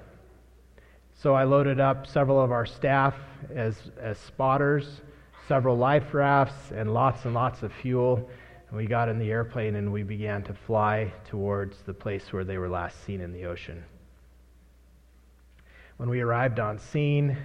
So 1.14 1.34
I 1.34 1.44
loaded 1.44 1.80
up 1.80 2.06
several 2.06 2.40
of 2.40 2.50
our 2.50 2.64
staff 2.64 3.14
as, 3.54 3.76
as 4.00 4.18
spotters, 4.18 5.00
several 5.48 5.76
life 5.76 6.14
rafts, 6.14 6.70
and 6.70 6.94
lots 6.94 7.24
and 7.24 7.34
lots 7.34 7.62
of 7.62 7.72
fuel. 7.72 8.28
And 8.68 8.76
we 8.76 8.86
got 8.86 9.08
in 9.08 9.18
the 9.18 9.30
airplane 9.30 9.76
and 9.76 9.92
we 9.92 10.02
began 10.02 10.42
to 10.44 10.54
fly 10.54 11.12
towards 11.28 11.82
the 11.82 11.92
place 11.92 12.32
where 12.32 12.44
they 12.44 12.56
were 12.56 12.68
last 12.68 13.04
seen 13.04 13.20
in 13.20 13.32
the 13.32 13.44
ocean. 13.44 13.84
When 15.96 16.08
we 16.08 16.20
arrived 16.20 16.58
on 16.58 16.78
scene, 16.78 17.36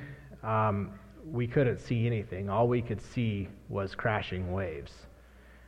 um, 0.46 0.92
we 1.32 1.48
couldn't 1.48 1.80
see 1.80 2.06
anything. 2.06 2.50
All 2.50 2.68
we 2.68 2.82
could 2.82 3.02
see 3.02 3.50
was 3.68 3.96
crashing 3.96 4.54
waves. 4.54 4.94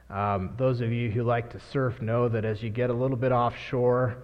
Um, 0.09 0.53
those 0.55 0.81
of 0.81 0.91
you 0.91 1.09
who 1.09 1.23
like 1.23 1.49
to 1.51 1.59
surf 1.59 2.01
know 2.01 2.29
that 2.29 2.45
as 2.45 2.61
you 2.61 2.69
get 2.69 2.89
a 2.89 2.93
little 2.93 3.17
bit 3.17 3.31
offshore, 3.31 4.17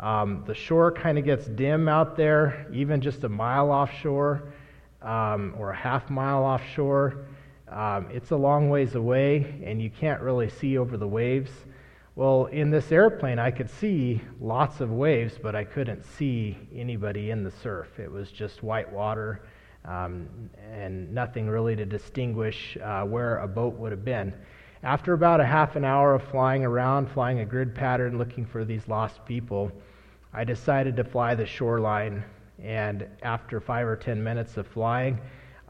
um, 0.00 0.42
the 0.46 0.54
shore 0.54 0.90
kind 0.90 1.16
of 1.16 1.24
gets 1.24 1.46
dim 1.46 1.88
out 1.88 2.16
there, 2.16 2.66
even 2.72 3.00
just 3.00 3.22
a 3.24 3.28
mile 3.28 3.70
offshore 3.70 4.52
um, 5.00 5.54
or 5.56 5.70
a 5.70 5.76
half 5.76 6.10
mile 6.10 6.42
offshore. 6.42 7.24
Um, 7.68 8.08
it's 8.10 8.32
a 8.32 8.36
long 8.36 8.68
ways 8.68 8.96
away, 8.96 9.62
and 9.64 9.80
you 9.80 9.90
can't 9.90 10.20
really 10.20 10.50
see 10.50 10.76
over 10.76 10.96
the 10.96 11.06
waves. 11.06 11.52
Well, 12.16 12.46
in 12.46 12.70
this 12.70 12.90
airplane, 12.90 13.38
I 13.38 13.52
could 13.52 13.70
see 13.70 14.20
lots 14.40 14.80
of 14.80 14.90
waves, 14.90 15.38
but 15.40 15.54
I 15.54 15.62
couldn't 15.62 16.02
see 16.02 16.58
anybody 16.74 17.30
in 17.30 17.44
the 17.44 17.52
surf. 17.52 18.00
It 18.00 18.10
was 18.10 18.32
just 18.32 18.64
white 18.64 18.92
water 18.92 19.42
um, 19.84 20.28
and 20.72 21.12
nothing 21.12 21.48
really 21.48 21.74
to 21.76 21.84
distinguish 21.84 22.76
uh, 22.82 23.02
where 23.02 23.38
a 23.38 23.48
boat 23.48 23.74
would 23.74 23.92
have 23.92 24.04
been. 24.04 24.32
After 24.82 25.12
about 25.12 25.40
a 25.40 25.46
half 25.46 25.76
an 25.76 25.84
hour 25.84 26.14
of 26.14 26.22
flying 26.24 26.64
around, 26.64 27.10
flying 27.10 27.40
a 27.40 27.44
grid 27.44 27.74
pattern, 27.74 28.18
looking 28.18 28.46
for 28.46 28.64
these 28.64 28.88
lost 28.88 29.24
people, 29.26 29.70
I 30.32 30.44
decided 30.44 30.96
to 30.96 31.04
fly 31.04 31.34
the 31.34 31.46
shoreline. 31.46 32.24
And 32.62 33.06
after 33.22 33.60
five 33.60 33.86
or 33.86 33.96
ten 33.96 34.22
minutes 34.22 34.56
of 34.56 34.66
flying, 34.66 35.18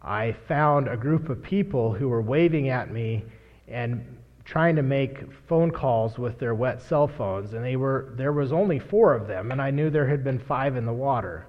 I 0.02 0.32
found 0.32 0.88
a 0.88 0.96
group 0.96 1.28
of 1.28 1.42
people 1.42 1.92
who 1.92 2.08
were 2.08 2.22
waving 2.22 2.68
at 2.68 2.90
me 2.90 3.24
and 3.68 4.04
trying 4.44 4.74
to 4.76 4.82
make 4.82 5.32
phone 5.46 5.70
calls 5.70 6.18
with 6.18 6.38
their 6.38 6.54
wet 6.54 6.82
cell 6.82 7.06
phones, 7.06 7.54
and 7.54 7.64
they 7.64 7.76
were 7.76 8.12
there 8.16 8.32
was 8.32 8.52
only 8.52 8.78
four 8.78 9.14
of 9.14 9.28
them, 9.28 9.52
and 9.52 9.62
I 9.62 9.70
knew 9.70 9.90
there 9.90 10.08
had 10.08 10.24
been 10.24 10.38
five 10.38 10.76
in 10.76 10.84
the 10.84 10.92
water. 10.92 11.46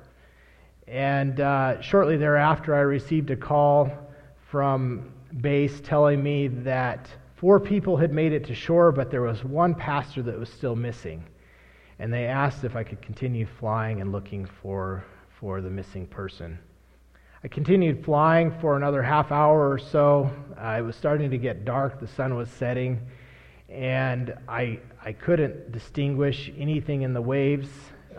And 0.91 1.39
uh, 1.39 1.79
shortly 1.79 2.17
thereafter, 2.17 2.75
I 2.75 2.81
received 2.81 3.31
a 3.31 3.35
call 3.37 3.89
from 4.49 5.13
base 5.39 5.79
telling 5.79 6.21
me 6.21 6.49
that 6.49 7.07
four 7.37 7.61
people 7.61 7.95
had 7.95 8.11
made 8.11 8.33
it 8.33 8.43
to 8.47 8.53
shore, 8.53 8.91
but 8.91 9.09
there 9.09 9.21
was 9.21 9.41
one 9.45 9.73
pastor 9.73 10.21
that 10.23 10.37
was 10.37 10.49
still 10.49 10.75
missing. 10.75 11.23
And 11.99 12.11
they 12.11 12.25
asked 12.25 12.65
if 12.65 12.75
I 12.75 12.83
could 12.83 13.01
continue 13.01 13.45
flying 13.45 14.01
and 14.01 14.11
looking 14.11 14.45
for, 14.45 15.05
for 15.39 15.61
the 15.61 15.69
missing 15.69 16.05
person. 16.07 16.59
I 17.41 17.47
continued 17.47 18.03
flying 18.03 18.51
for 18.59 18.75
another 18.75 19.01
half 19.01 19.31
hour 19.31 19.71
or 19.71 19.79
so. 19.79 20.29
Uh, 20.61 20.75
it 20.79 20.81
was 20.81 20.97
starting 20.97 21.31
to 21.31 21.37
get 21.37 21.63
dark, 21.63 22.01
the 22.01 22.07
sun 22.07 22.35
was 22.35 22.49
setting, 22.49 22.99
and 23.69 24.33
I, 24.45 24.79
I 25.01 25.13
couldn't 25.13 25.71
distinguish 25.71 26.51
anything 26.57 27.03
in 27.03 27.13
the 27.13 27.21
waves. 27.21 27.69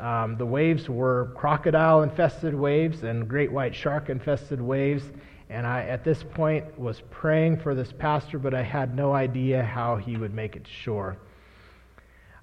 Um, 0.02 0.36
the 0.36 0.44
waves 0.44 0.88
were 0.88 1.32
crocodile 1.36 2.02
infested 2.02 2.54
waves 2.56 3.04
and 3.04 3.28
great 3.28 3.52
white 3.52 3.72
shark 3.72 4.10
infested 4.10 4.60
waves. 4.60 5.04
And 5.48 5.64
I, 5.64 5.82
at 5.82 6.02
this 6.02 6.24
point, 6.24 6.76
was 6.76 7.02
praying 7.10 7.60
for 7.60 7.76
this 7.76 7.92
pastor, 7.92 8.40
but 8.40 8.52
I 8.52 8.62
had 8.62 8.96
no 8.96 9.12
idea 9.12 9.62
how 9.62 9.94
he 9.94 10.16
would 10.16 10.34
make 10.34 10.56
it 10.56 10.64
to 10.64 10.70
shore. 10.70 11.18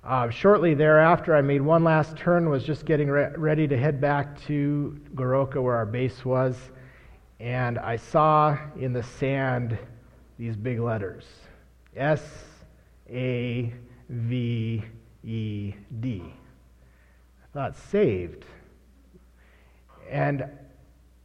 Uh, 0.06 0.30
shortly 0.30 0.74
thereafter, 0.74 1.36
I 1.36 1.42
made 1.42 1.62
one 1.62 1.84
last 1.84 2.16
turn, 2.16 2.50
was 2.50 2.64
just 2.64 2.86
getting 2.86 3.10
re- 3.10 3.34
ready 3.36 3.68
to 3.68 3.78
head 3.78 4.00
back 4.00 4.40
to 4.44 4.98
Goroka 5.14 5.62
where 5.62 5.76
our 5.76 5.86
base 5.86 6.24
was, 6.24 6.56
and 7.42 7.78
I 7.78 7.98
saw 7.98 8.58
in 8.80 8.94
the 8.94 9.04
sand 9.04 9.78
these 10.38 10.56
big 10.56 10.80
letters 10.80 11.26
S 11.98 12.24
A 13.10 13.74
V 14.08 14.84
E 15.26 15.74
D. 16.00 16.34
Thought, 17.52 17.76
saved. 17.76 18.46
And 20.10 20.46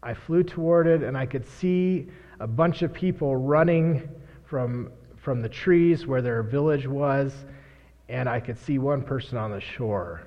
I 0.02 0.14
flew 0.14 0.42
toward 0.42 0.86
it, 0.86 1.02
and 1.02 1.16
I 1.18 1.26
could 1.26 1.46
see 1.46 2.08
a 2.40 2.46
bunch 2.46 2.82
of 2.82 2.92
people 2.94 3.36
running 3.36 4.08
from, 4.44 4.90
from 5.16 5.42
the 5.42 5.48
trees 5.48 6.06
where 6.06 6.22
their 6.22 6.42
village 6.42 6.86
was, 6.86 7.44
and 8.08 8.28
I 8.28 8.40
could 8.40 8.58
see 8.58 8.78
one 8.78 9.02
person 9.02 9.36
on 9.36 9.50
the 9.50 9.60
shore. 9.60 10.26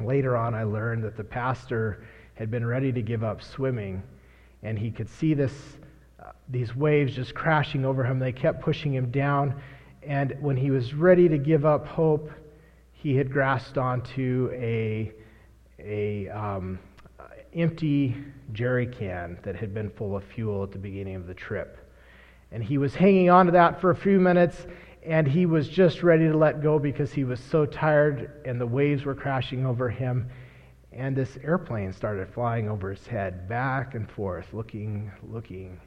Later 0.00 0.36
on, 0.36 0.54
I 0.54 0.64
learned 0.64 1.04
that 1.04 1.16
the 1.16 1.24
pastor 1.24 2.04
had 2.34 2.50
been 2.50 2.66
ready 2.66 2.92
to 2.92 3.02
give 3.02 3.24
up 3.24 3.42
swimming, 3.42 4.02
and 4.62 4.78
he 4.78 4.90
could 4.90 5.08
see 5.08 5.34
this, 5.34 5.52
uh, 6.18 6.32
these 6.48 6.74
waves 6.74 7.14
just 7.14 7.34
crashing 7.34 7.84
over 7.84 8.02
him. 8.04 8.18
They 8.18 8.32
kept 8.32 8.62
pushing 8.62 8.94
him 8.94 9.10
down, 9.10 9.60
and 10.02 10.34
when 10.40 10.56
he 10.56 10.70
was 10.70 10.94
ready 10.94 11.28
to 11.28 11.38
give 11.38 11.64
up 11.64 11.86
hope, 11.86 12.30
he 13.04 13.14
had 13.14 13.30
grasped 13.30 13.76
onto 13.76 14.50
a, 14.54 15.12
a 15.78 16.26
um, 16.30 16.78
empty 17.52 18.16
jerry 18.54 18.86
can 18.86 19.38
that 19.42 19.54
had 19.54 19.74
been 19.74 19.90
full 19.90 20.16
of 20.16 20.24
fuel 20.24 20.62
at 20.62 20.72
the 20.72 20.78
beginning 20.78 21.14
of 21.14 21.26
the 21.26 21.34
trip. 21.34 21.76
And 22.50 22.64
he 22.64 22.78
was 22.78 22.94
hanging 22.94 23.28
on 23.28 23.44
to 23.44 23.52
that 23.52 23.78
for 23.78 23.90
a 23.90 23.94
few 23.94 24.18
minutes, 24.18 24.66
and 25.04 25.28
he 25.28 25.44
was 25.44 25.68
just 25.68 26.02
ready 26.02 26.28
to 26.28 26.34
let 26.34 26.62
go 26.62 26.78
because 26.78 27.12
he 27.12 27.24
was 27.24 27.40
so 27.40 27.66
tired 27.66 28.40
and 28.46 28.58
the 28.58 28.66
waves 28.66 29.04
were 29.04 29.14
crashing 29.14 29.66
over 29.66 29.90
him. 29.90 30.30
And 30.90 31.14
this 31.14 31.36
airplane 31.44 31.92
started 31.92 32.26
flying 32.32 32.70
over 32.70 32.90
his 32.90 33.06
head, 33.06 33.46
back 33.46 33.94
and 33.94 34.10
forth, 34.10 34.46
looking, 34.54 35.12
looking. 35.30 35.78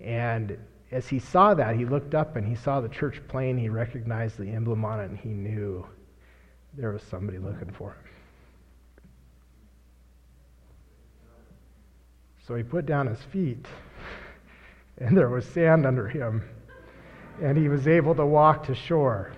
And 0.00 0.58
as 0.90 1.06
he 1.06 1.20
saw 1.20 1.54
that, 1.54 1.76
he 1.76 1.84
looked 1.84 2.16
up 2.16 2.34
and 2.34 2.44
he 2.44 2.56
saw 2.56 2.80
the 2.80 2.88
church 2.88 3.22
plane. 3.28 3.56
He 3.56 3.68
recognized 3.68 4.36
the 4.36 4.50
emblem 4.50 4.84
on 4.84 4.98
it, 4.98 5.10
and 5.10 5.18
he 5.18 5.28
knew 5.28 5.86
there 6.76 6.90
was 6.90 7.02
somebody 7.02 7.38
looking 7.38 7.70
for 7.70 7.90
him. 7.90 7.98
So 12.46 12.54
he 12.54 12.62
put 12.62 12.84
down 12.84 13.06
his 13.06 13.22
feet, 13.22 13.66
and 14.98 15.16
there 15.16 15.30
was 15.30 15.46
sand 15.46 15.86
under 15.86 16.06
him, 16.06 16.42
and 17.42 17.56
he 17.56 17.68
was 17.68 17.88
able 17.88 18.14
to 18.16 18.26
walk 18.26 18.66
to 18.66 18.74
shore. 18.74 19.32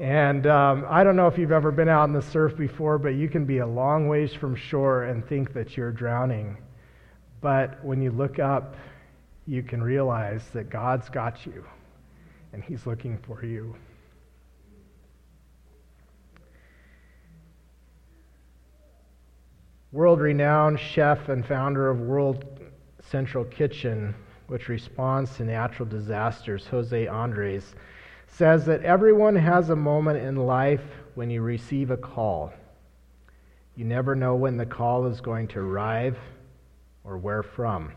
And 0.00 0.46
um, 0.46 0.86
I 0.88 1.04
don't 1.04 1.14
know 1.14 1.26
if 1.26 1.36
you've 1.38 1.52
ever 1.52 1.70
been 1.70 1.88
out 1.88 2.04
in 2.04 2.14
the 2.14 2.22
surf 2.22 2.56
before, 2.56 2.98
but 2.98 3.10
you 3.10 3.28
can 3.28 3.44
be 3.44 3.58
a 3.58 3.66
long 3.66 4.08
ways 4.08 4.32
from 4.32 4.56
shore 4.56 5.04
and 5.04 5.24
think 5.28 5.52
that 5.52 5.76
you're 5.76 5.92
drowning. 5.92 6.56
But 7.40 7.84
when 7.84 8.00
you 8.00 8.10
look 8.10 8.38
up, 8.38 8.76
you 9.46 9.62
can 9.62 9.82
realize 9.82 10.42
that 10.54 10.70
God's 10.70 11.08
got 11.08 11.44
you, 11.46 11.64
and 12.52 12.64
He's 12.64 12.86
looking 12.86 13.18
for 13.18 13.44
you. 13.44 13.76
World 19.92 20.20
renowned 20.20 20.78
chef 20.78 21.28
and 21.28 21.44
founder 21.44 21.90
of 21.90 22.00
World 22.00 22.44
Central 23.00 23.44
Kitchen, 23.44 24.14
which 24.46 24.68
responds 24.68 25.36
to 25.36 25.44
natural 25.44 25.88
disasters, 25.88 26.66
Jose 26.68 27.08
Andres, 27.08 27.74
says 28.28 28.64
that 28.66 28.84
everyone 28.84 29.34
has 29.34 29.70
a 29.70 29.76
moment 29.76 30.18
in 30.18 30.36
life 30.36 30.84
when 31.16 31.28
you 31.28 31.42
receive 31.42 31.90
a 31.90 31.96
call. 31.96 32.52
You 33.74 33.84
never 33.84 34.14
know 34.14 34.36
when 34.36 34.56
the 34.56 34.66
call 34.66 35.06
is 35.06 35.20
going 35.20 35.48
to 35.48 35.58
arrive 35.58 36.16
or 37.02 37.18
where 37.18 37.42
from. 37.42 37.92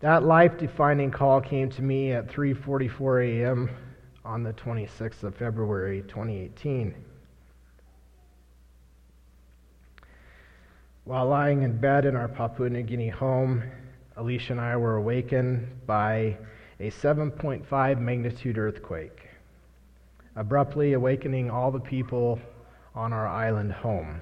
That 0.00 0.24
life-defining 0.24 1.12
call 1.12 1.40
came 1.40 1.70
to 1.70 1.82
me 1.82 2.10
at 2.10 2.26
3:44 2.26 3.44
a.m. 3.44 3.70
on 4.24 4.42
the 4.42 4.52
26th 4.54 5.22
of 5.22 5.36
February 5.36 6.02
2018. 6.08 6.94
While 11.04 11.26
lying 11.26 11.62
in 11.62 11.78
bed 11.78 12.04
in 12.04 12.14
our 12.14 12.28
Papua 12.28 12.70
New 12.70 12.82
Guinea 12.82 13.08
home, 13.08 13.64
Alicia 14.16 14.52
and 14.52 14.60
I 14.60 14.76
were 14.76 14.94
awakened 14.94 15.84
by 15.84 16.38
a 16.78 16.92
7.5 16.92 17.98
magnitude 17.98 18.56
earthquake, 18.56 19.28
abruptly 20.36 20.92
awakening 20.92 21.50
all 21.50 21.72
the 21.72 21.80
people 21.80 22.38
on 22.94 23.12
our 23.12 23.26
island 23.26 23.72
home. 23.72 24.20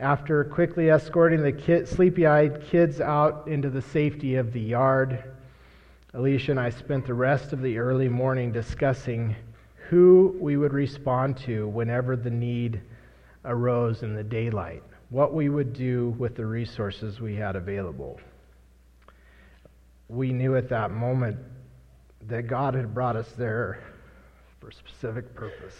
After 0.00 0.42
quickly 0.42 0.90
escorting 0.90 1.42
the 1.44 1.86
sleepy 1.86 2.26
eyed 2.26 2.64
kids 2.64 3.00
out 3.00 3.46
into 3.46 3.70
the 3.70 3.82
safety 3.82 4.34
of 4.34 4.52
the 4.52 4.60
yard, 4.60 5.22
Alicia 6.12 6.50
and 6.50 6.58
I 6.58 6.70
spent 6.70 7.06
the 7.06 7.14
rest 7.14 7.52
of 7.52 7.62
the 7.62 7.78
early 7.78 8.08
morning 8.08 8.50
discussing 8.50 9.36
who 9.90 10.36
we 10.40 10.56
would 10.56 10.72
respond 10.72 11.36
to 11.44 11.68
whenever 11.68 12.16
the 12.16 12.30
need 12.30 12.80
arose 13.44 14.02
in 14.02 14.16
the 14.16 14.24
daylight 14.24 14.82
what 15.10 15.34
we 15.34 15.48
would 15.48 15.72
do 15.72 16.14
with 16.18 16.36
the 16.36 16.46
resources 16.46 17.20
we 17.20 17.34
had 17.34 17.56
available. 17.56 18.18
We 20.08 20.32
knew 20.32 20.56
at 20.56 20.68
that 20.70 20.92
moment 20.92 21.36
that 22.28 22.46
God 22.46 22.74
had 22.74 22.94
brought 22.94 23.16
us 23.16 23.30
there 23.32 23.82
for 24.60 24.68
a 24.68 24.72
specific 24.72 25.34
purpose. 25.34 25.74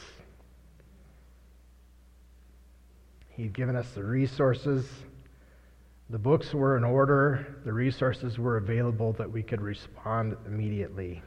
He'd 3.31 3.53
given 3.53 3.77
us 3.77 3.89
the 3.93 4.05
resources. 4.05 4.89
The 6.11 6.19
books 6.19 6.53
were 6.53 6.77
in 6.77 6.83
order. 6.83 7.61
The 7.65 7.73
resources 7.73 8.39
were 8.39 8.57
available 8.57 9.13
that 9.15 9.31
we 9.31 9.45
could 9.45 9.61
respond 9.61 10.37
immediately. 10.45 11.23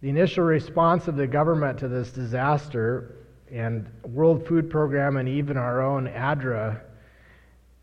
The 0.00 0.08
initial 0.08 0.44
response 0.44 1.08
of 1.08 1.16
the 1.16 1.26
government 1.26 1.78
to 1.80 1.88
this 1.88 2.10
disaster 2.12 3.23
and 3.54 3.86
World 4.02 4.46
Food 4.48 4.68
Program 4.68 5.16
and 5.16 5.28
even 5.28 5.56
our 5.56 5.80
own 5.80 6.08
ADRA 6.08 6.80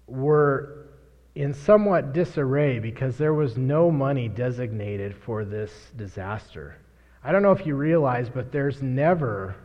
were 0.05 0.89
in 1.35 1.53
somewhat 1.53 2.11
disarray 2.11 2.77
because 2.77 3.17
there 3.17 3.33
was 3.33 3.55
no 3.55 3.89
money 3.89 4.27
designated 4.27 5.15
for 5.15 5.45
this 5.45 5.71
disaster. 5.95 6.75
I 7.23 7.31
don't 7.31 7.41
know 7.41 7.53
if 7.53 7.65
you 7.65 7.75
realize, 7.75 8.27
but 8.27 8.51
there's 8.51 8.81
never 8.81 9.55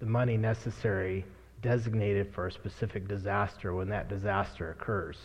the 0.00 0.06
money 0.06 0.36
necessary 0.36 1.24
designated 1.62 2.34
for 2.34 2.48
a 2.48 2.52
specific 2.52 3.08
disaster 3.08 3.74
when 3.74 3.88
that 3.88 4.10
disaster 4.10 4.70
occurs. 4.70 5.16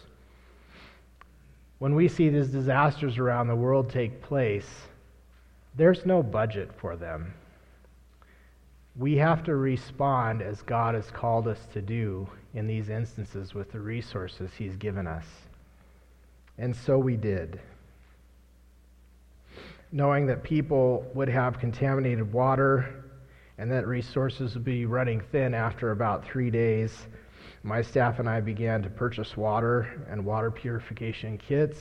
When 1.79 1.95
we 1.95 2.07
see 2.07 2.29
these 2.29 2.47
disasters 2.47 3.17
around 3.17 3.47
the 3.47 3.55
world 3.55 3.89
take 3.89 4.21
place, 4.21 4.69
there's 5.75 6.05
no 6.05 6.23
budget 6.23 6.71
for 6.79 6.95
them 6.95 7.33
we 8.95 9.15
have 9.17 9.43
to 9.43 9.55
respond 9.55 10.41
as 10.41 10.61
God 10.61 10.95
has 10.95 11.09
called 11.11 11.47
us 11.47 11.59
to 11.73 11.81
do 11.81 12.27
in 12.53 12.67
these 12.67 12.89
instances 12.89 13.53
with 13.53 13.71
the 13.71 13.79
resources 13.79 14.51
He's 14.57 14.75
given 14.75 15.07
us. 15.07 15.25
And 16.57 16.75
so 16.75 16.97
we 16.97 17.15
did. 17.15 17.59
Knowing 19.91 20.25
that 20.27 20.43
people 20.43 21.05
would 21.13 21.29
have 21.29 21.59
contaminated 21.59 22.31
water 22.31 23.03
and 23.57 23.71
that 23.71 23.87
resources 23.87 24.55
would 24.55 24.65
be 24.65 24.85
running 24.85 25.21
thin 25.31 25.53
after 25.53 25.91
about 25.91 26.25
three 26.25 26.49
days, 26.49 27.07
my 27.63 27.81
staff 27.81 28.19
and 28.19 28.27
I 28.29 28.41
began 28.41 28.81
to 28.83 28.89
purchase 28.89 29.37
water 29.37 30.05
and 30.09 30.25
water 30.25 30.51
purification 30.51 31.37
kits 31.37 31.79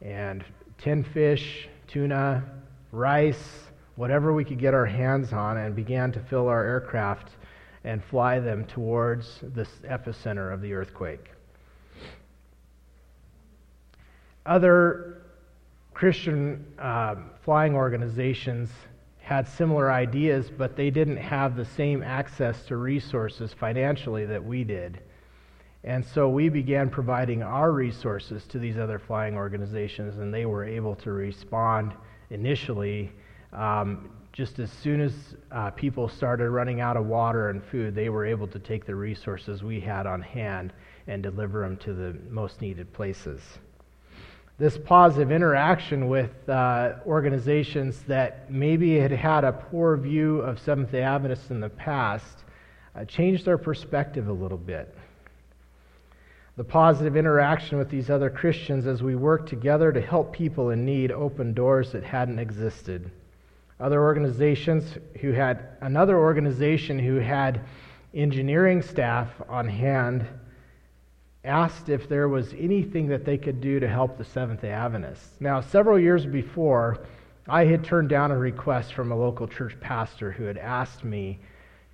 and 0.00 0.44
tin 0.78 1.02
fish, 1.02 1.68
tuna, 1.88 2.44
rice, 2.92 3.67
whatever 3.98 4.32
we 4.32 4.44
could 4.44 4.60
get 4.60 4.74
our 4.74 4.86
hands 4.86 5.32
on 5.32 5.56
and 5.56 5.74
began 5.74 6.12
to 6.12 6.20
fill 6.20 6.46
our 6.46 6.64
aircraft 6.64 7.30
and 7.82 8.02
fly 8.04 8.38
them 8.38 8.64
towards 8.64 9.40
the 9.40 9.66
epicenter 9.88 10.54
of 10.54 10.60
the 10.62 10.72
earthquake. 10.72 11.32
Other 14.46 15.22
Christian 15.94 16.64
uh, 16.78 17.16
flying 17.42 17.74
organizations 17.74 18.70
had 19.18 19.48
similar 19.48 19.90
ideas, 19.90 20.48
but 20.48 20.76
they 20.76 20.90
didn't 20.90 21.16
have 21.16 21.56
the 21.56 21.64
same 21.64 22.00
access 22.04 22.64
to 22.66 22.76
resources 22.76 23.52
financially 23.52 24.24
that 24.26 24.44
we 24.44 24.62
did. 24.62 25.00
And 25.82 26.04
so 26.04 26.28
we 26.28 26.48
began 26.48 26.88
providing 26.88 27.42
our 27.42 27.72
resources 27.72 28.46
to 28.46 28.60
these 28.60 28.78
other 28.78 29.00
flying 29.00 29.36
organizations, 29.36 30.18
and 30.18 30.32
they 30.32 30.46
were 30.46 30.64
able 30.64 30.94
to 30.96 31.10
respond 31.10 31.94
initially 32.30 33.10
um, 33.52 34.10
just 34.32 34.58
as 34.58 34.70
soon 34.70 35.00
as 35.00 35.12
uh, 35.50 35.70
people 35.70 36.08
started 36.08 36.50
running 36.50 36.80
out 36.80 36.96
of 36.96 37.06
water 37.06 37.50
and 37.50 37.64
food, 37.64 37.94
they 37.94 38.08
were 38.08 38.24
able 38.24 38.46
to 38.46 38.58
take 38.58 38.84
the 38.86 38.94
resources 38.94 39.62
we 39.62 39.80
had 39.80 40.06
on 40.06 40.22
hand 40.22 40.72
and 41.06 41.22
deliver 41.22 41.62
them 41.62 41.76
to 41.78 41.92
the 41.92 42.16
most 42.30 42.60
needed 42.60 42.92
places. 42.92 43.40
this 44.58 44.76
positive 44.76 45.30
interaction 45.30 46.08
with 46.08 46.48
uh, 46.48 46.94
organizations 47.06 48.00
that 48.08 48.50
maybe 48.50 48.98
had 48.98 49.12
had 49.12 49.44
a 49.44 49.52
poor 49.52 49.96
view 49.96 50.40
of 50.40 50.58
Seventh 50.58 50.90
day 50.90 51.02
Adventists 51.02 51.50
in 51.50 51.60
the 51.60 51.68
past 51.68 52.44
uh, 52.96 53.04
changed 53.04 53.44
their 53.44 53.58
perspective 53.58 54.26
a 54.28 54.32
little 54.32 54.58
bit. 54.58 54.94
The 56.56 56.64
positive 56.64 57.16
interaction 57.16 57.78
with 57.78 57.88
these 57.88 58.10
other 58.10 58.30
Christians 58.30 58.88
as 58.88 59.00
we 59.00 59.14
worked 59.14 59.48
together 59.48 59.92
to 59.92 60.00
help 60.00 60.32
people 60.32 60.70
in 60.70 60.84
need 60.84 61.12
opened 61.12 61.54
doors 61.54 61.92
that 61.92 62.02
hadn't 62.02 62.40
existed. 62.40 63.12
Other 63.80 64.02
organizations 64.02 64.96
who 65.20 65.32
had, 65.32 65.76
another 65.80 66.18
organization 66.18 66.98
who 66.98 67.16
had 67.16 67.60
engineering 68.12 68.82
staff 68.82 69.28
on 69.48 69.68
hand 69.68 70.26
asked 71.44 71.88
if 71.88 72.08
there 72.08 72.28
was 72.28 72.52
anything 72.54 73.08
that 73.08 73.24
they 73.24 73.38
could 73.38 73.60
do 73.60 73.78
to 73.78 73.88
help 73.88 74.18
the 74.18 74.24
Seventh 74.24 74.62
day 74.62 74.70
Adventists. 74.70 75.40
Now, 75.40 75.60
several 75.60 75.98
years 75.98 76.26
before, 76.26 76.98
I 77.48 77.64
had 77.64 77.84
turned 77.84 78.08
down 78.08 78.32
a 78.32 78.36
request 78.36 78.94
from 78.94 79.12
a 79.12 79.16
local 79.16 79.46
church 79.46 79.78
pastor 79.80 80.32
who 80.32 80.44
had 80.44 80.58
asked 80.58 81.04
me 81.04 81.38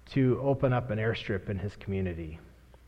to 0.06 0.40
open 0.42 0.72
up 0.72 0.90
an 0.90 0.98
airstrip 0.98 1.48
in 1.50 1.58
his 1.58 1.76
community. 1.76 2.38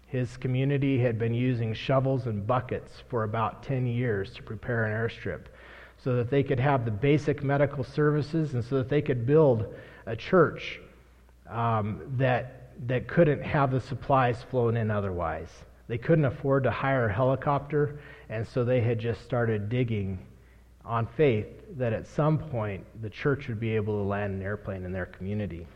His 0.07 0.36
community 0.36 0.99
had 0.99 1.18
been 1.18 1.34
using 1.34 1.74
shovels 1.74 2.26
and 2.26 2.47
buckets 2.47 3.03
for 3.09 3.24
about 3.24 3.62
10 3.62 3.86
years 3.86 4.32
to 4.34 4.42
prepare 4.42 4.84
an 4.84 4.92
airstrip 4.92 5.47
so 6.07 6.14
that 6.14 6.30
they 6.30 6.44
could 6.44 6.61
have 6.61 6.84
the 6.84 6.90
basic 6.92 7.42
medical 7.42 7.82
services 7.82 8.54
and 8.54 8.64
so 8.64 8.76
that 8.76 8.88
they 8.88 9.02
could 9.02 9.26
build 9.26 9.74
a 10.07 10.14
church 10.14 10.78
um, 11.50 12.00
that, 12.16 12.70
that 12.86 13.09
couldn't 13.09 13.42
have 13.42 13.72
the 13.72 13.80
supplies 13.80 14.40
flown 14.48 14.76
in 14.76 14.88
otherwise. 14.88 15.48
They 15.88 15.98
couldn't 15.98 16.26
afford 16.26 16.62
to 16.62 16.70
hire 16.70 17.09
a 17.09 17.12
helicopter, 17.12 17.98
and 18.28 18.46
so 18.46 18.64
they 18.64 18.80
had 18.80 19.00
just 19.00 19.24
started 19.24 19.68
digging 19.68 20.24
on 20.84 21.09
faith 21.16 21.48
that 21.76 21.92
at 21.92 22.07
some 22.07 22.38
point 22.38 22.86
the 23.02 23.11
church 23.11 23.48
would 23.48 23.59
be 23.59 23.74
able 23.74 24.00
to 24.00 24.09
land 24.09 24.32
an 24.34 24.42
airplane 24.42 24.84
in 24.84 24.92
their 24.92 25.07
community. 25.07 25.66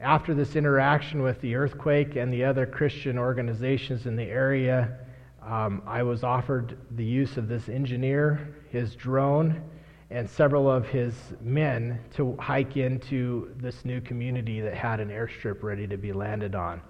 After 0.00 0.34
this 0.34 0.56
interaction 0.56 1.22
with 1.22 1.40
the 1.40 1.54
earthquake 1.54 2.16
and 2.16 2.32
the 2.32 2.42
other 2.42 2.66
Christian 2.66 3.16
organizations 3.16 4.06
in 4.06 4.16
the 4.16 4.24
area, 4.24 4.98
um, 5.46 5.82
I 5.86 6.02
was 6.02 6.22
offered 6.22 6.78
the 6.92 7.04
use 7.04 7.36
of 7.36 7.48
this 7.48 7.68
engineer, 7.68 8.54
his 8.70 8.94
drone, 8.94 9.62
and 10.10 10.28
several 10.28 10.70
of 10.70 10.86
his 10.86 11.14
men 11.40 11.98
to 12.14 12.36
hike 12.36 12.76
into 12.76 13.52
this 13.56 13.84
new 13.84 14.00
community 14.00 14.60
that 14.60 14.74
had 14.74 15.00
an 15.00 15.08
airstrip 15.08 15.62
ready 15.62 15.86
to 15.86 15.96
be 15.96 16.12
landed 16.12 16.54
on. 16.54 16.80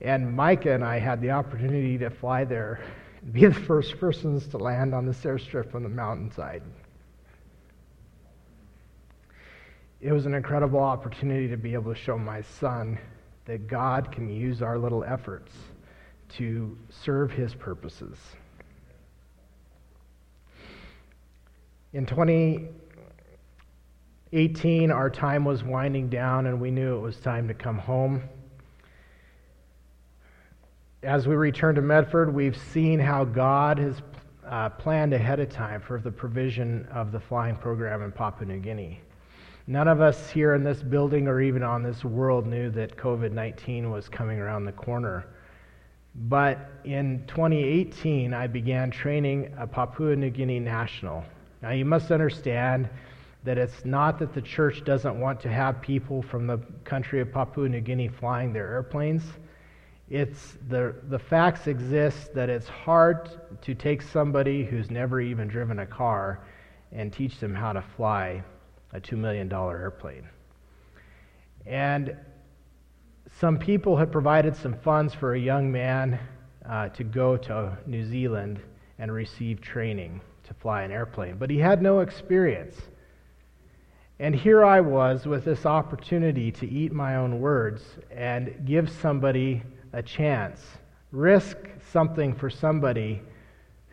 And 0.00 0.30
Micah 0.32 0.72
and 0.72 0.84
I 0.84 0.98
had 0.98 1.20
the 1.20 1.30
opportunity 1.30 1.98
to 1.98 2.10
fly 2.10 2.44
there 2.44 2.80
be 3.32 3.46
the 3.46 3.54
first 3.54 3.98
persons 3.98 4.46
to 4.48 4.58
land 4.58 4.94
on 4.94 5.06
this 5.06 5.20
airstrip 5.22 5.74
on 5.74 5.82
the 5.82 5.88
mountainside. 5.88 6.62
It 10.00 10.12
was 10.12 10.26
an 10.26 10.34
incredible 10.34 10.80
opportunity 10.80 11.48
to 11.48 11.56
be 11.56 11.72
able 11.72 11.94
to 11.94 11.98
show 11.98 12.18
my 12.18 12.42
son 12.42 12.98
that 13.46 13.66
God 13.66 14.12
can 14.12 14.28
use 14.28 14.60
our 14.60 14.76
little 14.78 15.02
efforts 15.02 15.50
to 16.30 16.76
serve 16.90 17.30
his 17.30 17.54
purposes. 17.54 18.18
In 21.92 22.06
2018, 22.06 24.90
our 24.90 25.10
time 25.10 25.44
was 25.44 25.62
winding 25.62 26.08
down, 26.08 26.46
and 26.46 26.58
we 26.60 26.70
knew 26.70 26.96
it 26.96 27.00
was 27.00 27.18
time 27.18 27.46
to 27.48 27.54
come 27.54 27.78
home 27.78 28.22
as 31.04 31.28
we 31.28 31.34
return 31.34 31.74
to 31.74 31.82
Medford, 31.82 32.34
we've 32.34 32.56
seen 32.56 32.98
how 32.98 33.24
God 33.24 33.78
has 33.78 33.96
uh, 34.46 34.70
planned 34.70 35.12
ahead 35.12 35.38
of 35.38 35.50
time 35.50 35.80
for 35.80 36.00
the 36.00 36.10
provision 36.10 36.86
of 36.92 37.12
the 37.12 37.20
flying 37.20 37.56
program 37.56 38.02
in 38.02 38.10
Papua 38.10 38.46
New 38.46 38.58
Guinea. 38.58 39.00
None 39.66 39.88
of 39.88 40.00
us 40.00 40.30
here 40.30 40.54
in 40.54 40.62
this 40.62 40.82
building 40.82 41.26
or 41.26 41.40
even 41.40 41.62
on 41.62 41.82
this 41.82 42.04
world 42.04 42.46
knew 42.46 42.70
that 42.70 42.96
COVID 42.96 43.32
19 43.32 43.90
was 43.90 44.08
coming 44.08 44.38
around 44.38 44.64
the 44.64 44.72
corner. 44.72 45.26
But 46.14 46.70
in 46.84 47.24
2018, 47.26 48.32
I 48.32 48.46
began 48.46 48.90
training 48.90 49.52
a 49.58 49.66
Papua 49.66 50.14
New 50.14 50.30
Guinea 50.30 50.60
national. 50.60 51.24
Now, 51.60 51.70
you 51.70 51.84
must 51.84 52.12
understand 52.12 52.88
that 53.42 53.58
it's 53.58 53.84
not 53.84 54.18
that 54.20 54.32
the 54.32 54.40
church 54.40 54.84
doesn't 54.84 55.18
want 55.18 55.40
to 55.40 55.48
have 55.48 55.80
people 55.80 56.22
from 56.22 56.46
the 56.46 56.58
country 56.84 57.20
of 57.20 57.32
Papua 57.32 57.68
New 57.68 57.80
Guinea 57.80 58.08
flying 58.08 58.52
their 58.52 58.70
airplanes. 58.70 59.22
It's 60.08 60.56
the, 60.68 60.94
the 61.08 61.18
facts 61.18 61.66
exist 61.66 62.32
that 62.34 62.48
it's 62.48 62.68
hard 62.68 63.30
to 63.62 63.74
take 63.74 64.02
somebody 64.02 64.64
who's 64.64 64.90
never 64.90 65.20
even 65.20 65.48
driven 65.48 65.80
a 65.80 65.86
car 65.86 66.46
and 66.92 67.12
teach 67.12 67.38
them 67.40 67.54
how 67.54 67.72
to 67.72 67.82
fly 67.96 68.42
a 68.92 69.00
$2 69.00 69.18
million 69.18 69.52
airplane. 69.52 70.28
And 71.66 72.16
some 73.40 73.58
people 73.58 73.96
had 73.96 74.12
provided 74.12 74.54
some 74.54 74.74
funds 74.74 75.12
for 75.12 75.34
a 75.34 75.38
young 75.38 75.70
man 75.70 76.18
uh, 76.68 76.88
to 76.90 77.02
go 77.02 77.36
to 77.36 77.76
New 77.86 78.04
Zealand 78.04 78.60
and 78.98 79.12
receive 79.12 79.60
training 79.60 80.20
to 80.44 80.54
fly 80.54 80.82
an 80.82 80.92
airplane, 80.92 81.36
but 81.36 81.50
he 81.50 81.58
had 81.58 81.82
no 81.82 82.00
experience. 82.00 82.76
And 84.20 84.34
here 84.34 84.64
I 84.64 84.80
was 84.80 85.26
with 85.26 85.44
this 85.44 85.66
opportunity 85.66 86.52
to 86.52 86.70
eat 86.70 86.92
my 86.92 87.16
own 87.16 87.40
words 87.40 87.82
and 88.12 88.64
give 88.64 88.88
somebody 88.88 89.62
a 89.92 90.02
chance. 90.02 90.60
Risk 91.10 91.56
something 91.90 92.34
for 92.34 92.48
somebody 92.48 93.20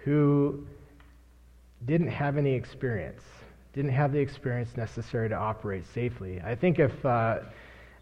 who 0.04 0.68
didn't 1.86 2.10
have 2.10 2.38
any 2.38 2.54
experience, 2.54 3.24
didn't 3.74 3.92
have 3.92 4.12
the 4.12 4.20
experience 4.20 4.78
necessary 4.78 5.30
to 5.30 5.36
operate 5.36 5.86
safely. 5.94 6.39
I 6.42 6.54
think 6.54 6.78
if 6.78 7.04
uh, 7.04 7.39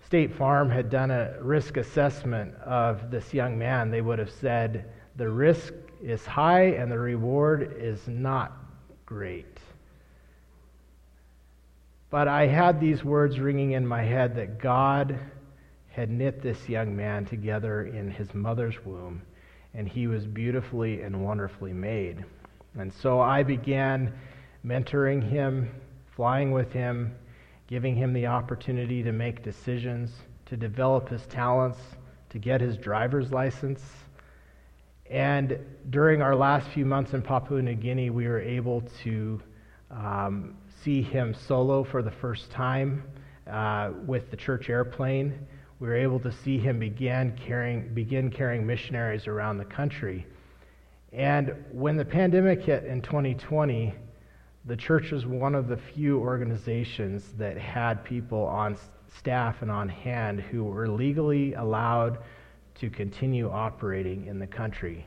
State 0.06 0.34
Farm 0.34 0.70
had 0.70 0.90
done 0.90 1.12
a 1.12 1.36
risk 1.42 1.78
assessment 1.78 2.56
of 2.58 3.12
this 3.12 3.34
young 3.34 3.58
man, 3.58 3.92
they 3.92 4.02
would 4.02 4.20
have 4.20 4.32
said 4.32 4.86
the 5.16 5.30
risk 5.30 5.74
is 6.02 6.26
high 6.26 6.64
and 6.64 6.92
the 6.92 6.98
reward 6.98 7.76
is 7.78 8.08
not 8.08 8.58
great. 9.06 9.58
But 12.10 12.28
I 12.28 12.48
had 12.48 12.80
these 12.80 13.04
words 13.04 13.40
ringing 13.40 13.72
in 13.72 13.86
my 13.86 14.02
head 14.02 14.36
that 14.38 14.60
God 14.60 15.20
had 15.92 16.10
knit 16.10 16.42
this 16.42 16.68
young 16.68 16.96
man 16.96 17.26
together 17.26 17.86
in 17.86 18.10
his 18.10 18.34
mother's 18.34 18.84
womb, 18.84 19.22
and 19.74 19.88
he 19.88 20.08
was 20.08 20.26
beautifully 20.26 21.02
and 21.02 21.24
wonderfully 21.24 21.74
made. 21.74 22.24
And 22.78 22.92
so 22.92 23.20
I 23.20 23.44
began 23.44 24.14
mentoring 24.66 25.22
him, 25.22 25.70
flying 26.16 26.52
with 26.52 26.72
him, 26.72 27.16
giving 27.70 27.96
him 27.96 28.12
the 28.12 28.26
opportunity 28.26 29.04
to 29.04 29.12
make 29.12 29.44
decisions, 29.44 30.10
to 30.48 30.58
develop 30.58 31.08
his 31.08 31.26
talents, 31.28 31.78
to 32.30 32.40
get 32.40 32.60
his 32.60 32.76
driver's 32.76 33.32
license. 33.32 33.82
And 35.10 35.58
during 35.90 36.22
our 36.22 36.36
last 36.36 36.68
few 36.70 36.86
months 36.86 37.14
in 37.14 37.22
Papua 37.22 37.62
New 37.62 37.76
Guinea, 37.76 38.10
we 38.10 38.28
were 38.28 38.42
able 38.42 38.82
to 39.04 39.40
um, 39.92 40.56
see 40.84 41.02
him 41.02 41.36
solo 41.48 41.84
for 41.84 42.02
the 42.02 42.12
first 42.12 42.50
time 42.50 43.04
uh, 43.50 43.92
with 44.06 44.32
the 44.32 44.38
church 44.38 44.70
airplane 44.70 45.48
we 45.80 45.88
were 45.88 45.96
able 45.96 46.20
to 46.20 46.32
see 46.32 46.58
him 46.58 46.78
begin 46.80 47.38
carrying, 47.46 47.94
begin 47.94 48.30
carrying 48.30 48.66
missionaries 48.66 49.28
around 49.28 49.58
the 49.58 49.66
country. 49.66 50.26
And 51.14 51.56
when 51.72 51.96
the 51.96 52.06
pandemic 52.06 52.64
hit 52.64 52.84
in 52.84 53.02
2020, 53.02 53.94
the 54.66 54.76
church 54.76 55.12
was 55.12 55.26
one 55.26 55.56
of 55.56 55.68
the 55.68 55.78
few 55.78 56.20
organizations 56.20 57.34
that 57.38 57.58
had 57.58 58.04
people 58.04 58.44
on 58.44 58.78
staff 59.18 59.62
and 59.62 59.72
on 59.72 59.90
hand 59.90 60.40
who 60.42 60.64
were 60.64 60.88
legally 60.88 61.54
allowed 61.54 62.20
to 62.76 62.90
continue 62.90 63.50
operating 63.50 64.26
in 64.28 64.40
the 64.40 64.48
country. 64.48 65.06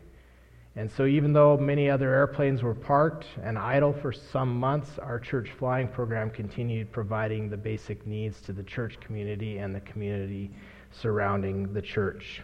And 0.75 0.91
so, 0.91 1.05
even 1.05 1.35
though 1.35 1.59
many 1.59 1.91
other 1.91 2.15
airplanes 2.15 2.63
were 2.63 2.75
parked 2.75 3.27
and 3.43 3.59
idle 3.59 3.93
for 3.93 4.11
some 4.11 4.59
months, 4.59 4.99
our 4.99 5.21
church 5.21 5.51
flying 5.51 5.87
program 5.87 6.31
continued 6.31 6.91
providing 6.91 7.51
the 7.51 7.59
basic 7.59 8.07
needs 8.07 8.41
to 8.43 8.55
the 8.55 8.63
church 8.63 8.99
community 9.01 9.59
and 9.59 9.75
the 9.75 9.81
community 9.81 10.51
surrounding 10.91 11.75
the 11.75 11.83
church. 11.83 12.43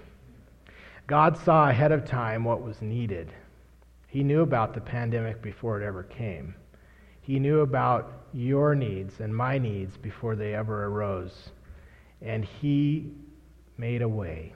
God 1.06 1.38
saw 1.38 1.70
ahead 1.70 1.90
of 1.90 2.04
time 2.04 2.44
what 2.44 2.62
was 2.62 2.82
needed. 2.82 3.32
He 4.09 4.22
knew 4.22 4.42
about 4.42 4.74
the 4.74 4.80
pandemic 4.82 5.40
before 5.40 5.80
it 5.80 5.86
ever 5.86 6.02
came. 6.02 6.54
He 7.28 7.38
knew 7.38 7.60
about 7.60 8.10
your 8.32 8.74
needs 8.74 9.20
and 9.20 9.36
my 9.36 9.58
needs 9.58 9.98
before 9.98 10.34
they 10.34 10.54
ever 10.54 10.86
arose. 10.86 11.50
And 12.22 12.42
He 12.42 13.12
made 13.76 14.00
a 14.00 14.08
way. 14.08 14.54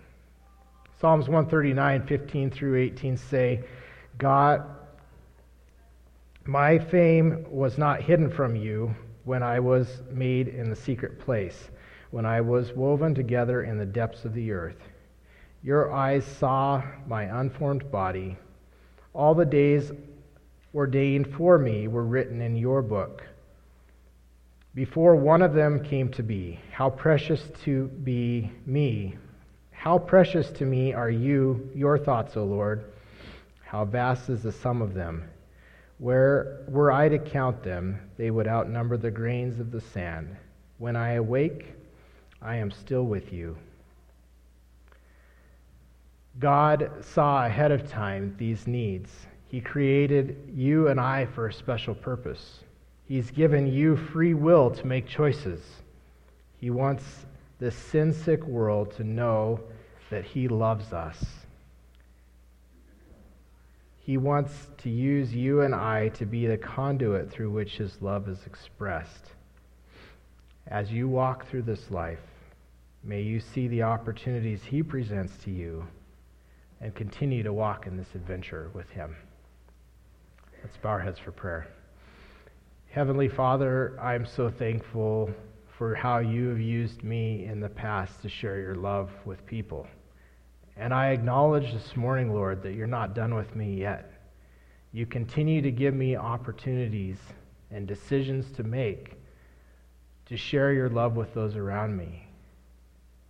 Psalms 0.98 1.28
139, 1.28 2.06
15 2.06 2.50
through 2.50 2.80
18 2.80 3.18
say, 3.18 3.62
God, 4.16 4.64
my 6.46 6.78
fame 6.78 7.44
was 7.50 7.76
not 7.76 8.00
hidden 8.00 8.30
from 8.30 8.56
you 8.56 8.94
when 9.24 9.42
I 9.42 9.60
was 9.60 10.00
made 10.10 10.48
in 10.48 10.70
the 10.70 10.76
secret 10.76 11.20
place, 11.20 11.68
when 12.10 12.24
I 12.24 12.40
was 12.40 12.72
woven 12.72 13.14
together 13.14 13.64
in 13.64 13.76
the 13.76 13.84
depths 13.84 14.24
of 14.24 14.32
the 14.32 14.50
earth. 14.50 14.80
Your 15.62 15.92
eyes 15.92 16.24
saw 16.24 16.82
my 17.06 17.24
unformed 17.24 17.90
body. 17.92 18.38
All 19.12 19.34
the 19.34 19.44
days 19.44 19.92
ordained 20.74 21.34
for 21.34 21.58
me 21.58 21.88
were 21.88 22.04
written 22.04 22.40
in 22.40 22.56
your 22.56 22.82
book. 22.82 23.22
Before 24.74 25.14
one 25.16 25.42
of 25.42 25.52
them 25.52 25.84
came 25.84 26.08
to 26.12 26.22
be, 26.22 26.58
how 26.70 26.88
precious 26.88 27.42
to 27.64 27.88
be 27.88 28.50
me, 28.64 29.16
how 29.70 29.98
precious 29.98 30.50
to 30.52 30.64
me 30.64 30.94
are 30.94 31.10
you, 31.10 31.70
your 31.74 31.98
thoughts, 31.98 32.36
O 32.36 32.44
Lord. 32.44 32.84
How 33.64 33.84
vast 33.84 34.30
is 34.30 34.42
the 34.42 34.52
sum 34.52 34.80
of 34.80 34.94
them. 34.94 35.28
Where 35.98 36.64
were 36.68 36.90
I 36.90 37.08
to 37.08 37.18
count 37.18 37.62
them, 37.62 37.98
they 38.16 38.30
would 38.30 38.48
outnumber 38.48 38.96
the 38.96 39.10
grains 39.10 39.60
of 39.60 39.70
the 39.70 39.80
sand. 39.80 40.36
When 40.78 40.96
I 40.96 41.12
awake, 41.12 41.74
I 42.40 42.56
am 42.56 42.70
still 42.70 43.04
with 43.04 43.32
you. 43.32 43.56
God 46.38 46.90
saw 47.00 47.44
ahead 47.44 47.70
of 47.72 47.88
time 47.88 48.34
these 48.38 48.66
needs. 48.66 49.10
He 49.52 49.60
created 49.60 50.50
you 50.56 50.88
and 50.88 50.98
I 50.98 51.26
for 51.26 51.46
a 51.46 51.52
special 51.52 51.94
purpose. 51.94 52.60
He's 53.06 53.30
given 53.30 53.66
you 53.66 53.98
free 53.98 54.32
will 54.32 54.70
to 54.70 54.86
make 54.86 55.06
choices. 55.06 55.60
He 56.56 56.70
wants 56.70 57.26
this 57.58 57.76
sin 57.76 58.14
sick 58.14 58.42
world 58.46 58.92
to 58.96 59.04
know 59.04 59.60
that 60.08 60.24
He 60.24 60.48
loves 60.48 60.94
us. 60.94 61.22
He 64.00 64.16
wants 64.16 64.70
to 64.78 64.88
use 64.88 65.34
you 65.34 65.60
and 65.60 65.74
I 65.74 66.08
to 66.14 66.24
be 66.24 66.46
the 66.46 66.56
conduit 66.56 67.30
through 67.30 67.50
which 67.50 67.76
His 67.76 68.00
love 68.00 68.30
is 68.30 68.46
expressed. 68.46 69.32
As 70.66 70.90
you 70.90 71.08
walk 71.08 71.46
through 71.46 71.62
this 71.62 71.90
life, 71.90 72.22
may 73.04 73.20
you 73.20 73.38
see 73.38 73.68
the 73.68 73.82
opportunities 73.82 74.64
He 74.64 74.82
presents 74.82 75.36
to 75.44 75.50
you 75.50 75.86
and 76.80 76.94
continue 76.94 77.42
to 77.42 77.52
walk 77.52 77.86
in 77.86 77.98
this 77.98 78.14
adventure 78.14 78.70
with 78.72 78.88
Him. 78.88 79.14
Let's 80.62 80.76
bow 80.76 80.90
our 80.90 81.00
heads 81.00 81.18
for 81.18 81.32
prayer. 81.32 81.66
Heavenly 82.88 83.28
Father, 83.28 83.98
I'm 84.00 84.24
so 84.24 84.48
thankful 84.48 85.28
for 85.76 85.92
how 85.92 86.18
you 86.18 86.50
have 86.50 86.60
used 86.60 87.02
me 87.02 87.46
in 87.46 87.58
the 87.58 87.68
past 87.68 88.22
to 88.22 88.28
share 88.28 88.60
your 88.60 88.76
love 88.76 89.10
with 89.24 89.44
people. 89.44 89.88
And 90.76 90.94
I 90.94 91.08
acknowledge 91.08 91.72
this 91.72 91.96
morning, 91.96 92.32
Lord, 92.32 92.62
that 92.62 92.74
you're 92.74 92.86
not 92.86 93.12
done 93.12 93.34
with 93.34 93.56
me 93.56 93.74
yet. 93.74 94.12
You 94.92 95.04
continue 95.04 95.62
to 95.62 95.72
give 95.72 95.94
me 95.94 96.14
opportunities 96.14 97.18
and 97.72 97.88
decisions 97.88 98.52
to 98.52 98.62
make 98.62 99.16
to 100.26 100.36
share 100.36 100.72
your 100.72 100.88
love 100.88 101.16
with 101.16 101.34
those 101.34 101.56
around 101.56 101.96
me. 101.96 102.28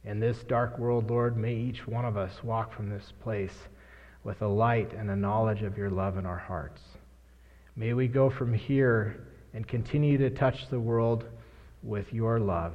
In 0.05 0.21
this 0.21 0.43
dark 0.43 0.79
world, 0.79 1.09
Lord, 1.09 1.39
may 1.39 1.55
each 1.55 1.87
one 1.87 2.05
of 2.05 2.19
us 2.19 2.45
walk 2.45 2.75
from 2.75 2.91
this 2.91 3.15
place 3.23 3.57
with 4.23 4.43
a 4.43 4.47
light 4.47 4.93
and 4.93 5.11
a 5.11 5.17
knowledge 5.17 5.63
of 5.63 5.79
your 5.79 5.91
love 5.91 6.19
in 6.19 6.27
our 6.27 6.39
hearts. 6.39 6.83
May 7.77 7.95
we 7.95 8.09
go 8.09 8.31
from 8.31 8.53
here 8.53 9.27
and 9.55 9.67
continue 9.67 10.19
to 10.19 10.31
touch 10.31 10.69
the 10.69 10.81
world 10.81 11.25
with 11.83 12.13
your 12.13 12.39
love 12.39 12.73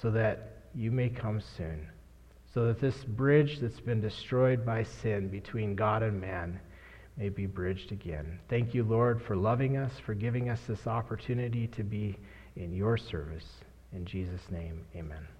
so 0.00 0.10
that 0.10 0.56
you 0.74 0.90
may 0.90 1.08
come 1.08 1.40
soon. 1.56 1.88
So 2.52 2.66
that 2.66 2.80
this 2.80 3.04
bridge 3.04 3.58
that's 3.60 3.80
been 3.80 4.00
destroyed 4.00 4.64
by 4.64 4.84
sin 4.84 5.28
between 5.28 5.74
God 5.74 6.02
and 6.02 6.20
man 6.20 6.60
may 7.16 7.28
be 7.28 7.46
bridged 7.46 7.92
again. 7.92 8.38
Thank 8.48 8.74
you, 8.74 8.84
Lord, 8.84 9.22
for 9.22 9.36
loving 9.36 9.76
us, 9.76 9.92
for 10.04 10.14
giving 10.14 10.48
us 10.48 10.60
this 10.68 10.86
opportunity 10.86 11.66
to 11.68 11.82
be 11.82 12.18
in 12.56 12.74
your 12.74 12.96
service. 12.96 13.46
In 13.92 14.04
Jesus' 14.04 14.50
name, 14.50 14.84
amen. 14.94 15.35